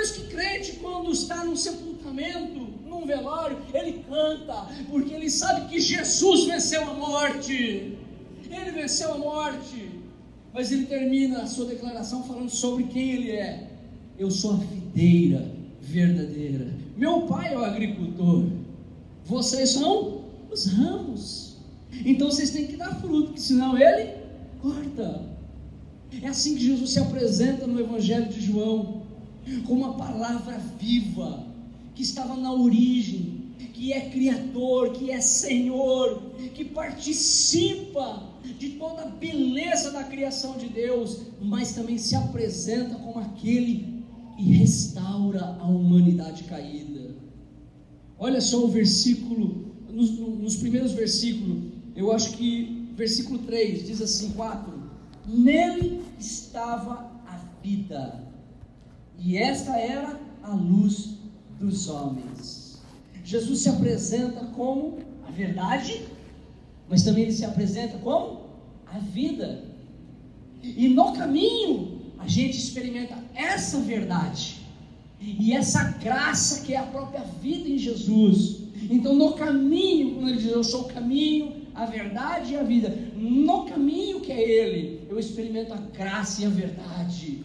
Isso 0.03 0.15
que 0.15 0.27
crente, 0.35 0.73
quando 0.81 1.09
está 1.13 1.45
num 1.45 1.55
sepultamento, 1.55 2.59
num 2.85 3.05
velório, 3.05 3.57
ele 3.73 4.03
canta, 4.03 4.67
porque 4.89 5.13
ele 5.13 5.29
sabe 5.29 5.69
que 5.69 5.79
Jesus 5.79 6.43
venceu 6.43 6.81
a 6.81 6.93
morte. 6.93 7.97
Ele 8.51 8.71
venceu 8.71 9.13
a 9.13 9.17
morte. 9.17 9.91
Mas 10.53 10.73
ele 10.73 10.87
termina 10.87 11.43
a 11.43 11.47
sua 11.47 11.67
declaração 11.67 12.21
falando 12.23 12.49
sobre 12.49 12.83
quem 12.83 13.11
ele 13.11 13.31
é. 13.31 13.69
Eu 14.19 14.29
sou 14.29 14.55
a 14.55 14.57
videira 14.57 15.49
verdadeira. 15.79 16.73
Meu 16.97 17.21
pai 17.21 17.53
é 17.53 17.57
o 17.57 17.63
agricultor. 17.63 18.43
Vocês 19.23 19.69
são 19.69 20.25
os 20.51 20.65
ramos. 20.65 21.55
Então 22.05 22.29
vocês 22.29 22.49
têm 22.49 22.67
que 22.67 22.75
dar 22.75 22.93
fruto, 22.99 23.27
porque 23.27 23.39
senão 23.39 23.77
ele 23.77 24.15
corta. 24.61 25.29
É 26.21 26.27
assim 26.27 26.55
que 26.55 26.65
Jesus 26.65 26.89
se 26.89 26.99
apresenta 26.99 27.65
no 27.65 27.79
Evangelho 27.79 28.27
de 28.27 28.41
João 28.41 29.02
uma 29.67 29.93
palavra 29.93 30.57
viva, 30.79 31.45
que 31.95 32.03
estava 32.03 32.35
na 32.35 32.51
origem, 32.51 33.43
que 33.73 33.91
é 33.91 34.09
Criador, 34.09 34.93
que 34.93 35.11
é 35.11 35.19
Senhor, 35.19 36.21
que 36.53 36.63
participa 36.63 38.23
de 38.57 38.69
toda 38.71 39.03
a 39.03 39.09
beleza 39.09 39.91
da 39.91 40.03
criação 40.03 40.57
de 40.57 40.67
Deus, 40.69 41.21
mas 41.41 41.73
também 41.73 41.97
se 41.97 42.15
apresenta 42.15 42.95
como 42.95 43.19
aquele 43.19 44.03
que 44.37 44.43
restaura 44.43 45.57
a 45.59 45.65
humanidade 45.65 46.43
caída. 46.43 47.15
Olha 48.17 48.39
só 48.39 48.63
o 48.63 48.67
versículo, 48.67 49.75
nos, 49.89 50.11
nos 50.11 50.55
primeiros 50.57 50.91
versículos, 50.91 51.63
eu 51.95 52.11
acho 52.11 52.37
que 52.37 52.89
versículo 52.95 53.39
3 53.39 53.85
diz 53.85 54.01
assim: 54.01 54.31
4: 54.31 54.71
Nele 55.27 56.01
estava 56.19 57.11
a 57.27 57.37
vida, 57.61 58.32
e 59.19 59.37
esta 59.37 59.77
era 59.77 60.19
a 60.41 60.53
luz 60.53 61.17
dos 61.59 61.87
homens. 61.89 62.81
Jesus 63.23 63.61
se 63.61 63.69
apresenta 63.69 64.45
como 64.47 64.99
a 65.27 65.31
verdade, 65.31 66.01
mas 66.89 67.03
também 67.03 67.23
ele 67.23 67.31
se 67.31 67.45
apresenta 67.45 67.97
como 67.99 68.41
a 68.85 68.99
vida. 68.99 69.63
E 70.61 70.87
no 70.89 71.13
caminho 71.13 72.01
a 72.19 72.27
gente 72.27 72.57
experimenta 72.57 73.17
essa 73.33 73.79
verdade 73.79 74.61
e 75.19 75.53
essa 75.53 75.83
graça 76.03 76.65
que 76.65 76.73
é 76.73 76.77
a 76.77 76.83
própria 76.83 77.23
vida 77.41 77.69
em 77.69 77.77
Jesus. 77.77 78.63
Então, 78.89 79.15
no 79.15 79.33
caminho, 79.33 80.15
quando 80.15 80.29
ele 80.29 80.37
diz 80.37 80.51
eu 80.51 80.63
sou 80.63 80.81
o 80.81 80.93
caminho, 80.93 81.63
a 81.73 81.85
verdade 81.85 82.53
e 82.53 82.57
a 82.57 82.63
vida, 82.63 82.89
no 83.15 83.65
caminho 83.65 84.19
que 84.19 84.31
é 84.31 84.41
Ele, 84.41 85.01
eu 85.09 85.17
experimento 85.19 85.73
a 85.73 85.77
graça 85.77 86.41
e 86.41 86.45
a 86.45 86.49
verdade. 86.49 87.43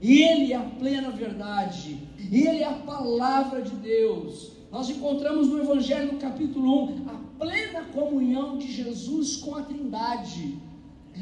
Ele 0.00 0.52
é 0.52 0.56
a 0.56 0.62
plena 0.62 1.10
verdade, 1.10 1.98
Ele 2.18 2.62
é 2.62 2.64
a 2.64 2.72
palavra 2.72 3.60
de 3.60 3.74
Deus. 3.76 4.52
Nós 4.72 4.88
encontramos 4.88 5.48
no 5.48 5.60
Evangelho, 5.60 6.12
no 6.12 6.18
capítulo 6.18 6.84
1, 6.84 7.08
a 7.08 7.20
plena 7.38 7.84
comunhão 7.92 8.56
de 8.56 8.70
Jesus 8.70 9.36
com 9.36 9.56
a 9.56 9.62
Trindade. 9.62 10.58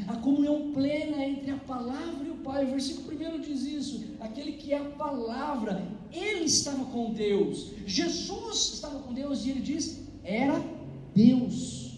A 0.07 0.15
comunhão 0.17 0.71
plena 0.71 1.25
entre 1.25 1.51
a 1.51 1.57
palavra 1.57 2.25
e 2.25 2.29
o 2.29 2.35
Pai. 2.35 2.63
O 2.63 2.69
versículo 2.69 3.17
1 3.17 3.41
diz 3.41 3.63
isso. 3.63 4.05
Aquele 4.19 4.53
que 4.53 4.71
é 4.71 4.77
a 4.77 4.85
palavra, 4.85 5.83
ele 6.11 6.45
estava 6.45 6.85
com 6.85 7.11
Deus. 7.11 7.71
Jesus 7.85 8.73
estava 8.75 8.99
com 8.99 9.13
Deus 9.13 9.45
e 9.45 9.49
ele 9.49 9.61
diz: 9.61 10.07
era 10.23 10.63
Deus. 11.13 11.97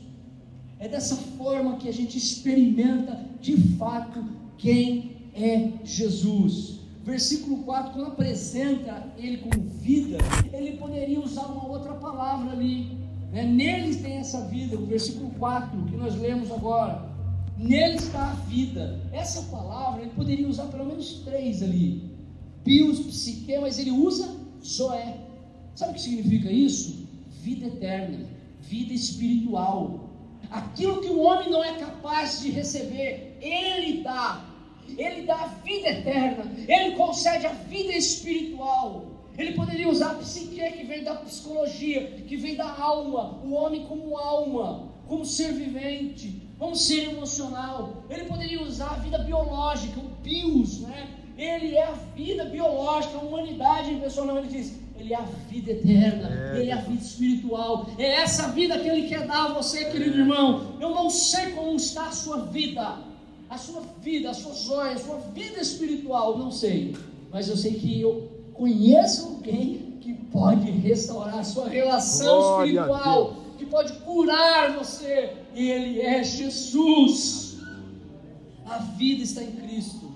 É 0.79 0.87
dessa 0.87 1.15
forma 1.15 1.77
que 1.77 1.87
a 1.87 1.93
gente 1.93 2.17
experimenta 2.17 3.23
de 3.39 3.55
fato 3.77 4.23
quem 4.57 5.20
é 5.33 5.71
Jesus. 5.83 6.79
Versículo 7.03 7.63
4, 7.63 7.93
quando 7.93 8.07
apresenta 8.07 9.11
ele 9.17 9.37
como 9.37 9.63
vida, 9.69 10.17
ele 10.53 10.77
poderia 10.77 11.19
usar 11.19 11.45
uma 11.47 11.67
outra 11.67 11.93
palavra 11.95 12.51
ali. 12.51 12.97
Né? 13.31 13.43
Nele 13.43 13.95
tem 13.95 14.17
essa 14.17 14.41
vida, 14.47 14.77
o 14.77 14.85
versículo 14.85 15.31
4 15.31 15.85
que 15.85 15.95
nós 15.95 16.15
lemos 16.19 16.51
agora. 16.51 17.09
Nele 17.57 17.95
está 17.95 18.31
a 18.31 18.33
vida. 18.33 18.99
Essa 19.11 19.41
palavra 19.43 20.01
ele 20.01 20.11
poderia 20.11 20.47
usar 20.47 20.65
pelo 20.65 20.85
menos 20.85 21.21
três 21.25 21.63
ali. 21.63 22.11
Pius, 22.63 22.99
psique, 22.99 23.57
mas 23.59 23.79
ele 23.79 23.91
usa 23.91 24.35
zoé. 24.63 25.17
Sabe 25.75 25.91
o 25.91 25.95
que 25.95 26.01
significa 26.01 26.51
isso? 26.51 27.07
Vida 27.41 27.67
eterna, 27.67 28.19
vida 28.61 28.93
espiritual. 28.93 30.09
Aquilo 30.51 31.01
que 31.01 31.07
o 31.07 31.19
homem 31.19 31.49
não 31.49 31.63
é 31.63 31.77
capaz 31.77 32.41
de 32.41 32.51
receber, 32.51 33.37
ele 33.41 34.03
dá. 34.03 34.50
Ele 34.97 35.23
dá 35.23 35.35
a 35.35 35.47
vida 35.47 35.89
eterna, 35.89 36.51
ele 36.67 36.95
concede 36.95 37.45
a 37.45 37.53
vida 37.53 37.93
espiritual. 37.93 39.05
Ele 39.37 39.53
poderia 39.53 39.89
usar 39.89 40.11
a 40.11 40.15
psique, 40.15 40.59
que 40.71 40.83
vem 40.83 41.03
da 41.03 41.15
psicologia, 41.15 42.05
que 42.27 42.35
vem 42.35 42.55
da 42.55 42.69
alma, 42.77 43.39
o 43.43 43.53
homem 43.53 43.85
como 43.85 44.17
alma, 44.17 44.89
como 45.07 45.25
ser 45.25 45.53
vivente, 45.53 46.41
como 46.59 46.75
ser 46.75 47.09
emocional. 47.09 48.03
Ele 48.09 48.25
poderia 48.25 48.61
usar 48.61 48.91
a 48.91 48.95
vida 48.95 49.17
biológica, 49.19 49.99
o 49.99 50.09
bios, 50.21 50.81
né? 50.81 51.07
Ele 51.37 51.75
é 51.75 51.83
a 51.83 51.91
vida 52.15 52.45
biológica, 52.45 53.17
a 53.17 53.21
humanidade 53.21 53.95
pessoal. 53.95 54.37
Ele 54.37 54.47
diz: 54.47 54.79
Ele 54.95 55.13
é 55.13 55.17
a 55.17 55.21
vida 55.49 55.71
eterna, 55.71 56.53
é. 56.53 56.59
Ele 56.59 56.69
é 56.69 56.73
a 56.73 56.81
vida 56.81 57.01
espiritual. 57.01 57.89
É 57.97 58.21
essa 58.21 58.49
vida 58.49 58.77
que 58.77 58.87
Ele 58.87 59.07
quer 59.07 59.25
dar 59.25 59.45
a 59.45 59.53
você, 59.53 59.85
querido 59.85 60.19
irmão. 60.19 60.75
Eu 60.79 60.91
não 60.91 61.09
sei 61.09 61.51
como 61.53 61.75
está 61.75 62.07
a 62.07 62.11
sua 62.11 62.45
vida, 62.45 62.99
a 63.51 63.57
sua 63.57 63.81
vida, 64.01 64.29
as 64.29 64.37
suas 64.37 64.59
joias, 64.59 65.01
a 65.01 65.03
sua 65.03 65.17
vida 65.17 65.59
espiritual, 65.59 66.37
não 66.37 66.49
sei. 66.49 66.95
Mas 67.29 67.49
eu 67.49 67.57
sei 67.57 67.73
que 67.73 67.99
eu 67.99 68.31
conheço 68.53 69.27
alguém 69.27 69.97
que 69.99 70.13
pode 70.13 70.71
restaurar 70.71 71.39
a 71.39 71.43
sua 71.43 71.67
relação 71.67 72.39
Glória 72.39 72.71
espiritual, 72.71 73.35
que 73.57 73.65
pode 73.65 73.91
curar 73.99 74.77
você. 74.77 75.33
E 75.53 75.69
Ele 75.69 75.99
é 75.99 76.23
Jesus. 76.23 77.57
A 78.65 78.77
vida 78.77 79.21
está 79.21 79.43
em 79.43 79.51
Cristo. 79.51 80.09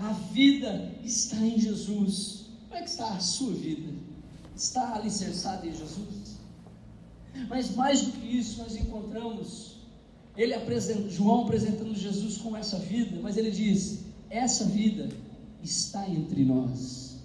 A 0.00 0.12
vida 0.32 0.90
está 1.04 1.36
em 1.36 1.58
Jesus. 1.60 2.46
Como 2.66 2.80
é 2.80 2.82
que 2.82 2.88
está 2.88 3.08
a 3.08 3.20
sua 3.20 3.52
vida? 3.52 3.92
Está 4.56 4.94
alicerçada 4.94 5.66
em 5.66 5.72
Jesus? 5.74 6.38
Mas 7.50 7.76
mais 7.76 8.00
do 8.00 8.12
que 8.12 8.38
isso, 8.38 8.62
nós 8.62 8.74
encontramos 8.74 9.71
ele 10.36 10.54
apresenta, 10.54 11.08
João 11.10 11.42
apresentando 11.42 11.94
Jesus 11.94 12.38
com 12.38 12.56
essa 12.56 12.78
vida, 12.78 13.20
mas 13.22 13.36
ele 13.36 13.50
diz: 13.50 14.04
essa 14.30 14.64
vida 14.64 15.10
está 15.62 16.08
entre 16.08 16.44
nós. 16.44 17.18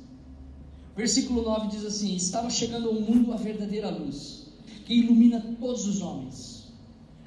Versículo 0.96 1.42
9 1.42 1.68
diz 1.70 1.86
assim: 1.86 2.16
Estava 2.16 2.50
chegando 2.50 2.90
ao 2.90 2.96
mundo 2.96 3.34
a 3.34 3.38
verdadeira 3.38 3.90
luz, 3.90 4.48
que 4.86 4.94
ilumina 4.94 5.40
todos 5.60 5.88
os 5.88 6.02
homens. 6.02 6.74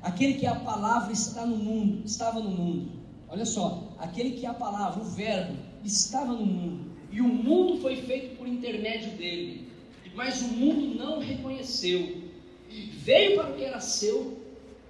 Aquele 0.02 0.34
que 0.34 0.46
é 0.46 0.48
a 0.48 0.56
palavra 0.56 1.12
está 1.12 1.46
no 1.46 1.56
mundo, 1.56 2.02
estava 2.04 2.40
no 2.40 2.50
mundo. 2.50 2.90
Olha 3.28 3.46
só, 3.46 3.94
aquele 3.98 4.32
que 4.32 4.44
é 4.44 4.48
a 4.48 4.54
palavra, 4.54 5.02
o 5.02 5.04
verbo, 5.04 5.56
estava 5.84 6.32
no 6.32 6.44
mundo, 6.44 6.90
e 7.12 7.20
o 7.20 7.28
mundo 7.28 7.80
foi 7.80 7.96
feito 7.96 8.36
por 8.36 8.48
intermédio 8.48 9.12
dele, 9.16 9.68
mas 10.14 10.42
o 10.42 10.48
mundo 10.48 10.98
não 10.98 11.20
reconheceu. 11.20 12.22
Veio 13.04 13.36
para 13.36 13.50
o 13.50 13.54
que 13.54 13.62
era 13.62 13.80
seu, 13.80 14.39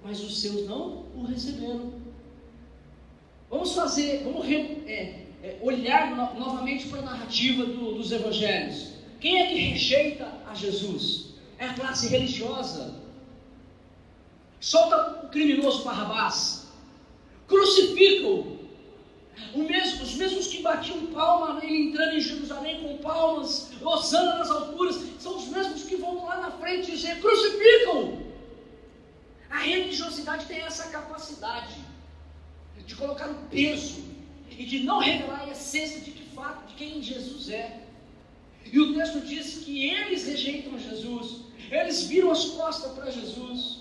mas 0.03 0.21
os 0.21 0.41
seus 0.41 0.65
não 0.67 1.05
o 1.15 1.25
receberam. 1.27 1.93
Vamos 3.49 3.73
fazer, 3.73 4.23
vamos 4.23 4.45
é, 4.47 5.25
é, 5.43 5.59
olhar 5.61 6.11
no, 6.11 6.39
novamente 6.39 6.87
para 6.87 6.99
a 6.99 7.03
narrativa 7.03 7.65
do, 7.65 7.95
dos 7.95 8.11
evangelhos. 8.11 8.93
Quem 9.19 9.41
é 9.41 9.47
que 9.47 9.55
rejeita 9.55 10.31
a 10.49 10.53
Jesus? 10.55 11.35
É 11.59 11.65
a 11.65 11.73
classe 11.73 12.07
religiosa. 12.07 12.95
Solta 14.59 15.25
o 15.25 15.29
criminoso 15.29 15.83
Barrabás 15.83 16.61
crucificam. 17.51 18.59
Mesmo, 19.55 20.03
os 20.03 20.13
mesmos 20.15 20.47
que 20.47 20.61
batiam 20.61 21.07
palma, 21.07 21.59
ele 21.63 21.89
entrando 21.89 22.15
em 22.15 22.21
Jerusalém 22.21 22.81
com 22.81 22.97
palmas, 22.97 23.71
osando 23.81 24.37
nas 24.37 24.49
alturas, 24.49 25.01
são 25.19 25.37
os 25.37 25.47
mesmos 25.47 25.83
que 25.83 25.97
vão 25.97 26.25
lá 26.25 26.39
na 26.39 26.51
frente 26.51 26.91
dizer: 26.91 27.19
crucificam. 27.19 28.21
A 29.49 29.59
religiosidade 29.59 30.45
tem 30.45 30.59
essa 30.59 30.89
de 32.85 32.95
colocar 32.95 33.29
o 33.29 33.35
peso 33.49 34.03
e 34.49 34.65
de 34.65 34.83
não 34.83 34.99
revelar 34.99 35.41
a 35.41 35.51
essência 35.51 36.01
de 36.01 36.11
que 36.11 36.23
fato 36.35 36.67
de 36.67 36.75
quem 36.75 37.01
Jesus 37.01 37.49
é. 37.49 37.81
E 38.71 38.79
o 38.79 38.93
texto 38.93 39.21
diz 39.21 39.63
que 39.63 39.89
eles 39.89 40.27
rejeitam 40.27 40.77
Jesus, 40.77 41.41
eles 41.69 42.03
viram 42.03 42.31
as 42.31 42.45
costas 42.45 42.91
para 42.93 43.09
Jesus. 43.09 43.79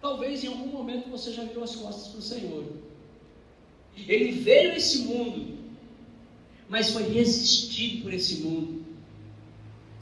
Talvez 0.00 0.44
em 0.44 0.48
algum 0.48 0.68
momento 0.68 1.10
você 1.10 1.32
já 1.32 1.42
virou 1.42 1.64
as 1.64 1.74
costas 1.74 2.08
para 2.08 2.18
o 2.18 2.22
Senhor. 2.22 2.64
Ele 3.96 4.32
veio 4.32 4.72
a 4.72 4.76
esse 4.76 4.98
mundo, 5.00 5.58
mas 6.68 6.90
foi 6.90 7.02
resistido 7.04 8.02
por 8.02 8.12
esse 8.12 8.36
mundo. 8.36 8.85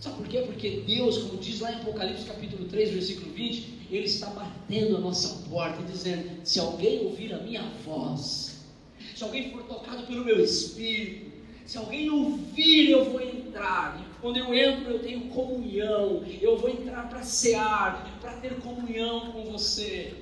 Sabe 0.04 0.18
por 0.18 0.28
quê? 0.28 0.42
Porque 0.42 0.82
Deus, 0.86 1.16
como 1.16 1.38
diz 1.38 1.60
lá 1.60 1.72
em 1.72 1.76
Apocalipse 1.76 2.26
capítulo 2.26 2.66
3, 2.66 2.90
versículo 2.90 3.32
20, 3.32 3.86
Ele 3.90 4.04
está 4.04 4.26
batendo 4.26 4.98
a 4.98 5.00
nossa 5.00 5.48
porta 5.48 5.80
e 5.80 5.84
dizendo: 5.86 6.30
se 6.44 6.60
alguém 6.60 7.06
ouvir 7.06 7.32
a 7.32 7.38
minha 7.38 7.62
voz, 7.86 8.66
se 9.14 9.24
alguém 9.24 9.50
for 9.50 9.62
tocado 9.62 10.06
pelo 10.06 10.22
meu 10.22 10.44
espírito, 10.44 11.32
se 11.64 11.78
alguém 11.78 12.10
ouvir, 12.10 12.90
eu 12.90 13.12
vou 13.12 13.18
entrar. 13.18 13.98
Quando 14.20 14.36
eu 14.36 14.52
entro, 14.52 14.90
eu 14.90 14.98
tenho 14.98 15.22
comunhão. 15.28 16.22
Eu 16.38 16.58
vou 16.58 16.68
entrar 16.68 17.08
para 17.08 17.22
cear, 17.22 18.18
para 18.20 18.34
ter 18.34 18.56
comunhão 18.56 19.32
com 19.32 19.44
você. 19.52 20.12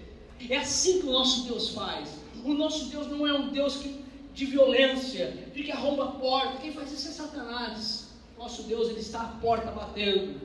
É 0.49 0.59
assim 0.59 1.01
que 1.01 1.09
o 1.09 1.13
nosso 1.13 1.49
Deus 1.49 1.71
faz. 1.71 2.21
O 2.45 2.55
nosso 2.55 2.85
Deus 2.85 3.09
não 3.09 3.27
é 3.27 3.33
um 3.33 3.51
Deus 3.51 3.79
que, 3.79 4.01
de 4.33 4.47
violência, 4.47 5.37
de 5.53 5.65
que 5.65 5.73
arromba 5.73 6.05
a 6.05 6.13
porta. 6.13 6.59
Quem 6.59 6.71
faz 6.71 6.93
isso 6.93 7.09
é 7.09 7.11
Satanás. 7.11 8.12
Nosso 8.43 8.65
Deus, 8.65 8.89
ele 8.89 8.99
está 8.99 9.21
à 9.21 9.29
porta 9.41 9.71
batendo. 9.71 10.41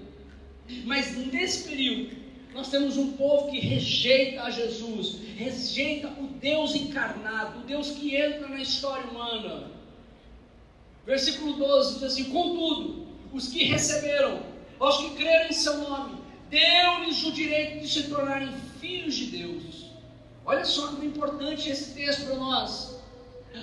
Mas 0.85 1.17
nesse 1.17 1.67
período, 1.67 2.15
nós 2.53 2.69
temos 2.69 2.95
um 2.95 3.13
povo 3.13 3.49
que 3.49 3.59
rejeita 3.59 4.43
a 4.43 4.51
Jesus, 4.51 5.17
rejeita 5.35 6.07
o 6.09 6.27
Deus 6.27 6.75
encarnado, 6.75 7.61
o 7.61 7.63
Deus 7.63 7.89
que 7.89 8.15
entra 8.15 8.49
na 8.49 8.61
história 8.61 9.09
humana. 9.09 9.71
Versículo 11.07 11.53
12 11.53 11.93
diz 11.95 12.03
assim: 12.03 12.25
Contudo, 12.25 13.07
os 13.33 13.47
que 13.47 13.63
receberam, 13.63 14.43
aos 14.79 14.97
que 14.97 15.15
creram 15.15 15.49
em 15.49 15.53
seu 15.53 15.79
nome, 15.79 16.21
deu-lhes 16.51 17.23
o 17.23 17.31
direito 17.31 17.79
de 17.79 17.87
se 17.89 18.03
tornarem 18.03 18.53
filhos 18.79 19.15
de 19.15 19.25
Deus. 19.25 19.87
Olha 20.45 20.63
só 20.63 20.89
como 20.89 21.01
é 21.01 21.07
importante 21.07 21.67
esse 21.67 21.95
texto 21.95 22.27
para 22.27 22.35
nós. 22.35 23.01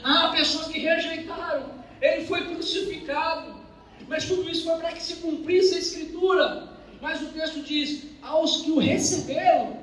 Há 0.02 0.30
pessoas 0.30 0.66
que 0.66 0.80
rejeitaram, 0.80 1.70
ele 2.00 2.26
foi 2.26 2.52
crucificado, 2.52 3.62
mas 4.08 4.24
tudo 4.24 4.48
isso 4.48 4.64
foi 4.64 4.76
para 4.78 4.92
que 4.92 5.02
se 5.02 5.16
cumprisse 5.16 5.74
a 5.74 5.78
Escritura. 5.78 6.68
Mas 7.00 7.20
o 7.22 7.26
texto 7.26 7.62
diz: 7.62 8.04
aos 8.22 8.62
que 8.62 8.70
o 8.70 8.78
receberam, 8.78 9.78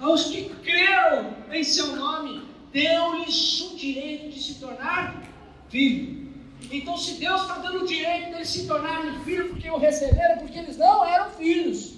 aos 0.00 0.24
que 0.24 0.48
creram 0.62 1.34
em 1.52 1.62
seu 1.62 1.94
nome, 1.96 2.42
deu-lhes 2.72 3.60
o 3.60 3.76
direito 3.76 4.30
de 4.30 4.42
se 4.42 4.54
tornar 4.54 5.22
filho. 5.68 6.24
Então, 6.70 6.96
se 6.96 7.14
Deus 7.14 7.42
está 7.42 7.58
dando 7.58 7.84
o 7.84 7.86
direito 7.86 8.30
deles 8.30 8.48
se 8.48 8.66
tornarem 8.66 9.20
filhos 9.20 9.50
porque 9.50 9.70
o 9.70 9.76
receberam, 9.76 10.38
porque 10.38 10.58
eles 10.58 10.76
não 10.76 11.04
eram 11.04 11.30
filhos. 11.30 11.94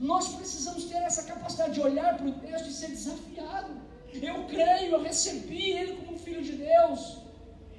Nós 0.00 0.28
precisamos 0.34 0.84
ter 0.84 0.96
essa 0.96 1.22
capacidade 1.22 1.74
de 1.74 1.80
olhar 1.80 2.16
para 2.16 2.26
o 2.26 2.32
texto 2.32 2.68
e 2.68 2.72
ser 2.72 2.88
desafiado. 2.88 3.70
Eu 4.12 4.44
creio, 4.44 4.92
eu 4.92 5.02
recebi 5.02 5.72
ele 5.72 5.96
como 5.96 6.18
filho 6.18 6.42
de 6.42 6.52
Deus. 6.52 7.23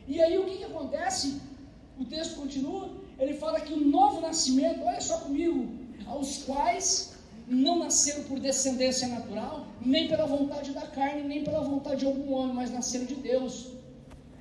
E 0.07 0.21
aí 0.21 0.37
o 0.37 0.45
que, 0.45 0.57
que 0.57 0.63
acontece? 0.63 1.41
O 1.99 2.05
texto 2.05 2.35
continua, 2.35 2.89
ele 3.17 3.33
fala 3.35 3.59
que 3.61 3.73
o 3.73 3.87
novo 3.87 4.21
nascimento, 4.21 4.83
olha 4.83 5.01
só 5.01 5.17
comigo, 5.19 5.67
aos 6.05 6.43
quais 6.43 7.15
não 7.47 7.79
nasceram 7.79 8.23
por 8.23 8.39
descendência 8.39 9.07
natural, 9.07 9.67
nem 9.81 10.07
pela 10.07 10.25
vontade 10.25 10.71
da 10.71 10.81
carne, 10.81 11.23
nem 11.23 11.43
pela 11.43 11.61
vontade 11.61 12.01
de 12.01 12.05
algum 12.05 12.33
homem, 12.33 12.55
mas 12.55 12.71
nasceram 12.71 13.05
de 13.05 13.15
Deus. 13.15 13.67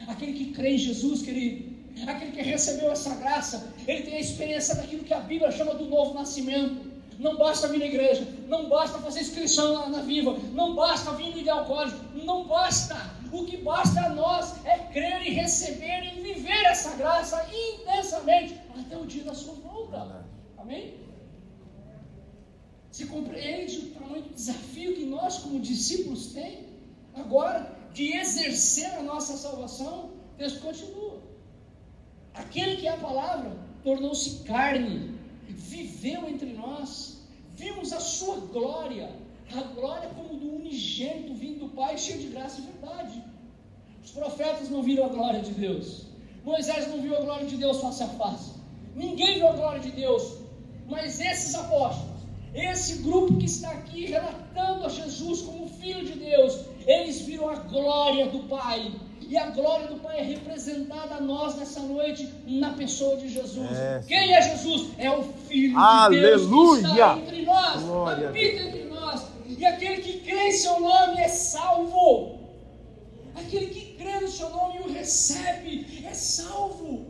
Aquele 0.06 0.32
que 0.32 0.52
crê 0.52 0.74
em 0.74 0.78
Jesus, 0.78 1.22
querido, 1.22 1.74
aquele 2.06 2.32
que 2.32 2.42
recebeu 2.42 2.90
essa 2.90 3.14
graça, 3.16 3.72
ele 3.86 4.02
tem 4.02 4.16
a 4.16 4.20
experiência 4.20 4.74
daquilo 4.74 5.04
que 5.04 5.14
a 5.14 5.20
Bíblia 5.20 5.50
chama 5.50 5.74
do 5.74 5.84
novo 5.86 6.14
nascimento. 6.14 6.92
Não 7.18 7.36
basta 7.36 7.68
vir 7.68 7.78
na 7.78 7.86
igreja, 7.86 8.26
não 8.48 8.68
basta 8.68 8.98
fazer 8.98 9.20
inscrição 9.20 9.72
na, 9.72 9.88
na 9.88 10.02
Viva, 10.02 10.36
não 10.52 10.74
basta 10.74 11.12
vir 11.12 11.30
no 11.30 11.38
Ideal 11.38 11.64
College, 11.64 11.94
não 12.24 12.44
basta. 12.44 13.13
O 13.34 13.44
que 13.46 13.56
basta 13.56 14.00
a 14.00 14.10
nós 14.10 14.64
é 14.64 14.78
crer 14.94 15.22
e 15.26 15.30
receber 15.30 16.00
e 16.04 16.20
viver 16.20 16.64
essa 16.66 16.94
graça 16.96 17.36
intensamente 17.52 18.54
até 18.78 18.96
o 18.96 19.04
dia 19.04 19.24
da 19.24 19.34
sua 19.34 19.54
volta. 19.54 20.24
Amém? 20.56 20.94
Se 22.92 23.06
compreende 23.06 23.76
o 23.78 23.90
tamanho 23.90 24.22
do 24.22 24.34
desafio 24.34 24.94
que 24.94 25.04
nós, 25.04 25.38
como 25.38 25.58
discípulos, 25.58 26.26
temos 26.26 26.66
agora 27.12 27.76
de 27.92 28.16
exercer 28.16 28.90
a 28.94 29.02
nossa 29.02 29.36
salvação? 29.36 30.12
O 30.34 30.38
texto 30.38 30.60
continua. 30.60 31.20
Aquele 32.34 32.76
que 32.76 32.86
é 32.86 32.92
a 32.92 32.96
palavra 32.98 33.50
tornou-se 33.82 34.44
carne 34.44 35.18
viveu 35.48 36.28
entre 36.28 36.52
nós, 36.52 37.26
vimos 37.56 37.92
a 37.92 37.98
sua 37.98 38.36
glória, 38.36 39.10
a 39.52 39.60
glória 39.62 40.08
como 40.16 40.38
do 40.38 40.56
unigênito 40.56 41.34
vindo 41.34 41.60
do 41.60 41.68
Pai, 41.68 41.98
cheio 41.98 42.20
de 42.20 42.28
graça 42.28 42.60
e 42.60 42.64
verdade. 42.64 43.22
Os 44.04 44.10
profetas 44.10 44.68
não 44.68 44.82
viram 44.82 45.06
a 45.06 45.08
glória 45.08 45.40
de 45.40 45.52
Deus, 45.52 46.06
Moisés 46.44 46.88
não 46.88 47.00
viu 47.00 47.16
a 47.16 47.20
glória 47.20 47.46
de 47.46 47.56
Deus 47.56 47.80
face 47.80 48.02
a 48.02 48.08
face, 48.08 48.52
ninguém 48.94 49.36
viu 49.36 49.48
a 49.48 49.52
glória 49.52 49.80
de 49.80 49.90
Deus, 49.90 50.38
mas 50.88 51.20
esses 51.20 51.54
apóstolos, 51.54 52.22
esse 52.54 53.02
grupo 53.02 53.36
que 53.38 53.46
está 53.46 53.70
aqui 53.70 54.06
relatando 54.06 54.84
a 54.84 54.88
Jesus 54.88 55.40
como 55.42 55.68
Filho 55.68 56.04
de 56.04 56.18
Deus, 56.18 56.60
eles 56.86 57.22
viram 57.22 57.48
a 57.48 57.56
glória 57.56 58.26
do 58.26 58.40
Pai, 58.40 58.92
e 59.26 59.36
a 59.38 59.46
glória 59.46 59.86
do 59.86 59.96
Pai 59.96 60.20
é 60.20 60.22
representada 60.22 61.14
a 61.14 61.20
nós 61.20 61.56
nessa 61.56 61.80
noite 61.80 62.28
na 62.46 62.74
pessoa 62.74 63.16
de 63.16 63.28
Jesus. 63.28 63.70
É, 63.72 64.02
Quem 64.06 64.34
é 64.34 64.42
Jesus? 64.42 64.90
É 64.98 65.10
o 65.10 65.22
Filho 65.22 65.78
Aleluia. 65.78 66.36
de 66.36 66.46
Deus 66.46 66.76
que 66.76 66.84
está 66.84 67.18
entre 67.18 67.42
nós, 67.42 67.82
glória 67.82 68.28
habita 68.28 68.62
entre 68.62 68.83
aquele 69.66 70.02
que 70.02 70.20
crê 70.20 70.48
em 70.48 70.52
seu 70.52 70.80
nome 70.80 71.20
é 71.20 71.28
salvo. 71.28 72.38
Aquele 73.34 73.66
que 73.66 73.94
crê 73.96 74.20
no 74.20 74.28
seu 74.28 74.50
nome 74.50 74.78
e 74.78 74.82
o 74.82 74.92
recebe 74.92 76.04
é 76.06 76.14
salvo. 76.14 77.06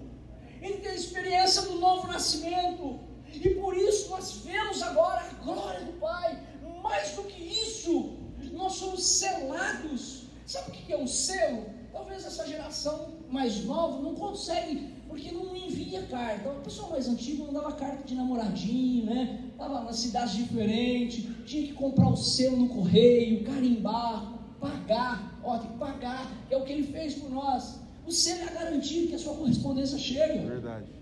Ele 0.61 0.79
tem 0.79 0.93
a 0.93 0.95
experiência 0.95 1.63
do 1.63 1.77
novo 1.77 2.07
nascimento. 2.09 2.99
E 3.33 3.51
por 3.51 3.77
isso 3.77 4.11
nós 4.11 4.33
vemos 4.39 4.83
agora 4.83 5.21
a 5.21 5.45
glória 5.45 5.81
do 5.81 5.93
Pai. 6.01 6.43
Mais 6.83 7.11
do 7.11 7.25
que 7.25 7.43
isso, 7.43 8.19
nós 8.53 8.75
somos 8.75 9.05
selados. 9.05 10.25
Sabe 10.47 10.71
o 10.71 10.73
que 10.73 10.93
é 10.93 10.97
um 10.97 11.07
selo? 11.07 11.67
Talvez 11.93 12.25
essa 12.25 12.47
geração 12.47 13.19
mais 13.29 13.65
nova 13.65 14.01
não 14.01 14.15
consegue, 14.15 14.94
porque 15.15 15.31
não 15.31 15.55
envia 15.55 16.03
carta. 16.03 16.41
Então, 16.41 16.57
o 16.57 16.61
pessoal 16.61 16.91
mais 16.91 17.07
antigo 17.07 17.47
mandava 17.47 17.73
carta 17.73 18.03
de 18.05 18.17
namoradinho, 18.17 19.07
né? 19.07 19.45
Estava 19.53 19.81
nas 19.83 19.97
cidades 19.97 20.35
diferentes, 20.35 21.25
tinha 21.47 21.69
que 21.69 21.73
comprar 21.73 22.09
o 22.09 22.17
selo 22.17 22.57
no 22.57 22.69
correio, 22.69 23.45
carimbar, 23.45 24.33
pagar. 24.61 25.41
Ó, 25.45 25.57
tem 25.59 25.71
que 25.71 25.79
pagar, 25.79 26.29
é 26.51 26.57
o 26.57 26.65
que 26.65 26.73
ele 26.73 26.93
fez 26.93 27.15
por 27.15 27.31
nós. 27.31 27.79
O 28.05 28.11
selo 28.11 28.41
é 28.41 28.49
a 28.49 28.65
garantia 28.65 29.07
que 29.07 29.15
a 29.15 29.19
sua 29.19 29.37
correspondência 29.37 29.97
chega. 29.97 30.49
Verdade. 30.49 30.93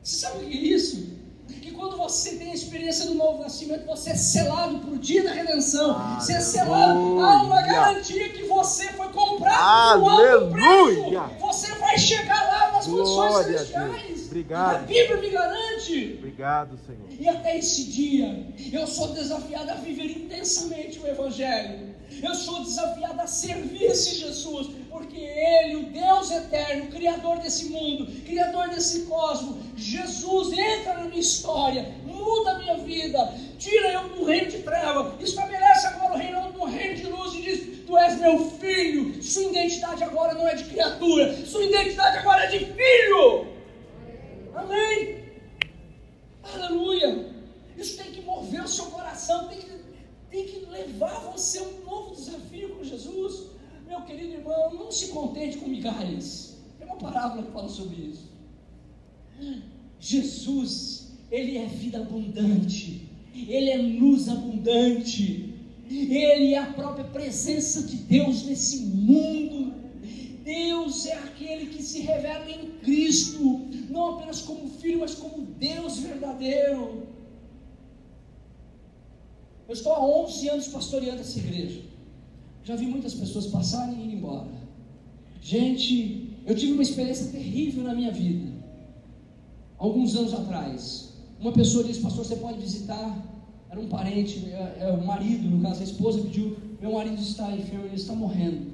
Você 0.00 0.16
sabe 0.16 0.44
o 0.44 0.48
que 0.48 0.56
é 0.56 0.60
isso? 0.60 1.24
que 1.64 1.70
quando 1.70 1.96
você 1.96 2.36
tem 2.36 2.50
a 2.50 2.54
experiência 2.54 3.06
do 3.06 3.14
novo 3.14 3.42
nascimento, 3.42 3.86
você 3.86 4.10
é 4.10 4.14
selado 4.14 4.78
para 4.78 4.90
o 4.90 4.98
dia 4.98 5.24
da 5.24 5.32
redenção. 5.32 5.98
Você 6.18 6.34
é 6.34 6.40
selado. 6.40 7.20
Há 7.20 7.42
uma 7.42 7.62
garantia 7.62 8.28
que 8.28 8.44
você 8.44 8.88
foi 8.88 9.08
comprado 9.08 10.00
por 10.00 10.10
alto 10.10 10.50
preço. 10.50 11.40
Você 11.40 11.74
vai 11.76 11.98
chegar 11.98 12.43
condições 12.96 13.46
celestiais. 13.46 14.26
Obrigado. 14.26 14.74
A 14.74 14.78
Bíblia 14.78 15.16
me 15.16 15.30
garante. 15.30 16.14
Obrigado, 16.18 16.78
Senhor. 16.86 17.20
E 17.20 17.28
até 17.28 17.58
esse 17.58 17.84
dia, 17.84 18.46
eu 18.72 18.86
sou 18.86 19.08
desafiado 19.08 19.70
a 19.70 19.74
viver 19.74 20.10
intensamente 20.10 20.98
o 20.98 21.06
Evangelho. 21.06 21.94
Eu 22.22 22.34
sou 22.34 22.62
desafiado 22.62 23.20
a 23.20 23.26
servir 23.26 23.84
esse 23.84 24.14
Jesus, 24.16 24.68
porque 24.90 25.18
Ele, 25.18 25.76
o 25.76 25.86
Deus 25.90 26.30
eterno, 26.30 26.90
Criador 26.90 27.38
desse 27.38 27.66
mundo, 27.66 28.06
Criador 28.22 28.68
desse 28.68 29.02
cosmos, 29.02 29.56
Jesus 29.76 30.52
entra 30.56 30.94
na 30.94 31.04
minha 31.04 31.20
história, 31.20 31.92
muda 32.04 32.52
a 32.52 32.58
minha 32.58 32.76
vida, 32.76 33.34
tira 33.58 33.92
eu 33.92 34.08
do 34.10 34.24
reino 34.24 34.50
de 34.50 34.58
treva, 34.58 35.16
estabelece 35.20 35.86
agora 35.88 36.14
o 36.14 36.18
reino 36.18 36.52
do 36.52 36.64
reino 36.64 36.94
de 36.94 37.06
luz 37.06 37.34
e 37.34 37.42
diz: 37.42 37.73
Tu 37.94 37.98
és 37.98 38.18
meu 38.18 38.50
filho. 38.58 39.22
Sua 39.22 39.44
identidade 39.44 40.02
agora 40.02 40.34
não 40.34 40.48
é 40.48 40.56
de 40.56 40.64
criatura, 40.64 41.46
sua 41.46 41.64
identidade 41.64 42.18
agora 42.18 42.44
é 42.44 42.46
de 42.48 42.58
filho. 42.58 43.46
Amém. 44.52 45.22
Aleluia. 46.42 47.32
Isso 47.76 47.96
tem 47.96 48.10
que 48.10 48.20
mover 48.22 48.64
o 48.64 48.68
seu 48.68 48.86
coração, 48.86 49.46
tem 49.46 49.58
que 49.58 49.74
tem 50.28 50.44
que 50.44 50.66
levar 50.66 51.20
você 51.30 51.58
a 51.58 51.62
um 51.62 51.84
novo 51.84 52.16
desafio 52.16 52.70
com 52.70 52.82
Jesus. 52.82 53.50
Meu 53.86 54.00
querido 54.00 54.34
irmão, 54.34 54.74
não 54.74 54.90
se 54.90 55.08
contente 55.08 55.58
com 55.58 55.68
migalhas. 55.68 56.56
Tem 56.76 56.88
uma 56.88 56.96
parábola 56.96 57.44
que 57.44 57.52
fala 57.52 57.68
sobre 57.68 57.94
isso. 57.94 58.28
Jesus, 60.00 61.12
Ele 61.30 61.58
é 61.58 61.66
vida 61.66 61.98
abundante, 61.98 63.08
Ele 63.32 63.70
é 63.70 63.76
luz 63.76 64.28
abundante, 64.28 65.53
Ele 65.96 66.54
é 66.54 66.58
a 66.58 66.72
própria 66.72 67.04
presença 67.04 67.82
de 67.82 67.96
Deus 67.96 68.44
nesse 68.44 68.78
mundo. 68.78 69.74
Deus 70.42 71.06
é 71.06 71.14
aquele 71.14 71.66
que 71.66 71.82
se 71.82 72.00
revela 72.00 72.48
em 72.50 72.70
Cristo, 72.82 73.66
não 73.88 74.16
apenas 74.16 74.42
como 74.42 74.68
Filho, 74.68 75.00
mas 75.00 75.14
como 75.14 75.46
Deus 75.46 75.98
verdadeiro. 75.98 77.08
Eu 79.66 79.72
estou 79.72 79.92
há 79.92 80.04
11 80.22 80.48
anos 80.50 80.68
pastoreando 80.68 81.20
essa 81.20 81.38
igreja. 81.38 81.80
Já 82.62 82.76
vi 82.76 82.86
muitas 82.86 83.14
pessoas 83.14 83.46
passarem 83.46 83.98
e 83.98 84.08
ir 84.08 84.14
embora. 84.14 84.50
Gente, 85.40 86.30
eu 86.46 86.54
tive 86.54 86.72
uma 86.72 86.82
experiência 86.82 87.30
terrível 87.30 87.84
na 87.84 87.94
minha 87.94 88.10
vida. 88.10 88.52
Alguns 89.78 90.14
anos 90.14 90.34
atrás. 90.34 91.14
Uma 91.40 91.52
pessoa 91.52 91.84
disse, 91.84 92.00
pastor, 92.00 92.24
você 92.24 92.36
pode 92.36 92.58
visitar. 92.58 93.33
Era 93.74 93.82
um 93.82 93.88
parente, 93.88 94.48
é, 94.52 94.76
é 94.82 94.92
o 94.92 95.04
marido, 95.04 95.50
no 95.50 95.60
caso, 95.60 95.80
a 95.80 95.84
esposa 95.84 96.22
pediu, 96.22 96.56
meu 96.80 96.92
marido 96.92 97.20
está 97.20 97.50
enfermo, 97.50 97.86
ele 97.86 97.96
está 97.96 98.14
morrendo. 98.14 98.72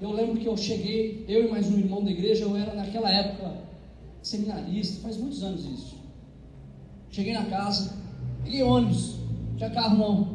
Eu 0.00 0.10
lembro 0.10 0.40
que 0.40 0.46
eu 0.46 0.56
cheguei, 0.56 1.24
eu 1.28 1.46
e 1.46 1.48
mais 1.48 1.70
um 1.70 1.78
irmão 1.78 2.02
da 2.02 2.10
igreja, 2.10 2.42
eu 2.42 2.56
era 2.56 2.74
naquela 2.74 3.08
época 3.08 3.54
seminarista, 4.20 5.00
faz 5.00 5.16
muitos 5.16 5.44
anos 5.44 5.64
isso. 5.64 5.94
Cheguei 7.08 7.34
na 7.34 7.44
casa, 7.44 7.96
Peguei 8.42 8.64
ônibus, 8.64 9.14
tinha 9.56 9.70
carro 9.70 9.96
não. 9.96 10.34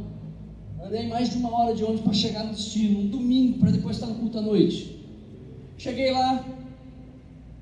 Andei 0.82 1.06
mais 1.10 1.32
de 1.32 1.38
uma 1.38 1.54
hora 1.54 1.76
de 1.76 1.84
ônibus 1.84 2.04
para 2.04 2.14
chegar 2.14 2.46
no 2.46 2.54
destino, 2.54 3.02
um 3.02 3.08
domingo, 3.08 3.60
para 3.60 3.72
depois 3.72 3.98
estar 3.98 4.08
no 4.08 4.16
culto 4.16 4.38
à 4.38 4.42
noite. 4.42 5.06
Cheguei 5.78 6.12
lá, 6.12 6.46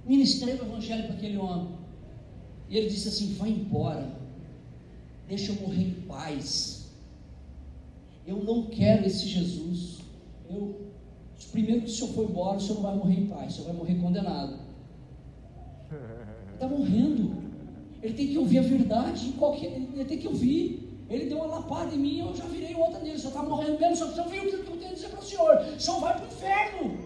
ministrei 0.06 0.54
o 0.54 0.64
evangelho 0.64 1.06
para 1.06 1.16
aquele 1.16 1.38
homem. 1.38 1.70
E 2.70 2.78
ele 2.78 2.88
disse 2.88 3.08
assim: 3.08 3.34
vai 3.34 3.50
embora, 3.50 4.17
deixa 5.28 5.52
eu 5.52 5.62
morrer 5.62 5.84
em 5.84 6.02
paz. 6.08 6.92
Eu 8.26 8.44
não 8.44 8.64
quero 8.68 9.06
esse 9.06 9.28
Jesus. 9.28 10.00
Eu, 10.50 10.92
primeiro 11.52 11.82
que 11.82 11.88
o 11.88 11.92
senhor 11.92 12.14
for 12.14 12.30
embora, 12.30 12.58
o 12.58 12.60
senhor 12.60 12.76
não 12.76 12.84
vai 12.84 12.96
morrer 12.96 13.20
em 13.20 13.28
paz, 13.28 13.54
o 13.54 13.56
senhor 13.56 13.68
vai 13.68 13.76
morrer 13.76 13.96
condenado. 13.96 14.60
Está 16.54 16.68
morrendo. 16.68 17.36
Ele 18.02 18.14
tem 18.14 18.28
que 18.28 18.38
ouvir 18.38 18.60
a 18.60 18.64
verdade, 18.64 19.34
qualquer, 19.38 19.72
ele 19.72 20.06
tem 20.06 20.18
que 20.18 20.28
ouvir. 20.28 20.88
Ele 21.10 21.26
deu 21.26 21.38
uma 21.38 21.46
lapada 21.46 21.96
em 21.96 22.00
mim, 22.00 22.20
eu 22.20 22.36
já 22.36 22.46
virei 22.46 22.76
outra 22.76 23.00
nele. 23.00 23.16
O 23.16 23.20
senhor 23.20 23.30
está 23.30 23.44
morrendo 23.44 23.80
mesmo, 23.80 24.06
o 24.06 24.10
senhor 24.10 24.26
ouviu 24.26 24.44
o 24.44 24.46
que 24.46 24.56
eu 24.56 24.78
tenho 24.78 24.92
a 24.92 24.94
dizer 24.94 25.10
para 25.10 25.20
o 25.20 25.24
senhor. 25.24 25.56
O 25.56 25.80
senhor 25.80 26.00
vai 26.02 26.14
para 26.16 26.26
o 26.26 26.28
inferno. 26.28 26.98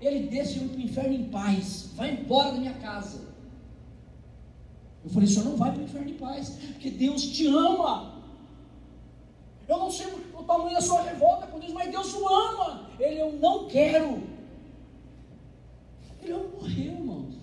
Ele 0.00 0.28
desce 0.28 0.58
para 0.60 0.78
o 0.78 0.80
inferno 0.80 1.14
em 1.14 1.24
paz. 1.24 1.90
Vai 1.94 2.14
embora 2.14 2.52
da 2.52 2.58
minha 2.58 2.72
casa. 2.74 3.29
Eu 5.04 5.10
falei, 5.10 5.28
o 5.28 5.30
senhor 5.30 5.44
não 5.46 5.56
vai 5.56 5.72
para 5.72 5.80
o 5.80 5.84
inferno 5.84 6.10
em 6.10 6.14
paz, 6.14 6.50
porque 6.72 6.90
Deus 6.90 7.22
te 7.22 7.46
ama. 7.46 8.20
Eu 9.66 9.78
não 9.78 9.90
sei 9.90 10.06
e 10.70 10.76
a 10.76 10.80
sua 10.80 11.02
revolta 11.02 11.46
com 11.46 11.58
Deus, 11.58 11.72
mas 11.72 11.90
Deus 11.90 12.14
o 12.14 12.28
ama. 12.28 12.90
Ele, 12.98 13.20
eu 13.20 13.32
não 13.34 13.68
quero. 13.68 14.22
Ele 16.22 16.32
morreu, 16.32 16.92
irmãos. 16.92 17.34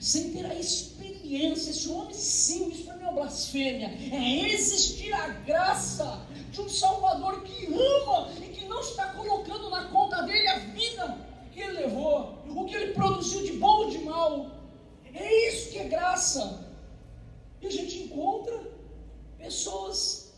Sem 0.00 0.32
ter 0.32 0.44
a 0.44 0.54
experiência, 0.54 1.70
esse 1.70 1.88
sim, 2.12 2.68
isso 2.68 2.84
para 2.84 2.96
mim 2.96 3.04
é 3.04 3.08
uma 3.08 3.12
blasfêmia. 3.12 3.88
É 4.12 4.50
existir 4.50 5.12
a 5.12 5.28
graça 5.28 6.20
de 6.52 6.60
um 6.60 6.68
Salvador 6.68 7.42
que 7.42 7.66
ama 7.66 8.28
e 8.38 8.48
que 8.50 8.66
não 8.66 8.80
está 8.80 9.06
colocando 9.14 9.70
na 9.70 9.86
conta 9.86 10.22
dele 10.22 10.48
a 10.48 10.58
vida 10.58 11.18
que 11.52 11.60
ele 11.60 11.80
levou, 11.80 12.38
o 12.46 12.64
que 12.66 12.74
ele 12.74 12.92
produziu 12.92 13.42
de 13.42 13.52
bom 13.54 13.84
ou 13.84 13.90
de 13.90 13.98
mal. 13.98 14.50
É 15.16 15.48
isso 15.48 15.70
que 15.70 15.78
é 15.78 15.84
graça. 15.84 16.66
E 17.60 17.66
a 17.66 17.70
gente 17.70 17.98
encontra 18.04 18.60
pessoas. 19.38 20.32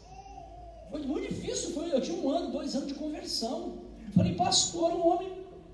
Foi 0.90 1.00
muito 1.02 1.28
difícil, 1.28 1.72
foi, 1.72 1.92
eu 1.92 2.00
tinha 2.00 2.16
um 2.16 2.30
ano, 2.30 2.52
dois 2.52 2.74
anos 2.74 2.88
de 2.88 2.94
conversão. 2.94 3.78
Falei, 4.14 4.34
pastor, 4.34 4.92
um 4.92 5.06
homem. 5.06 5.32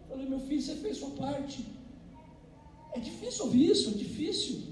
Falei, 0.09 0.27
meu 0.27 0.41
filho, 0.41 0.61
você 0.61 0.75
fez 0.77 0.97
sua 0.97 1.11
parte. 1.11 1.67
É 2.95 3.01
difícil 3.01 3.45
ouvir 3.45 3.71
isso, 3.71 3.91
é 3.91 3.93
difícil. 3.93 4.63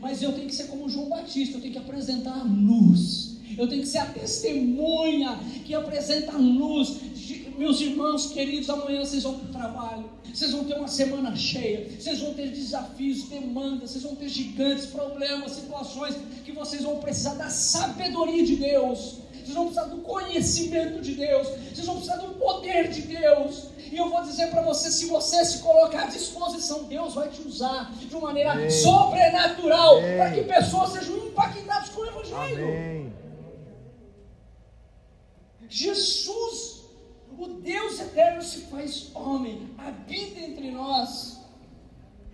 Mas 0.00 0.22
eu 0.22 0.32
tenho 0.32 0.46
que 0.46 0.54
ser 0.54 0.68
como 0.68 0.88
João 0.88 1.08
Batista, 1.08 1.56
eu 1.56 1.60
tenho 1.60 1.72
que 1.72 1.78
apresentar 1.78 2.38
a 2.40 2.44
luz. 2.44 3.38
Eu 3.56 3.68
tenho 3.68 3.82
que 3.82 3.88
ser 3.88 3.98
a 3.98 4.06
testemunha 4.06 5.38
que 5.64 5.74
apresenta 5.74 6.32
a 6.32 6.38
luz. 6.38 6.96
Meus 7.60 7.78
irmãos 7.82 8.32
queridos, 8.32 8.70
amanhã 8.70 9.04
vocês 9.04 9.22
vão 9.22 9.38
para 9.38 9.48
o 9.48 9.52
trabalho. 9.52 10.10
Vocês 10.32 10.50
vão 10.50 10.64
ter 10.64 10.78
uma 10.78 10.88
semana 10.88 11.36
cheia. 11.36 11.90
Vocês 12.00 12.18
vão 12.18 12.32
ter 12.32 12.48
desafios, 12.48 13.24
demandas. 13.24 13.90
Vocês 13.90 14.02
vão 14.02 14.16
ter 14.16 14.30
gigantes, 14.30 14.86
problemas, 14.86 15.52
situações 15.52 16.16
que 16.42 16.52
vocês 16.52 16.82
vão 16.82 17.00
precisar 17.00 17.34
da 17.34 17.50
sabedoria 17.50 18.46
de 18.46 18.56
Deus. 18.56 19.18
Vocês 19.34 19.52
vão 19.52 19.66
precisar 19.66 19.88
do 19.88 19.98
conhecimento 19.98 21.02
de 21.02 21.14
Deus. 21.16 21.48
Vocês 21.48 21.84
vão 21.84 21.96
precisar 21.96 22.16
do 22.16 22.32
poder 22.36 22.88
de 22.88 23.02
Deus. 23.02 23.66
E 23.92 23.94
eu 23.94 24.08
vou 24.08 24.22
dizer 24.22 24.46
para 24.46 24.62
você: 24.62 24.90
se 24.90 25.04
você 25.04 25.44
se 25.44 25.58
colocar 25.58 26.04
à 26.04 26.06
disposição, 26.06 26.84
Deus 26.84 27.12
vai 27.12 27.28
te 27.28 27.42
usar 27.42 27.92
de 27.92 28.16
uma 28.16 28.28
maneira 28.28 28.58
Ei. 28.58 28.70
sobrenatural 28.70 30.00
para 30.16 30.30
que 30.30 30.44
pessoas 30.44 30.92
sejam 30.92 31.14
impactadas 31.26 31.90
com 31.90 32.00
o 32.00 32.06
Evangelho. 32.06 32.64
Amém. 32.64 33.12
Jesus, 35.68 36.79
o 37.40 37.60
Deus 37.60 38.00
eterno, 38.00 38.42
se 38.42 38.62
faz 38.62 39.10
homem, 39.14 39.68
habita 39.78 40.40
entre 40.40 40.70
nós. 40.70 41.40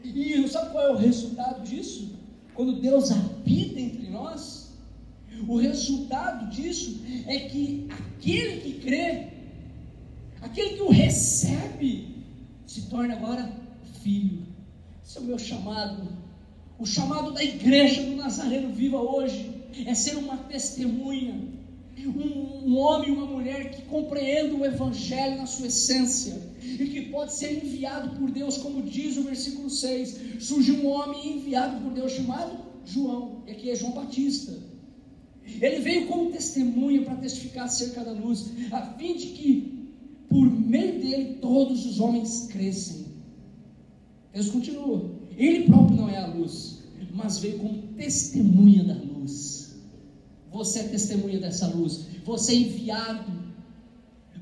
E 0.03 0.47
sabe 0.49 0.71
qual 0.73 0.89
é 0.89 0.93
o 0.93 0.97
resultado 0.97 1.63
disso? 1.63 2.15
Quando 2.55 2.81
Deus 2.81 3.11
habita 3.11 3.81
entre 3.81 4.09
nós, 4.09 4.73
o 5.47 5.57
resultado 5.57 6.49
disso 6.51 7.01
é 7.27 7.41
que 7.41 7.89
aquele 7.91 8.61
que 8.61 8.81
crê 8.81 9.37
Aquele 10.47 10.77
que 10.77 10.83
o 10.83 10.91
recebe 10.91 12.25
se 12.67 12.83
torna 12.83 13.15
agora 13.15 13.51
filho. 14.03 14.47
Esse 15.05 15.19
é 15.19 15.21
o 15.21 15.25
meu 15.25 15.39
chamado. 15.39 16.07
O 16.79 16.87
chamado 16.87 17.33
da 17.33 17.43
igreja 17.43 18.03
do 18.03 18.17
Nazareno 18.17 18.73
viva 18.73 18.99
hoje 18.99 19.53
é 19.87 19.95
ser 19.95 20.17
uma 20.17 20.37
testemunha, 20.37 21.49
um, 22.09 22.71
um 22.71 22.79
homem 22.79 23.11
e 23.11 23.13
uma 23.13 23.27
mulher 23.27 23.71
que 23.71 23.83
compreenda 23.83 24.55
o 24.55 24.65
Evangelho 24.65 25.37
na 25.37 25.47
sua 25.47 25.67
essência 25.67 26.35
e 26.63 26.87
que 26.87 27.03
pode 27.03 27.35
ser 27.35 27.65
enviado 27.65 28.19
por 28.19 28.31
Deus, 28.31 28.57
como 28.59 28.83
diz 28.83 29.17
o 29.17 29.23
versículo 29.23 29.71
6. 29.71 30.41
Surgiu 30.41 30.77
um 30.77 30.89
homem 30.89 31.39
enviado 31.39 31.81
por 31.83 31.93
Deus 31.93 32.13
chamado 32.13 32.59
João, 32.85 33.43
e 33.47 33.51
aqui 33.51 33.71
é 33.71 33.77
João 33.77 33.93
Batista. 33.93 34.53
Ele 35.45 35.81
veio 35.81 36.07
como 36.07 36.33
testemunha 36.33 37.03
para 37.03 37.17
testificar 37.17 37.67
acerca 37.67 38.05
da 38.05 38.13
luz, 38.13 38.47
a 38.73 38.83
fim 38.95 39.17
de 39.17 39.27
que 39.29 39.77
por 40.29 40.51
meio 40.51 41.01
dele 41.01 41.39
todos 41.41 41.87
os 41.87 42.01
homens 42.01 42.49
crescem. 42.51 43.07
Deus 44.33 44.51
continua. 44.51 45.11
Ele 45.37 45.65
próprio 45.65 45.97
não 45.97 46.09
é 46.09 46.17
a 46.17 46.27
luz, 46.27 46.83
mas 47.15 47.39
veio 47.39 47.59
como 47.59 47.83
testemunha 47.97 48.85
da 48.85 48.95
luz. 48.95 49.66
Você 50.57 50.81
é 50.81 50.83
testemunha 50.85 51.39
dessa 51.39 51.67
luz. 51.69 52.07
Você 52.25 52.53
é 52.53 52.57
enviado 52.57 53.33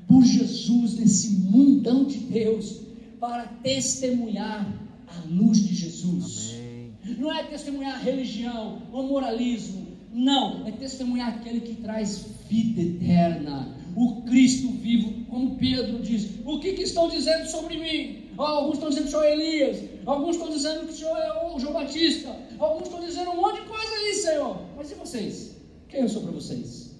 por 0.07 0.23
Jesus 0.23 0.97
nesse 0.97 1.29
mundão 1.31 2.05
de 2.05 2.17
Deus 2.17 2.81
para 3.19 3.45
testemunhar 3.45 4.65
a 5.07 5.27
luz 5.27 5.67
de 5.67 5.75
Jesus. 5.75 6.55
Amém. 6.55 7.17
Não 7.17 7.33
é 7.33 7.43
testemunhar 7.43 7.95
a 7.95 7.99
religião, 7.99 8.81
o 8.91 9.03
moralismo. 9.03 9.85
Não, 10.13 10.65
é 10.65 10.71
testemunhar 10.71 11.35
aquele 11.35 11.59
que 11.59 11.75
traz 11.75 12.25
vida 12.49 12.81
eterna 12.81 13.75
o 13.95 14.23
Cristo 14.23 14.67
vivo, 14.71 15.25
como 15.29 15.55
Pedro 15.55 15.99
diz. 15.99 16.27
O 16.45 16.59
que, 16.59 16.73
que 16.73 16.83
estão 16.83 17.07
dizendo 17.07 17.47
sobre 17.47 17.77
mim? 17.77 18.25
alguns 18.37 18.73
estão 18.73 18.89
dizendo 18.89 19.03
que 19.03 19.07
o 19.07 19.11
senhor 19.11 19.23
é 19.23 19.33
Elias, 19.33 19.83
alguns 20.05 20.35
estão 20.35 20.49
dizendo 20.49 20.79
que 20.85 20.91
o 20.91 20.95
senhor 20.95 21.17
é 21.17 21.45
o 21.45 21.57
João 21.57 21.73
Batista, 21.73 22.35
alguns 22.59 22.83
estão 22.83 22.99
dizendo 22.99 23.31
um 23.31 23.37
monte 23.37 23.61
de 23.61 23.67
coisa 23.67 23.95
ali, 23.95 24.13
Senhor. 24.13 24.61
Mas 24.75 24.91
e 24.91 24.95
vocês? 24.95 25.54
Quem 25.87 26.01
eu 26.01 26.09
sou 26.09 26.23
para 26.23 26.31
vocês? 26.31 26.95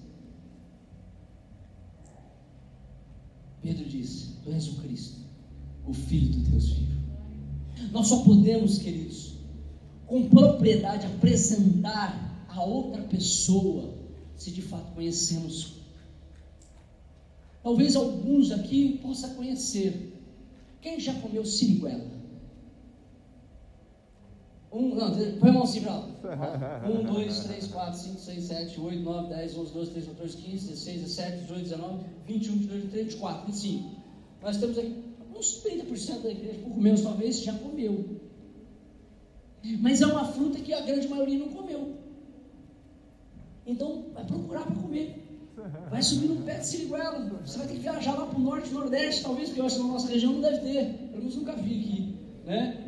Pedro 3.62 3.84
diz: 3.84 4.38
Tu 4.42 4.50
és 4.52 4.68
o 4.68 4.76
Cristo, 4.76 5.20
o 5.86 5.92
Filho 5.92 6.32
do 6.32 6.50
Deus 6.50 6.70
vivo. 6.70 6.96
Nós 7.92 8.08
só 8.08 8.22
podemos, 8.22 8.78
queridos, 8.78 9.34
com 10.06 10.28
propriedade 10.28 11.06
apresentar 11.06 12.46
a 12.48 12.62
outra 12.62 13.02
pessoa 13.02 13.94
se 14.36 14.50
de 14.50 14.62
fato 14.62 14.92
conhecemos 14.92 15.76
Talvez 17.66 17.96
alguns 17.96 18.52
aqui 18.52 19.00
possa 19.02 19.30
conhecer. 19.30 20.22
Quem 20.80 21.00
já 21.00 21.12
comeu 21.14 21.44
siriguela? 21.44 22.15
Um, 24.76 24.94
não, 24.94 25.10
põe 25.38 25.48
a 25.48 25.52
mão 25.54 25.62
assim 25.62 25.80
para 25.80 25.94
lá. 25.94 26.06
1, 26.86 27.04
2, 27.04 27.38
3, 27.44 27.66
4, 27.68 27.98
5, 27.98 28.20
6, 28.20 28.44
7, 28.44 28.80
8, 28.80 29.00
9, 29.00 29.28
10, 29.34 29.56
11, 29.56 29.72
12, 29.72 29.90
13, 29.90 30.06
14, 30.08 30.36
15, 30.36 30.68
16, 30.68 31.00
17, 31.00 31.40
18, 31.40 31.62
19, 31.62 32.04
21, 32.26 32.52
22, 32.52 32.82
23, 32.82 33.04
24, 33.06 33.46
25. 33.46 33.90
Nós 34.42 34.56
temos 34.58 34.78
aqui 34.78 35.04
uns 35.34 35.62
30% 35.64 36.22
da 36.22 36.30
igreja, 36.30 36.58
pouco 36.62 36.78
menos 36.78 37.00
talvez, 37.00 37.40
já 37.42 37.54
comeu. 37.54 38.20
Mas 39.80 40.02
é 40.02 40.06
uma 40.06 40.26
fruta 40.26 40.60
que 40.60 40.74
a 40.74 40.80
grande 40.82 41.08
maioria 41.08 41.38
não 41.38 41.48
comeu. 41.48 41.96
Então, 43.66 44.04
vai 44.12 44.26
procurar 44.26 44.66
para 44.66 44.76
comer. 44.76 45.22
Vai 45.90 46.02
subir 46.02 46.28
no 46.28 46.42
pé 46.42 46.58
de 46.58 46.66
siriguela. 46.66 47.18
Você 47.46 47.56
vai 47.56 47.66
ter 47.66 47.74
que 47.74 47.80
viajar 47.80 48.12
lá 48.12 48.26
para 48.26 48.38
o 48.38 48.42
norte, 48.42 48.70
nordeste, 48.74 49.22
talvez, 49.22 49.48
porque 49.48 49.62
eu 49.62 49.64
acho 49.64 49.76
que 49.76 49.82
na 49.82 49.88
nossa 49.88 50.08
região 50.08 50.34
não 50.34 50.42
deve 50.42 50.58
ter. 50.58 50.92
Pelo 51.08 51.18
menos 51.18 51.36
nunca 51.36 51.52
vi 51.56 51.80
aqui. 51.80 52.16
Né? 52.44 52.85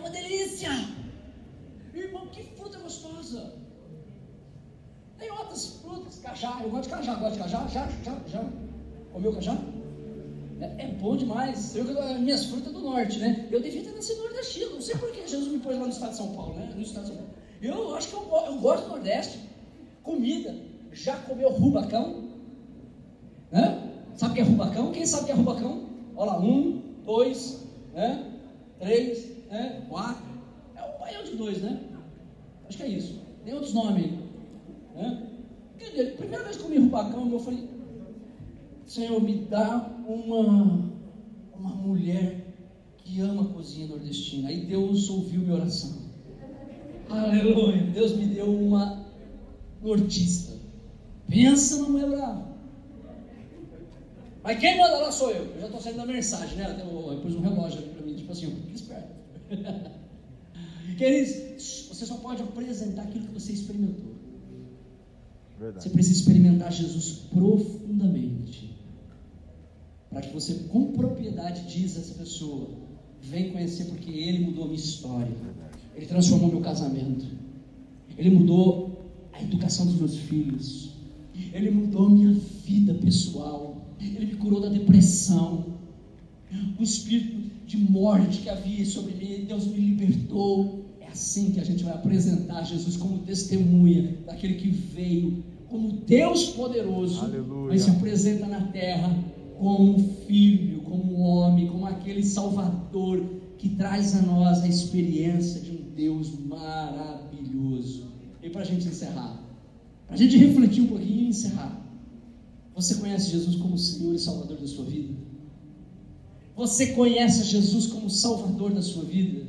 Uma 0.00 0.08
delícia. 0.08 0.70
Irmão, 1.94 2.26
que 2.28 2.42
fruta 2.42 2.78
gostosa. 2.78 3.52
Tem 5.18 5.30
outras 5.30 5.78
frutas, 5.82 6.18
cajá. 6.22 6.58
Eu 6.62 6.70
gosto 6.70 6.84
de 6.84 6.96
cajá. 6.96 7.14
Gosto 7.16 7.32
de 7.34 7.38
cajá? 7.40 7.66
Já, 7.68 7.86
já, 8.02 8.18
já. 8.26 8.44
Comeu 9.12 9.34
cajá? 9.34 9.58
É, 10.58 10.84
é 10.84 10.88
bom 10.92 11.16
demais. 11.16 11.76
Eu, 11.76 11.84
minhas 12.18 12.46
frutas 12.46 12.72
do 12.72 12.80
norte, 12.80 13.18
né? 13.18 13.46
Eu 13.50 13.60
devia 13.60 13.82
ter 13.82 13.92
nascido 13.92 14.16
no 14.18 14.24
Nordeste. 14.24 14.64
Não 14.64 14.80
sei 14.80 14.96
por 14.96 15.12
que 15.12 15.28
Jesus 15.28 15.52
me 15.52 15.58
pôs 15.58 15.76
lá 15.76 15.84
no 15.84 15.90
estado 15.90 16.10
de 16.12 16.16
São 16.16 16.34
Paulo, 16.34 16.54
né? 16.54 16.72
No 16.74 16.80
estado 16.80 17.02
de 17.02 17.08
São 17.08 17.16
Paulo. 17.16 17.30
Eu 17.60 17.94
acho 17.94 18.08
que 18.08 18.14
eu, 18.14 18.22
eu 18.46 18.58
gosto 18.58 18.84
do 18.84 18.88
Nordeste. 18.88 19.38
Comida 20.02 20.56
já 20.92 21.16
comeu 21.18 21.50
rubacão? 21.50 22.30
Hã? 23.52 23.90
Sabe 24.16 24.32
o 24.32 24.34
que 24.34 24.40
é 24.40 24.44
rubacão? 24.44 24.92
Quem 24.92 25.04
sabe 25.04 25.24
o 25.24 25.26
que 25.26 25.32
é 25.32 25.34
rubacão? 25.34 25.88
Olha 26.16 26.32
lá, 26.32 26.40
um, 26.40 26.82
dois, 27.04 27.66
né? 27.92 28.30
três, 28.80 29.29
né? 29.50 29.84
quatro. 29.88 30.30
É 30.76 30.82
o 30.82 30.98
baião 30.98 31.22
de 31.24 31.36
dois, 31.36 31.60
né? 31.60 31.80
Acho 32.68 32.78
que 32.78 32.84
é 32.84 32.88
isso. 32.88 33.20
Tem 33.44 33.52
outros 33.54 33.74
nomes 33.74 34.04
aí. 34.04 34.18
Né? 34.94 35.26
Primeira 36.16 36.44
vez 36.44 36.56
que 36.56 36.62
comi 36.62 36.78
rubacão, 36.78 37.30
eu 37.30 37.40
falei, 37.40 37.68
Senhor, 38.86 39.20
me 39.22 39.44
dá 39.44 39.90
uma, 40.06 40.90
uma 41.54 41.70
mulher 41.70 42.54
que 42.98 43.20
ama 43.20 43.42
a 43.42 43.54
cozinha 43.54 43.88
nordestina. 43.88 44.48
Aí 44.48 44.60
Deus 44.66 45.08
ouviu 45.10 45.40
minha 45.40 45.54
oração. 45.54 46.10
Aleluia. 47.08 47.82
Deus 47.82 48.14
me 48.14 48.26
deu 48.26 48.46
uma 48.46 49.04
nortista. 49.82 50.52
Pensa 51.28 51.82
no 51.82 51.90
meu 51.90 52.10
bravo. 52.10 52.50
Mas 54.42 54.58
quem 54.58 54.78
manda 54.78 54.98
lá 54.98 55.12
sou 55.12 55.30
eu. 55.30 55.44
Eu 55.44 55.60
já 55.60 55.66
estou 55.66 55.80
saindo 55.80 55.98
da 55.98 56.06
mensagem, 56.06 56.56
né? 56.56 56.76
Eu 56.80 57.20
pus 57.20 57.34
um 57.34 57.40
relógio 57.40 57.78
ali 57.78 57.88
para 57.90 58.06
mim, 58.06 58.14
tipo 58.14 58.32
assim, 58.32 58.46
fica 58.50 58.74
esperto. 58.74 59.08
Queridos, 60.96 61.86
você 61.88 62.06
só 62.06 62.16
pode 62.16 62.42
apresentar 62.42 63.02
aquilo 63.02 63.26
que 63.26 63.34
você 63.34 63.52
experimentou. 63.52 64.14
Verdade. 65.58 65.84
Você 65.84 65.90
precisa 65.90 66.20
experimentar 66.20 66.72
Jesus 66.72 67.22
profundamente. 67.30 68.78
Para 70.08 70.22
que 70.22 70.32
você, 70.32 70.54
com 70.68 70.92
propriedade, 70.92 71.66
diz 71.72 71.96
a 71.96 72.00
essa 72.00 72.14
pessoa: 72.14 72.70
vem 73.22 73.52
conhecer 73.52 73.84
porque 73.84 74.10
Ele 74.10 74.46
mudou 74.46 74.64
a 74.64 74.66
minha 74.68 74.78
história. 74.78 75.36
Ele 75.94 76.06
transformou 76.06 76.50
meu 76.50 76.60
casamento. 76.60 77.26
Ele 78.16 78.30
mudou 78.30 79.12
a 79.32 79.42
educação 79.42 79.86
dos 79.86 79.96
meus 79.96 80.16
filhos. 80.16 80.90
Ele 81.52 81.70
mudou 81.70 82.08
minha 82.08 82.32
vida 82.32 82.94
pessoal. 82.94 83.94
Ele 84.00 84.26
me 84.26 84.36
curou 84.36 84.60
da 84.60 84.68
depressão. 84.68 85.79
O 86.78 86.82
espírito 86.82 87.66
de 87.66 87.76
morte 87.76 88.40
que 88.40 88.48
havia 88.48 88.84
sobre 88.84 89.14
mim, 89.14 89.44
Deus 89.46 89.66
me 89.66 89.78
libertou. 89.78 90.84
É 91.00 91.06
assim 91.08 91.52
que 91.52 91.60
a 91.60 91.64
gente 91.64 91.84
vai 91.84 91.94
apresentar 91.94 92.64
Jesus 92.64 92.96
como 92.96 93.18
testemunha 93.18 94.18
daquele 94.26 94.54
que 94.54 94.68
veio 94.68 95.44
como 95.70 95.92
Deus 95.92 96.48
poderoso, 96.48 97.20
Aleluia. 97.20 97.68
mas 97.68 97.82
se 97.82 97.90
apresenta 97.90 98.46
na 98.46 98.60
terra 98.68 99.16
como 99.56 99.94
um 99.94 99.98
filho, 100.26 100.80
como 100.82 101.16
um 101.16 101.20
homem, 101.20 101.68
como 101.68 101.86
aquele 101.86 102.24
Salvador 102.24 103.24
que 103.56 103.68
traz 103.68 104.16
a 104.16 104.22
nós 104.22 104.62
a 104.62 104.68
experiência 104.68 105.60
de 105.60 105.70
um 105.70 105.94
Deus 105.94 106.32
maravilhoso. 106.40 108.08
E 108.42 108.50
para 108.50 108.62
a 108.62 108.64
gente 108.64 108.88
encerrar, 108.88 109.40
para 110.06 110.16
a 110.16 110.18
gente 110.18 110.36
refletir 110.36 110.82
um 110.82 110.88
pouquinho 110.88 111.20
e 111.20 111.28
encerrar. 111.28 111.78
Você 112.74 112.96
conhece 112.96 113.30
Jesus 113.30 113.56
como 113.56 113.78
Senhor 113.78 114.14
e 114.14 114.18
Salvador 114.18 114.56
da 114.56 114.66
sua 114.66 114.86
vida? 114.86 115.14
Você 116.60 116.88
conhece 116.88 117.44
Jesus 117.44 117.86
como 117.86 118.10
Salvador 118.10 118.74
da 118.74 118.82
sua 118.82 119.02
vida? 119.02 119.46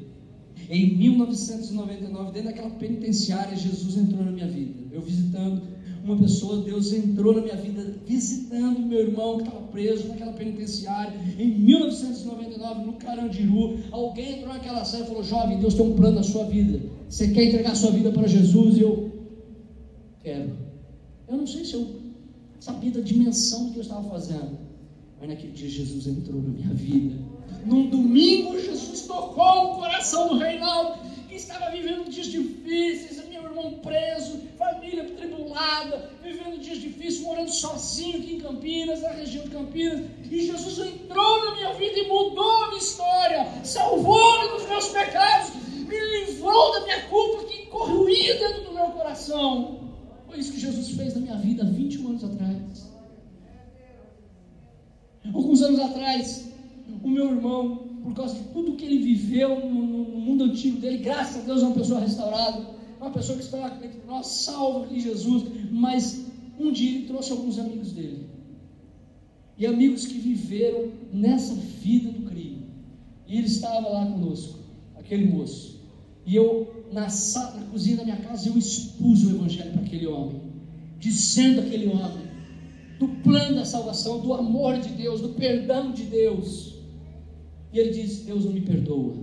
Em 0.70 0.96
1999, 0.96 2.32
dentro 2.32 2.48
daquela 2.48 2.70
penitenciária, 2.70 3.54
Jesus 3.54 3.98
entrou 3.98 4.24
na 4.24 4.32
minha 4.32 4.48
vida. 4.48 4.88
Eu 4.94 5.02
visitando 5.02 5.62
uma 6.06 6.16
pessoa, 6.16 6.64
Deus 6.64 6.94
entrou 6.94 7.34
na 7.36 7.42
minha 7.42 7.58
vida 7.58 7.96
visitando 8.08 8.80
meu 8.80 9.00
irmão 9.00 9.40
que 9.40 9.44
estava 9.44 9.62
preso 9.68 10.08
naquela 10.08 10.32
penitenciária 10.32 11.20
em 11.38 11.50
1999 11.50 12.86
no 12.86 12.94
Carandiru. 12.94 13.80
Alguém 13.92 14.38
entrou 14.38 14.54
naquela 14.54 14.86
sala 14.86 15.04
e 15.04 15.08
falou: 15.08 15.22
Jovem, 15.22 15.60
Deus 15.60 15.74
tem 15.74 15.86
um 15.86 15.96
plano 15.98 16.16
na 16.16 16.24
sua 16.24 16.46
vida. 16.46 16.80
Você 17.10 17.28
quer 17.28 17.44
entregar 17.44 17.76
sua 17.76 17.92
vida 17.92 18.10
para 18.14 18.26
Jesus? 18.26 18.78
E 18.78 18.84
eu 18.84 19.12
quero. 20.24 20.52
Eu 21.28 21.36
não 21.36 21.46
sei 21.46 21.66
se 21.66 21.74
eu 21.74 21.88
sabia 22.58 22.92
da 22.92 23.02
dimensão 23.02 23.66
do 23.66 23.72
que 23.74 23.80
eu 23.80 23.84
estava 23.84 24.10
fazendo, 24.10 24.61
mas 25.22 25.30
naquele 25.30 25.54
dia 25.54 25.70
Jesus 25.70 26.08
entrou 26.08 26.42
na 26.42 26.50
minha 26.50 26.74
vida. 26.74 27.16
Num 27.64 27.92
domingo, 27.92 28.60
Jesus 28.60 29.02
tocou 29.02 29.74
o 29.74 29.76
coração 29.76 30.30
do 30.30 30.40
Reinaldo, 30.40 31.00
que 31.30 31.36
estava 31.36 31.70
vivendo 31.70 32.10
dias 32.10 32.26
difíceis, 32.26 33.24
meu 33.30 33.44
irmão 33.44 33.74
preso, 33.84 34.40
família 34.58 35.04
tribulada, 35.12 36.10
vivendo 36.24 36.60
dias 36.60 36.80
difíceis, 36.80 37.22
morando 37.22 37.52
sozinho 37.52 38.18
aqui 38.18 38.34
em 38.34 38.40
Campinas, 38.40 39.04
na 39.04 39.10
região 39.10 39.44
de 39.44 39.52
Campinas. 39.52 40.10
E 40.30 40.42
Jesus 40.42 40.88
entrou 40.88 41.46
na 41.46 41.56
minha 41.56 41.74
vida 41.76 42.00
e 42.00 42.08
mudou 42.08 42.64
a 42.64 42.68
minha 42.70 42.80
história, 42.80 43.48
salvou-me 43.64 44.58
dos 44.58 44.68
meus 44.68 44.88
pecados, 44.88 45.52
me 45.88 46.26
livrou 46.26 46.72
da 46.74 46.82
minha 46.82 47.02
culpa 47.04 47.44
que 47.46 47.68
corroía 47.68 48.40
dentro 48.40 48.64
do 48.64 48.74
meu 48.74 48.88
coração. 48.88 49.82
Foi 50.28 50.40
isso 50.40 50.54
que 50.54 50.60
Jesus 50.60 50.90
fez 50.90 51.14
na 51.14 51.22
minha 51.22 51.38
vida 51.38 51.62
há 51.62 51.68
21 51.68 52.08
anos 52.08 52.24
atrás. 52.24 52.92
Alguns 55.26 55.62
anos 55.62 55.80
atrás, 55.80 56.52
o 57.04 57.08
meu 57.08 57.30
irmão, 57.30 57.88
por 58.04 58.14
causa 58.14 58.36
de 58.36 58.44
tudo 58.46 58.76
que 58.76 58.86
ele 58.86 59.00
viveu 59.00 59.70
no, 59.70 59.86
no, 59.86 60.20
mundo 60.20 60.46
antigo 60.46 60.80
dele, 60.80 60.98
graças 60.98 61.44
a 61.44 61.46
Deus 61.46 61.62
é 61.62 61.66
uma 61.66 61.76
pessoa 61.76 62.00
restaurada, 62.00 62.68
uma 63.00 63.12
pessoa 63.12 63.38
que 63.38 63.44
está 63.44 63.78
entre 63.84 64.02
nós, 64.08 64.28
salva 64.28 64.94
em 64.94 65.00
Jesus, 65.00 65.44
mas 65.72 66.26
um 66.60 66.72
dia 66.72 66.90
ele 66.90 67.08
trouxe 67.08 67.32
alguns 67.32 67.60
amigos 67.60 67.92
dele, 67.92 68.26
e 69.58 69.66
amigos 69.66 70.06
que 70.06 70.18
viveram 70.18 70.92
nessa 71.14 71.54
vida 71.54 72.12
do 72.12 72.30
crime, 72.30 72.66
e 73.28 73.38
ele 73.38 73.48
estava 73.48 73.90
lá 73.90 74.06
conosco, 74.06 74.60
aquele 74.96 75.26
moço, 75.26 75.80
e 76.26 76.36
eu, 76.36 76.86
na, 76.92 77.02
na 77.02 77.64
cozinha 77.72 77.98
da 77.98 78.04
minha 78.04 78.18
casa, 78.18 78.50
eu 78.50 78.58
expus 78.58 79.24
o 79.24 79.30
evangelho 79.32 79.72
para 79.72 79.82
aquele 79.82 80.08
homem, 80.08 80.42
dizendo 81.00 81.62
aquele 81.62 81.88
homem, 81.88 82.31
do 83.02 83.08
plano 83.24 83.56
da 83.56 83.66
salvação, 83.66 84.20
do 84.20 84.32
amor 84.32 84.80
de 84.80 84.90
Deus, 84.90 85.22
do 85.22 85.30
perdão 85.30 85.92
de 85.92 86.04
Deus. 86.04 86.76
E 87.74 87.80
ele 87.80 87.90
disse: 87.90 88.26
Deus 88.26 88.46
não 88.46 88.52
me 88.52 88.62
perdoa. 88.62 89.16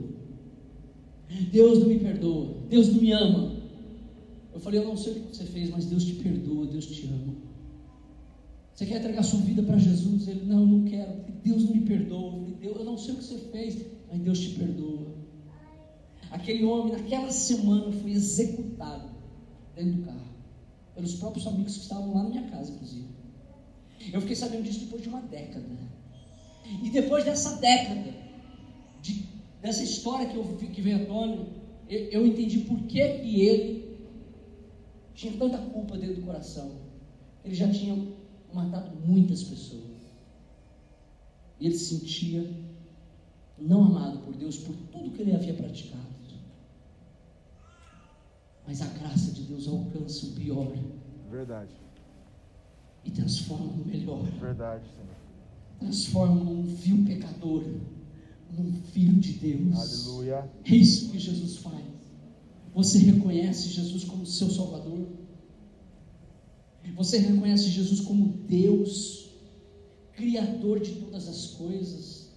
Deus 1.52 1.78
não 1.78 1.86
me 1.86 1.98
perdoa. 2.00 2.56
Deus 2.68 2.88
não 2.88 3.00
me 3.00 3.12
ama. 3.12 3.56
Eu 4.52 4.58
falei: 4.58 4.80
Eu 4.80 4.84
não 4.84 4.96
sei 4.96 5.12
o 5.12 5.16
que 5.26 5.36
você 5.36 5.44
fez, 5.44 5.70
mas 5.70 5.84
Deus 5.84 6.04
te 6.04 6.14
perdoa, 6.14 6.66
Deus 6.66 6.86
te 6.86 7.06
ama. 7.06 7.36
Você 8.74 8.84
quer 8.84 8.98
entregar 8.98 9.22
sua 9.22 9.40
vida 9.40 9.62
para 9.62 9.78
Jesus? 9.78 10.26
Ele: 10.26 10.44
Não, 10.44 10.66
não 10.66 10.84
quero. 10.84 11.12
Deus 11.44 11.62
não 11.62 11.74
me 11.74 11.82
perdoa. 11.82 12.48
Eu 12.60 12.84
não 12.84 12.98
sei 12.98 13.14
o 13.14 13.18
que 13.18 13.24
você 13.24 13.38
fez, 13.52 13.86
mas 14.10 14.20
Deus 14.20 14.40
te 14.40 14.50
perdoa. 14.58 15.06
Aquele 16.32 16.64
homem, 16.64 16.94
naquela 16.94 17.30
semana, 17.30 17.92
foi 17.92 18.10
executado 18.10 19.08
dentro 19.76 19.92
do 19.92 20.02
carro 20.02 20.28
pelos 20.96 21.14
próprios 21.14 21.46
amigos 21.46 21.76
que 21.76 21.82
estavam 21.82 22.12
lá 22.12 22.24
na 22.24 22.28
minha 22.28 22.42
casa, 22.50 22.72
inclusive. 22.72 23.17
Eu 24.12 24.20
fiquei 24.20 24.36
sabendo 24.36 24.62
disso 24.62 24.80
depois 24.80 25.02
de 25.02 25.08
uma 25.08 25.20
década. 25.22 25.66
E 26.82 26.90
depois 26.90 27.24
dessa 27.24 27.56
década, 27.56 28.14
de, 29.00 29.24
dessa 29.60 29.82
história 29.82 30.28
que, 30.28 30.36
eu, 30.36 30.44
que 30.44 30.80
veio 30.80 31.02
à 31.02 31.06
tona, 31.06 31.46
eu, 31.88 32.00
eu 32.10 32.26
entendi 32.26 32.60
por 32.60 32.78
que, 32.82 33.00
que 33.18 33.40
ele 33.40 33.98
tinha 35.14 35.32
tanta 35.36 35.58
culpa 35.58 35.96
dentro 35.96 36.16
do 36.16 36.22
coração. 36.22 36.72
Ele 37.44 37.54
já 37.54 37.68
tinha 37.70 37.96
matado 38.52 38.94
muitas 39.04 39.42
pessoas. 39.42 39.98
E 41.60 41.66
ele 41.66 41.76
se 41.76 41.98
sentia 41.98 42.48
não 43.58 43.84
amado 43.84 44.18
por 44.18 44.34
Deus 44.34 44.58
por 44.58 44.76
tudo 44.92 45.10
que 45.10 45.22
ele 45.22 45.34
havia 45.34 45.54
praticado. 45.54 46.06
Mas 48.66 48.82
a 48.82 48.86
graça 48.86 49.32
de 49.32 49.42
Deus 49.42 49.66
alcança 49.66 50.26
o 50.26 50.32
pior. 50.32 50.72
Verdade 51.30 51.87
e 53.08 53.10
transforma 53.10 53.72
no 53.72 53.84
melhor. 53.84 54.22
Verdade, 54.38 54.84
Senhor. 54.94 55.08
Transforma 55.80 56.50
um 56.50 56.62
vil 56.62 57.04
pecador 57.04 57.64
num 58.56 58.72
filho 58.92 59.18
de 59.18 59.32
Deus. 59.32 59.76
Aleluia. 59.76 60.50
É 60.64 60.74
isso 60.74 61.10
que 61.10 61.18
Jesus 61.18 61.56
faz. 61.56 61.84
Você 62.74 62.98
reconhece 62.98 63.68
Jesus 63.70 64.04
como 64.04 64.26
seu 64.26 64.50
Salvador? 64.50 65.06
Você 66.96 67.18
reconhece 67.18 67.68
Jesus 67.70 68.00
como 68.00 68.26
Deus, 68.48 69.30
Criador 70.12 70.80
de 70.80 70.92
todas 70.92 71.28
as 71.28 71.46
coisas? 71.46 72.28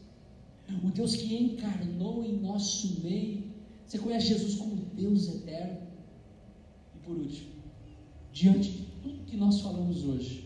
O 0.83 0.89
Deus 0.89 1.15
que 1.15 1.35
encarnou 1.35 2.23
em 2.23 2.39
nosso 2.39 3.01
meio. 3.01 3.43
Você 3.85 3.97
conhece 3.97 4.27
Jesus 4.27 4.55
como 4.55 4.75
Deus 4.95 5.27
eterno? 5.27 5.79
E 6.95 6.99
por 6.99 7.17
último, 7.17 7.49
diante 8.31 8.69
de 8.69 8.85
tudo 9.01 9.25
que 9.25 9.35
nós 9.35 9.59
falamos 9.61 10.03
hoje, 10.05 10.40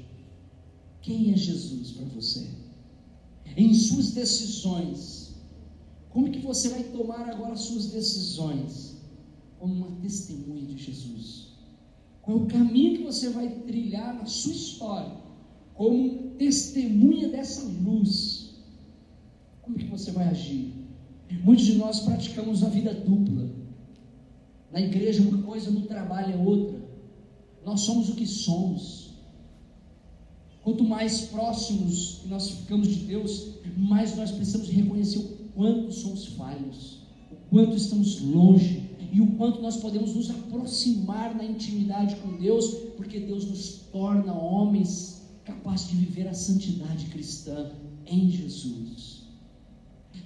quem 1.05 1.31
é 1.31 1.37
Jesus 1.37 1.91
para 1.91 2.05
você? 2.05 2.47
Em 3.55 3.71
suas 3.75 4.11
decisões, 4.11 5.35
como 6.09 6.31
que 6.31 6.39
você 6.39 6.69
vai 6.69 6.83
tomar 6.83 7.29
agora 7.29 7.55
suas 7.55 7.91
decisões? 7.91 8.97
Como 9.59 9.73
uma 9.75 10.01
testemunha 10.01 10.65
de 10.65 10.77
Jesus. 10.83 11.49
Qual 12.23 12.39
é 12.39 12.41
o 12.41 12.47
caminho 12.47 12.97
que 12.97 13.03
você 13.03 13.29
vai 13.29 13.47
trilhar 13.67 14.15
na 14.15 14.25
sua 14.25 14.51
história? 14.51 15.15
Como 15.75 16.31
testemunha 16.39 17.29
dessa 17.29 17.63
luz. 17.83 18.55
Como 19.61 19.77
que 19.77 19.85
você 19.85 20.09
vai 20.09 20.27
agir? 20.27 20.73
Muitos 21.43 21.65
de 21.65 21.75
nós 21.75 21.99
praticamos 21.99 22.63
a 22.63 22.69
vida 22.69 22.93
dupla. 22.93 23.47
Na 24.71 24.81
igreja 24.81 25.21
uma 25.21 25.43
coisa, 25.43 25.69
no 25.69 25.81
trabalho 25.81 26.33
é 26.33 26.37
outra. 26.37 26.83
Nós 27.63 27.81
somos 27.81 28.09
o 28.09 28.15
que 28.15 28.25
somos. 28.25 29.04
Quanto 30.65 30.83
mais 30.83 31.21
próximos 31.21 32.21
nós 32.25 32.49
ficamos 32.49 32.87
de 32.87 33.05
Deus, 33.05 33.49
mais 33.77 34.17
nós 34.17 34.31
precisamos 34.31 34.67
reconhecer 34.67 35.19
o 35.19 35.27
quanto 35.53 35.91
somos 35.91 36.25
falhos, 36.29 36.97
o 37.31 37.35
quanto 37.51 37.75
estamos 37.75 38.19
longe 38.19 38.81
e 39.13 39.21
o 39.21 39.27
quanto 39.33 39.61
nós 39.61 39.77
podemos 39.77 40.15
nos 40.15 40.27
aproximar 40.31 41.35
na 41.35 41.45
intimidade 41.45 42.15
com 42.15 42.35
Deus, 42.37 42.65
porque 42.97 43.19
Deus 43.19 43.45
nos 43.45 43.81
torna 43.91 44.33
homens 44.33 45.21
capazes 45.45 45.89
de 45.89 45.97
viver 45.97 46.27
a 46.27 46.33
santidade 46.33 47.05
cristã 47.05 47.71
em 48.07 48.31
Jesus. 48.31 49.21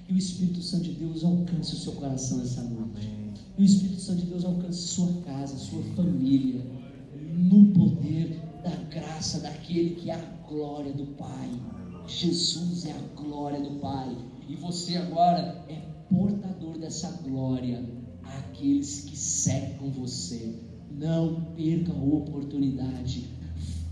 Que 0.08 0.14
o 0.14 0.18
Espírito 0.18 0.62
Santo 0.62 0.86
de 0.86 0.94
Deus 0.94 1.22
alcance 1.26 1.74
o 1.74 1.78
seu 1.80 1.92
coração 1.94 2.42
essa 2.42 2.64
noite. 2.64 3.10
Que 3.58 3.62
o 3.62 3.66
Espírito 3.66 4.00
Santo 4.00 4.22
de 4.22 4.28
Deus 4.28 4.46
alcance 4.46 4.88
sua 4.88 5.12
casa, 5.26 5.58
sua 5.58 5.84
família, 5.98 6.66
no 7.36 7.74
poder 7.74 8.49
da 8.64 8.76
graça 8.90 9.40
daquele 9.40 9.92
que 9.96 10.10
é 10.10 10.16
a 10.16 10.48
glória 10.48 10.94
do 10.94 11.06
Pai. 11.16 11.50
Jesus 12.08 12.86
é 12.86 12.92
a 12.92 13.22
glória 13.22 13.62
do 13.62 13.80
Pai. 13.80 14.16
E 14.48 14.56
você 14.56 14.98
agora 14.98 15.64
é 15.70 15.76
portador 16.10 16.78
dessa 16.78 17.12
glória 17.24 17.84
àqueles 18.24 19.02
que 19.02 19.16
cercam 19.18 19.90
você. 19.92 20.56
Não 20.92 21.42
perca 21.56 21.94
a 21.94 22.04
oportunidade. 22.04 23.30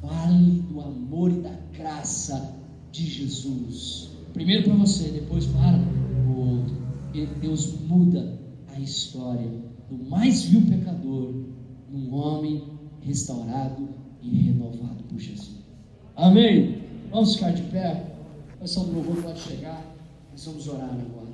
Fale 0.02 0.62
do 0.62 0.82
amor 0.82 1.32
e 1.32 1.42
da 1.42 1.54
graça 1.74 2.56
de 2.92 3.06
Jesus. 3.06 4.12
Primeiro 4.34 4.64
para 4.64 4.76
você, 4.76 5.10
depois 5.10 5.46
para 5.46 5.78
o 6.28 6.38
outro. 6.38 6.76
E 7.14 7.26
Deus 7.26 7.80
muda 7.82 8.40
a 8.68 8.80
história 8.80 9.50
do 9.90 10.10
mais 10.10 10.44
vil 10.44 10.66
pecador 10.66 11.34
num 11.90 12.14
homem 12.14 12.64
restaurado 13.02 13.97
e 14.32 14.42
renovado 14.48 15.04
por 15.04 15.20
Jesus. 15.20 15.58
Amém? 16.16 16.84
Vamos 17.12 17.36
ficar 17.36 17.52
de 17.52 17.64
pé. 17.64 18.04
Canção 18.60 18.86
do 18.86 18.94
louvor 18.94 19.24
pode 19.24 19.40
chegar. 19.40 19.84
Nós 20.32 20.46
vamos 20.46 20.68
orar 20.68 20.90
agora. 20.90 21.27